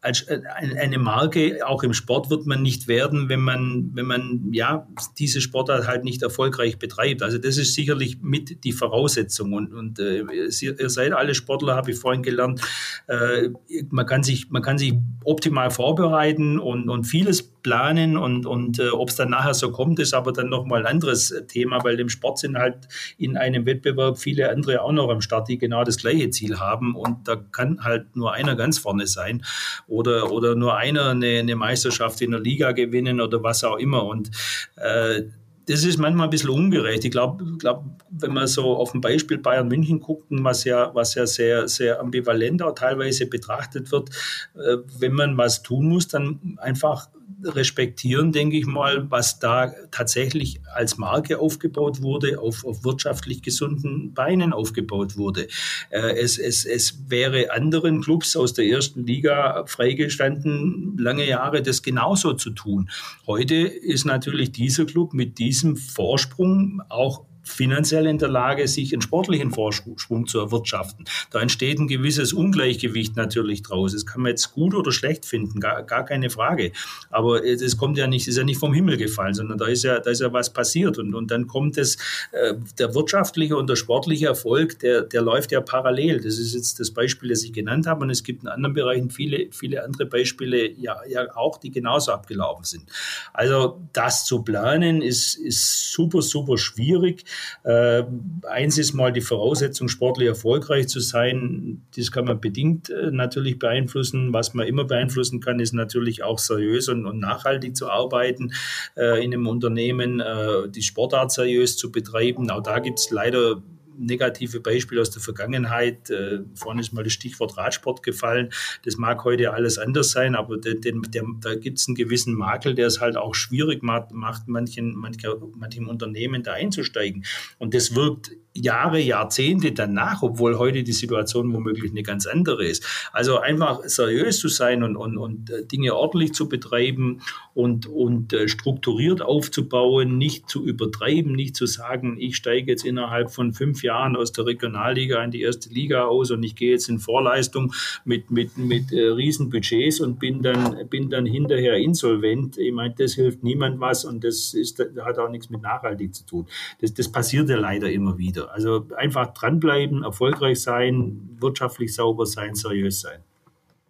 als 0.06 0.22
äh, 0.22 0.40
eine 0.76 0.98
Marke, 0.98 1.66
auch 1.66 1.82
im 1.82 1.92
Sport 1.92 2.30
wird 2.30 2.46
man 2.46 2.62
nicht 2.62 2.86
werden, 2.86 3.28
wenn 3.28 3.40
man, 3.40 3.90
wenn 3.94 4.06
man 4.06 4.52
ja 4.52 4.86
diese 5.18 5.40
Sportart 5.40 5.88
halt 5.88 6.04
nicht 6.04 6.22
erfolgreich 6.22 6.78
betreibt. 6.78 7.22
Also 7.22 7.38
das 7.38 7.58
ist 7.58 7.74
sicherlich 7.74 8.22
mit 8.22 8.62
die 8.64 8.72
Voraussetzung. 8.72 9.52
Und, 9.52 9.74
und 9.74 9.98
äh, 9.98 10.22
ihr 10.22 10.90
seid 10.90 11.12
alle 11.12 11.34
Sportler, 11.34 11.74
habe 11.74 11.90
ich 11.90 11.98
vorhin 11.98 12.22
gelernt. 12.22 12.60
Äh, 13.08 13.50
man 13.90 14.06
kann 14.06 14.22
sich, 14.22 14.48
man 14.50 14.62
kann 14.62 14.78
sich 14.78 14.94
optimal 15.24 15.70
vorbereiten 15.70 16.60
und, 16.60 16.88
und 16.88 17.04
vieles 17.04 17.55
planen 17.66 18.16
und, 18.16 18.46
und 18.46 18.78
äh, 18.78 18.90
ob 18.90 19.08
es 19.08 19.16
dann 19.16 19.30
nachher 19.30 19.52
so 19.52 19.72
kommt, 19.72 19.98
ist 19.98 20.14
aber 20.14 20.32
dann 20.32 20.48
nochmal 20.48 20.82
ein 20.82 20.86
anderes 20.86 21.34
Thema, 21.48 21.82
weil 21.82 21.98
im 21.98 22.08
Sport 22.08 22.38
sind 22.38 22.56
halt 22.56 22.76
in 23.18 23.36
einem 23.36 23.66
Wettbewerb 23.66 24.18
viele 24.18 24.50
andere 24.50 24.82
auch 24.82 24.92
noch 24.92 25.10
am 25.10 25.20
Start, 25.20 25.48
die 25.48 25.58
genau 25.58 25.82
das 25.82 25.96
gleiche 25.96 26.30
Ziel 26.30 26.60
haben 26.60 26.94
und 26.94 27.26
da 27.26 27.34
kann 27.34 27.82
halt 27.82 28.14
nur 28.14 28.32
einer 28.32 28.54
ganz 28.54 28.78
vorne 28.78 29.08
sein 29.08 29.42
oder, 29.88 30.30
oder 30.30 30.54
nur 30.54 30.76
einer 30.76 31.10
eine, 31.10 31.40
eine 31.40 31.56
Meisterschaft 31.56 32.20
in 32.20 32.30
der 32.30 32.40
Liga 32.40 32.70
gewinnen 32.70 33.20
oder 33.20 33.42
was 33.42 33.64
auch 33.64 33.78
immer 33.78 34.04
und 34.04 34.30
äh, 34.76 35.22
das 35.68 35.82
ist 35.82 35.98
manchmal 35.98 36.28
ein 36.28 36.30
bisschen 36.30 36.50
ungerecht. 36.50 37.04
Ich 37.04 37.10
glaube, 37.10 37.44
glaub, 37.58 37.84
wenn 38.10 38.32
man 38.32 38.46
so 38.46 38.76
auf 38.76 38.94
ein 38.94 39.00
Beispiel 39.00 39.38
Bayern 39.38 39.66
München 39.66 39.98
guckt, 39.98 40.26
was 40.30 40.62
ja, 40.62 40.94
was 40.94 41.16
ja 41.16 41.26
sehr, 41.26 41.66
sehr 41.66 41.98
ambivalent 41.98 42.62
auch 42.62 42.76
teilweise 42.76 43.26
betrachtet 43.26 43.90
wird, 43.90 44.10
äh, 44.54 44.76
wenn 45.00 45.14
man 45.14 45.36
was 45.36 45.64
tun 45.64 45.88
muss, 45.88 46.06
dann 46.06 46.56
einfach 46.58 47.08
respektieren, 47.42 48.32
denke 48.32 48.56
ich 48.56 48.66
mal, 48.66 49.10
was 49.10 49.38
da 49.38 49.72
tatsächlich 49.90 50.60
als 50.74 50.98
Marke 50.98 51.38
aufgebaut 51.38 52.02
wurde, 52.02 52.40
auf, 52.40 52.64
auf 52.64 52.84
wirtschaftlich 52.84 53.42
gesunden 53.42 54.14
Beinen 54.14 54.52
aufgebaut 54.52 55.16
wurde. 55.16 55.48
Äh, 55.90 56.18
es, 56.18 56.38
es, 56.38 56.64
es 56.64 56.98
wäre 57.08 57.52
anderen 57.52 58.00
Clubs 58.02 58.36
aus 58.36 58.54
der 58.54 58.66
ersten 58.66 59.06
Liga 59.06 59.64
freigestanden, 59.66 60.96
lange 60.98 61.26
Jahre 61.26 61.62
das 61.62 61.82
genauso 61.82 62.32
zu 62.32 62.50
tun. 62.50 62.90
Heute 63.26 63.54
ist 63.54 64.04
natürlich 64.04 64.52
dieser 64.52 64.86
Club 64.86 65.12
mit 65.12 65.38
diesem 65.38 65.76
Vorsprung 65.76 66.82
auch 66.88 67.24
finanziell 67.46 68.06
in 68.06 68.18
der 68.18 68.28
Lage, 68.28 68.66
sich 68.68 68.92
einen 68.92 69.02
sportlichen 69.02 69.52
Vorsprung 69.52 70.26
zu 70.26 70.38
erwirtschaften. 70.40 71.06
Da 71.30 71.40
entsteht 71.40 71.78
ein 71.78 71.86
gewisses 71.86 72.32
Ungleichgewicht 72.32 73.16
natürlich 73.16 73.62
draus. 73.62 73.92
Das 73.92 74.04
kann 74.04 74.22
man 74.22 74.30
jetzt 74.30 74.52
gut 74.52 74.74
oder 74.74 74.92
schlecht 74.92 75.24
finden, 75.24 75.60
gar, 75.60 75.82
gar 75.84 76.04
keine 76.04 76.28
Frage. 76.28 76.72
Aber 77.10 77.40
das 77.40 77.76
kommt 77.76 77.98
ja 77.98 78.06
nicht, 78.06 78.26
ist 78.26 78.36
ja 78.36 78.44
nicht 78.44 78.58
vom 78.58 78.74
Himmel 78.74 78.96
gefallen, 78.96 79.34
sondern 79.34 79.58
da 79.58 79.66
ist 79.66 79.84
ja, 79.84 80.00
da 80.00 80.10
ist 80.10 80.20
ja 80.20 80.32
was 80.32 80.52
passiert. 80.52 80.98
Und, 80.98 81.14
und 81.14 81.30
dann 81.30 81.46
kommt 81.46 81.78
es, 81.78 81.96
äh, 82.32 82.54
der 82.78 82.94
wirtschaftliche 82.94 83.56
und 83.56 83.70
der 83.70 83.76
sportliche 83.76 84.26
Erfolg, 84.26 84.80
der, 84.80 85.02
der 85.02 85.22
läuft 85.22 85.52
ja 85.52 85.60
parallel. 85.60 86.20
Das 86.20 86.38
ist 86.38 86.54
jetzt 86.54 86.80
das 86.80 86.90
Beispiel, 86.90 87.28
das 87.28 87.44
ich 87.44 87.52
genannt 87.52 87.86
habe. 87.86 88.02
Und 88.02 88.10
es 88.10 88.24
gibt 88.24 88.42
in 88.42 88.48
anderen 88.48 88.74
Bereichen 88.74 89.10
viele, 89.10 89.48
viele 89.52 89.84
andere 89.84 90.06
Beispiele, 90.06 90.72
ja, 90.72 90.96
ja 91.08 91.34
auch, 91.36 91.58
die 91.58 91.70
genauso 91.70 92.12
abgelaufen 92.12 92.64
sind. 92.64 92.84
Also 93.32 93.80
das 93.92 94.24
zu 94.24 94.42
planen 94.42 95.00
ist, 95.00 95.36
ist 95.36 95.92
super, 95.92 96.22
super 96.22 96.58
schwierig. 96.58 97.24
Äh, 97.64 98.04
eins 98.48 98.78
ist 98.78 98.92
mal 98.94 99.12
die 99.12 99.20
Voraussetzung, 99.20 99.88
sportlich 99.88 100.28
erfolgreich 100.28 100.88
zu 100.88 101.00
sein. 101.00 101.82
Das 101.96 102.12
kann 102.12 102.24
man 102.24 102.40
bedingt 102.40 102.90
äh, 102.90 103.10
natürlich 103.10 103.58
beeinflussen. 103.58 104.32
Was 104.32 104.54
man 104.54 104.66
immer 104.66 104.84
beeinflussen 104.84 105.40
kann, 105.40 105.60
ist 105.60 105.72
natürlich 105.72 106.22
auch 106.22 106.38
seriös 106.38 106.88
und, 106.88 107.06
und 107.06 107.18
nachhaltig 107.18 107.76
zu 107.76 107.88
arbeiten 107.88 108.52
äh, 108.96 109.24
in 109.24 109.32
einem 109.32 109.46
Unternehmen, 109.46 110.20
äh, 110.20 110.68
die 110.68 110.82
Sportart 110.82 111.32
seriös 111.32 111.76
zu 111.76 111.90
betreiben. 111.90 112.50
Auch 112.50 112.62
da 112.62 112.78
gibt 112.78 112.98
es 112.98 113.10
leider 113.10 113.62
negative 113.98 114.60
Beispiele 114.60 115.00
aus 115.00 115.10
der 115.10 115.22
Vergangenheit. 115.22 116.10
Äh, 116.10 116.40
vorhin 116.54 116.80
ist 116.80 116.92
mal 116.92 117.04
das 117.04 117.12
Stichwort 117.12 117.56
Radsport 117.56 118.02
gefallen. 118.02 118.50
Das 118.84 118.96
mag 118.96 119.24
heute 119.24 119.52
alles 119.52 119.78
anders 119.78 120.10
sein, 120.10 120.34
aber 120.34 120.58
den, 120.58 120.80
den, 120.80 121.02
der, 121.02 121.24
da 121.40 121.54
gibt 121.54 121.78
es 121.78 121.88
einen 121.88 121.94
gewissen 121.94 122.34
Makel, 122.34 122.74
der 122.74 122.86
es 122.86 123.00
halt 123.00 123.16
auch 123.16 123.34
schwierig 123.34 123.82
macht, 123.82 124.12
macht 124.12 124.48
manchen, 124.48 124.94
manchen, 124.94 125.52
manchen 125.56 125.86
Unternehmen 125.86 126.42
da 126.42 126.52
einzusteigen. 126.52 127.24
Und 127.58 127.74
das 127.74 127.94
wirkt 127.94 128.32
Jahre, 128.56 129.00
Jahrzehnte 129.00 129.72
danach, 129.72 130.22
obwohl 130.22 130.58
heute 130.58 130.82
die 130.82 130.92
Situation 130.92 131.52
womöglich 131.52 131.90
eine 131.90 132.02
ganz 132.02 132.26
andere 132.26 132.64
ist. 132.64 132.84
Also 133.12 133.38
einfach 133.38 133.80
seriös 133.84 134.38
zu 134.38 134.48
sein 134.48 134.82
und, 134.82 134.96
und, 134.96 135.16
und 135.16 135.52
Dinge 135.72 135.94
ordentlich 135.94 136.32
zu 136.32 136.48
betreiben 136.48 137.20
und, 137.54 137.86
und 137.86 138.34
strukturiert 138.46 139.22
aufzubauen, 139.22 140.18
nicht 140.18 140.48
zu 140.48 140.64
übertreiben, 140.64 141.32
nicht 141.32 141.56
zu 141.56 141.66
sagen, 141.66 142.16
ich 142.18 142.36
steige 142.36 142.70
jetzt 142.70 142.84
innerhalb 142.84 143.30
von 143.30 143.52
fünf 143.52 143.82
Jahren 143.82 144.16
aus 144.16 144.32
der 144.32 144.46
Regionalliga 144.46 145.22
in 145.22 145.30
die 145.30 145.42
erste 145.42 145.70
Liga 145.70 146.04
aus 146.04 146.30
und 146.30 146.42
ich 146.42 146.56
gehe 146.56 146.72
jetzt 146.72 146.88
in 146.88 146.98
Vorleistung 146.98 147.72
mit, 148.04 148.30
mit, 148.30 148.56
mit 148.58 148.92
äh, 148.92 149.08
riesen 149.08 149.50
Budgets 149.50 150.00
und 150.00 150.18
bin 150.18 150.42
dann, 150.42 150.88
bin 150.88 151.10
dann 151.10 151.26
hinterher 151.26 151.76
insolvent. 151.76 152.58
Ich 152.58 152.72
meine, 152.72 152.94
das 152.96 153.14
hilft 153.14 153.42
niemand 153.42 153.80
was 153.80 154.04
und 154.04 154.24
das 154.24 154.54
ist, 154.54 154.78
hat 155.00 155.18
auch 155.18 155.30
nichts 155.30 155.50
mit 155.50 155.62
nachhaltig 155.62 156.14
zu 156.14 156.24
tun. 156.26 156.46
Das, 156.80 156.94
das 156.94 157.10
passiert 157.10 157.48
ja 157.48 157.56
leider 157.56 157.90
immer 157.90 158.18
wieder. 158.18 158.45
Also 158.46 158.86
einfach 158.96 159.32
dranbleiben, 159.34 160.02
erfolgreich 160.02 160.62
sein, 160.62 161.36
wirtschaftlich 161.38 161.94
sauber 161.94 162.26
sein, 162.26 162.54
seriös 162.54 163.00
sein. 163.00 163.22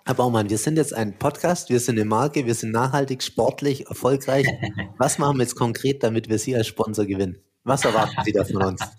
Herr 0.05 0.15
Baumann, 0.15 0.49
wir 0.49 0.59
sind 0.59 0.77
jetzt 0.77 0.95
ein 0.95 1.19
Podcast, 1.19 1.69
wir 1.69 1.81
sind 1.81 1.99
eine 1.99 2.09
Marke, 2.09 2.47
wir 2.47 2.55
sind 2.55 2.71
nachhaltig, 2.71 3.25
sportlich, 3.25 3.89
erfolgreich. 3.89 4.47
Was 4.99 5.19
machen 5.19 5.39
wir 5.39 5.43
jetzt 5.43 5.57
konkret, 5.57 6.03
damit 6.05 6.29
wir 6.29 6.39
Sie 6.39 6.55
als 6.55 6.69
Sponsor 6.69 7.07
gewinnen? 7.07 7.39
Was 7.67 7.85
erwarten 7.85 8.14
Sie 8.25 8.31
da 8.31 8.45
von 8.45 8.62
uns? 8.62 8.81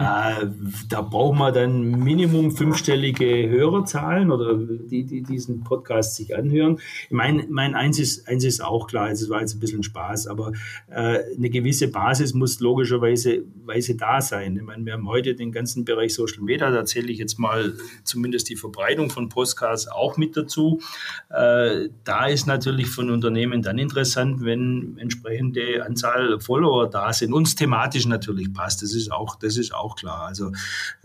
Äh, 0.00 0.46
da 0.88 1.02
braucht 1.02 1.38
man 1.38 1.52
dann 1.52 1.90
Minimum 2.02 2.52
fünfstellige 2.52 3.50
Hörerzahlen 3.50 4.30
oder 4.30 4.54
die, 4.56 5.04
die 5.04 5.22
diesen 5.22 5.62
Podcast 5.62 6.16
sich 6.16 6.34
anhören. 6.34 6.78
Ich 7.04 7.10
meine, 7.10 7.44
mein 7.50 7.74
eins 7.74 7.98
ist, 7.98 8.26
eins 8.26 8.44
ist 8.44 8.64
auch 8.64 8.86
klar, 8.86 9.10
es 9.10 9.28
war 9.28 9.40
jetzt 9.40 9.56
ein 9.56 9.60
bisschen 9.60 9.82
Spaß, 9.82 10.26
aber 10.26 10.52
äh, 10.88 11.18
eine 11.36 11.50
gewisse 11.50 11.88
Basis 11.88 12.32
muss 12.32 12.60
logischerweise 12.60 13.42
Weise 13.66 13.94
da 13.94 14.22
sein. 14.22 14.56
Ich 14.56 14.62
meine, 14.62 14.86
wir 14.86 14.94
haben 14.94 15.06
heute 15.06 15.34
den 15.34 15.52
ganzen 15.52 15.84
Bereich 15.84 16.14
Social 16.14 16.40
Media, 16.44 16.70
da 16.70 16.86
zähle 16.86 17.12
ich 17.12 17.18
jetzt 17.18 17.38
mal 17.38 17.74
zumindest 18.02 18.48
die 18.48 18.56
Verbreitung 18.56 19.10
von 19.10 19.28
Podcasts 19.28 19.86
auch 19.86 20.16
mit 20.16 20.34
dazu. 20.34 20.80
Äh, 21.28 21.90
da 22.04 22.24
ist 22.24 22.46
natürlich 22.46 22.88
von 22.88 23.10
Unternehmen 23.10 23.60
dann 23.60 23.76
interessant, 23.76 24.42
wenn 24.42 24.96
entsprechende 24.98 25.84
Anzahl 25.84 26.40
Follower 26.40 26.88
da 26.88 27.12
sind, 27.12 27.34
uns 27.34 27.54
thematisch 27.54 27.79
natürlich 28.06 28.52
passt. 28.52 28.82
Das 28.82 28.94
ist 28.94 29.10
auch, 29.12 29.36
das 29.36 29.56
ist 29.56 29.74
auch 29.74 29.96
klar. 29.96 30.26
Also 30.26 30.52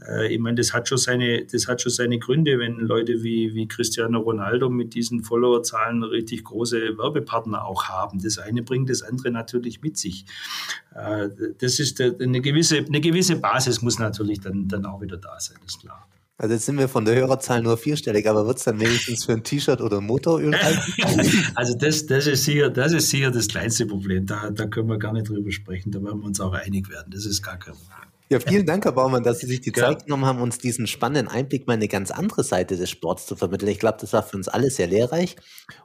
äh, 0.08 0.34
ich 0.34 0.40
meine, 0.40 0.56
das 0.56 0.74
hat 0.74 0.88
schon 0.88 0.98
seine, 0.98 1.46
das 1.46 1.68
hat 1.68 1.82
schon 1.82 1.92
seine 1.92 2.20
Gründe, 2.20 2.60
wenn 2.60 2.80
Leute 2.80 3.24
wie, 3.24 3.54
wie 3.54 3.68
Cristiano 3.68 4.20
Ronaldo 4.20 4.70
mit 4.70 4.94
diesen 4.94 5.24
Followerzahlen 5.24 6.04
richtig 6.04 6.44
große 6.44 6.98
Werbepartner 6.98 7.66
auch 7.66 7.86
haben. 7.86 8.22
Das 8.22 8.38
eine 8.38 8.64
bringt 8.64 8.90
das 8.90 9.02
andere 9.02 9.32
natürlich 9.32 9.82
mit 9.82 9.98
sich. 9.98 10.26
Äh, 10.94 11.30
das 11.60 11.80
ist 11.80 12.02
eine 12.02 12.42
gewisse, 12.42 12.78
eine 12.78 13.02
gewisse 13.02 13.36
Basis 13.38 13.82
muss 13.82 14.00
natürlich 14.00 14.40
dann, 14.42 14.68
dann 14.68 14.86
auch 14.86 15.02
wieder 15.02 15.18
da 15.18 15.40
sein, 15.40 15.58
ist 15.66 15.82
klar. 15.82 16.08
Also 16.38 16.54
jetzt 16.54 16.66
sind 16.66 16.78
wir 16.78 16.90
von 16.90 17.06
der 17.06 17.16
Hörerzahl 17.16 17.62
nur 17.62 17.78
vierstellig, 17.78 18.28
aber 18.28 18.46
wird 18.46 18.58
es 18.58 18.66
dann 18.66 18.80
wenigstens 18.80 19.24
für 19.24 19.32
ein 19.32 19.44
T-Shirt 19.44 19.80
oder 19.80 20.00
ein 20.00 20.06
Motoröl 20.06 20.54
reichen? 20.54 21.46
also 21.56 21.78
das, 21.78 22.06
das, 22.08 22.28
ist 22.28 22.44
sicher, 22.44 22.70
das 22.70 22.92
ist 22.92 23.10
sicher 23.10 23.32
das 23.32 23.48
kleinste 23.48 23.86
Problem. 23.86 24.26
Da, 24.26 24.50
da 24.50 24.68
können 24.68 24.90
wir 24.90 24.98
gar 24.98 25.14
nicht 25.14 25.30
drüber 25.30 25.52
sprechen. 25.52 25.92
Da 25.92 26.04
werden 26.04 26.20
wir 26.20 26.26
uns 26.26 26.42
auch 26.42 26.52
einig 26.52 26.90
werden. 26.90 27.10
Das 27.12 27.26
ist 27.26 27.42
gar 27.42 27.58
kein 27.58 27.74
Problem. 27.74 28.06
Ja, 28.28 28.40
vielen 28.40 28.66
Dank, 28.66 28.84
Herr 28.84 28.92
Baumann, 28.92 29.24
dass 29.24 29.40
Sie 29.40 29.46
sich 29.46 29.62
die 29.62 29.72
Zeit 29.72 30.06
genommen 30.06 30.26
haben, 30.26 30.42
uns 30.42 30.58
diesen 30.58 30.88
spannenden 30.88 31.28
Einblick 31.32 31.68
mal 31.68 31.76
in 31.76 31.80
eine 31.80 31.88
ganz 31.88 32.10
andere 32.10 32.44
Seite 32.44 32.76
des 32.76 32.90
Sports 32.90 33.28
zu 33.28 33.36
vermitteln. 33.36 33.70
Ich 33.70 33.78
glaube, 33.78 34.00
das 34.02 34.14
war 34.14 34.24
für 34.24 34.36
uns 34.36 34.48
alle 34.48 34.72
sehr 34.72 34.88
lehrreich. 34.88 35.36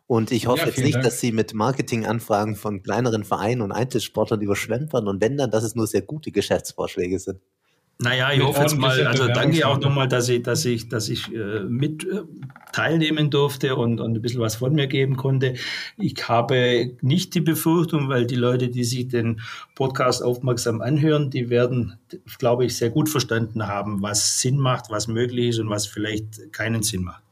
Und 0.06 0.32
ich 0.32 0.46
hoffe 0.46 0.60
ja, 0.60 0.66
jetzt 0.68 0.78
nicht, 0.78 0.94
Dank. 0.94 1.04
dass 1.04 1.20
Sie 1.20 1.32
mit 1.32 1.52
Marketinganfragen 1.52 2.56
von 2.56 2.82
kleineren 2.82 3.24
Vereinen 3.24 3.60
und 3.60 3.72
Einzelsportlern 3.72 4.40
überschwemmt 4.40 4.94
werden 4.94 5.06
und 5.06 5.20
wenn 5.20 5.36
dann, 5.36 5.50
dass 5.50 5.64
es 5.64 5.74
nur 5.74 5.86
sehr 5.86 6.00
gute 6.00 6.32
Geschäftsvorschläge 6.32 7.18
sind. 7.18 7.40
Naja, 8.02 8.32
ich 8.32 8.42
hoffe 8.42 8.62
jetzt 8.62 8.78
mal, 8.78 9.06
also 9.06 9.28
danke 9.28 9.66
auch 9.66 9.78
nochmal, 9.78 10.08
dass 10.08 10.26
ich, 10.30 10.42
dass 10.42 10.64
ich, 10.64 10.88
dass 10.88 11.10
ich 11.10 11.34
äh, 11.34 11.60
mit 11.64 12.04
äh, 12.04 12.22
teilnehmen 12.72 13.28
durfte 13.28 13.76
und, 13.76 14.00
und 14.00 14.16
ein 14.16 14.22
bisschen 14.22 14.40
was 14.40 14.56
von 14.56 14.72
mir 14.72 14.86
geben 14.86 15.18
konnte. 15.18 15.54
Ich 15.98 16.26
habe 16.26 16.96
nicht 17.02 17.34
die 17.34 17.42
Befürchtung, 17.42 18.08
weil 18.08 18.24
die 18.24 18.36
Leute, 18.36 18.68
die 18.68 18.84
sich 18.84 19.08
den 19.08 19.42
Podcast 19.74 20.22
aufmerksam 20.22 20.80
anhören, 20.80 21.28
die 21.28 21.50
werden, 21.50 21.98
glaube 22.38 22.64
ich, 22.64 22.74
sehr 22.74 22.88
gut 22.88 23.10
verstanden 23.10 23.66
haben, 23.66 24.00
was 24.00 24.40
Sinn 24.40 24.56
macht, 24.56 24.88
was 24.88 25.06
möglich 25.06 25.50
ist 25.50 25.58
und 25.58 25.68
was 25.68 25.86
vielleicht 25.86 26.54
keinen 26.54 26.82
Sinn 26.82 27.04
macht. 27.04 27.22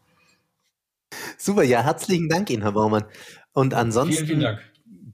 Super, 1.39 1.63
ja, 1.63 1.83
herzlichen 1.83 2.29
Dank 2.29 2.51
Ihnen, 2.51 2.61
Herr 2.63 2.73
Baumann. 2.73 3.05
Und 3.53 3.73
ansonsten 3.73 4.27
vielen, 4.27 4.41
vielen 4.41 4.59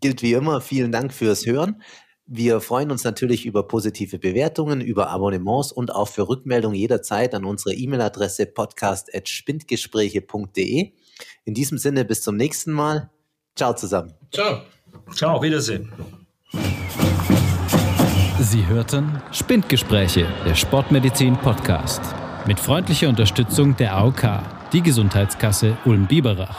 gilt 0.01 0.21
wie 0.23 0.33
immer, 0.33 0.61
vielen 0.61 0.91
Dank 0.91 1.15
fürs 1.15 1.47
Hören. 1.47 1.81
Wir 2.27 2.61
freuen 2.61 2.91
uns 2.91 3.05
natürlich 3.05 3.45
über 3.45 3.69
positive 3.69 4.19
Bewertungen, 4.19 4.81
über 4.81 5.11
Abonnements 5.11 5.73
und 5.73 5.95
auch 5.95 6.09
für 6.09 6.27
Rückmeldungen 6.27 6.75
jederzeit 6.75 7.35
an 7.35 7.45
unsere 7.45 7.75
E-Mail-Adresse 7.75 8.47
podcast.spindgespräche.de. 8.47 10.93
In 11.45 11.55
diesem 11.55 11.77
Sinne, 11.77 12.07
bis 12.07 12.23
zum 12.23 12.37
nächsten 12.37 12.73
Mal. 12.73 13.11
Ciao 13.55 13.75
zusammen. 13.75 14.15
Ciao. 14.33 14.63
Ciao, 15.15 15.43
Wiedersehen. 15.43 15.93
Sie 18.41 18.67
hörten 18.67 19.23
Spindgespräche, 19.33 20.27
der 20.47 20.55
Sportmedizin 20.55 21.37
Podcast. 21.37 22.01
Mit 22.47 22.59
freundlicher 22.59 23.09
Unterstützung 23.09 23.77
der 23.77 23.97
AOK, 23.97 24.41
die 24.73 24.83
Gesundheitskasse 24.83 25.77
Ulm-Biberach. 25.85 26.57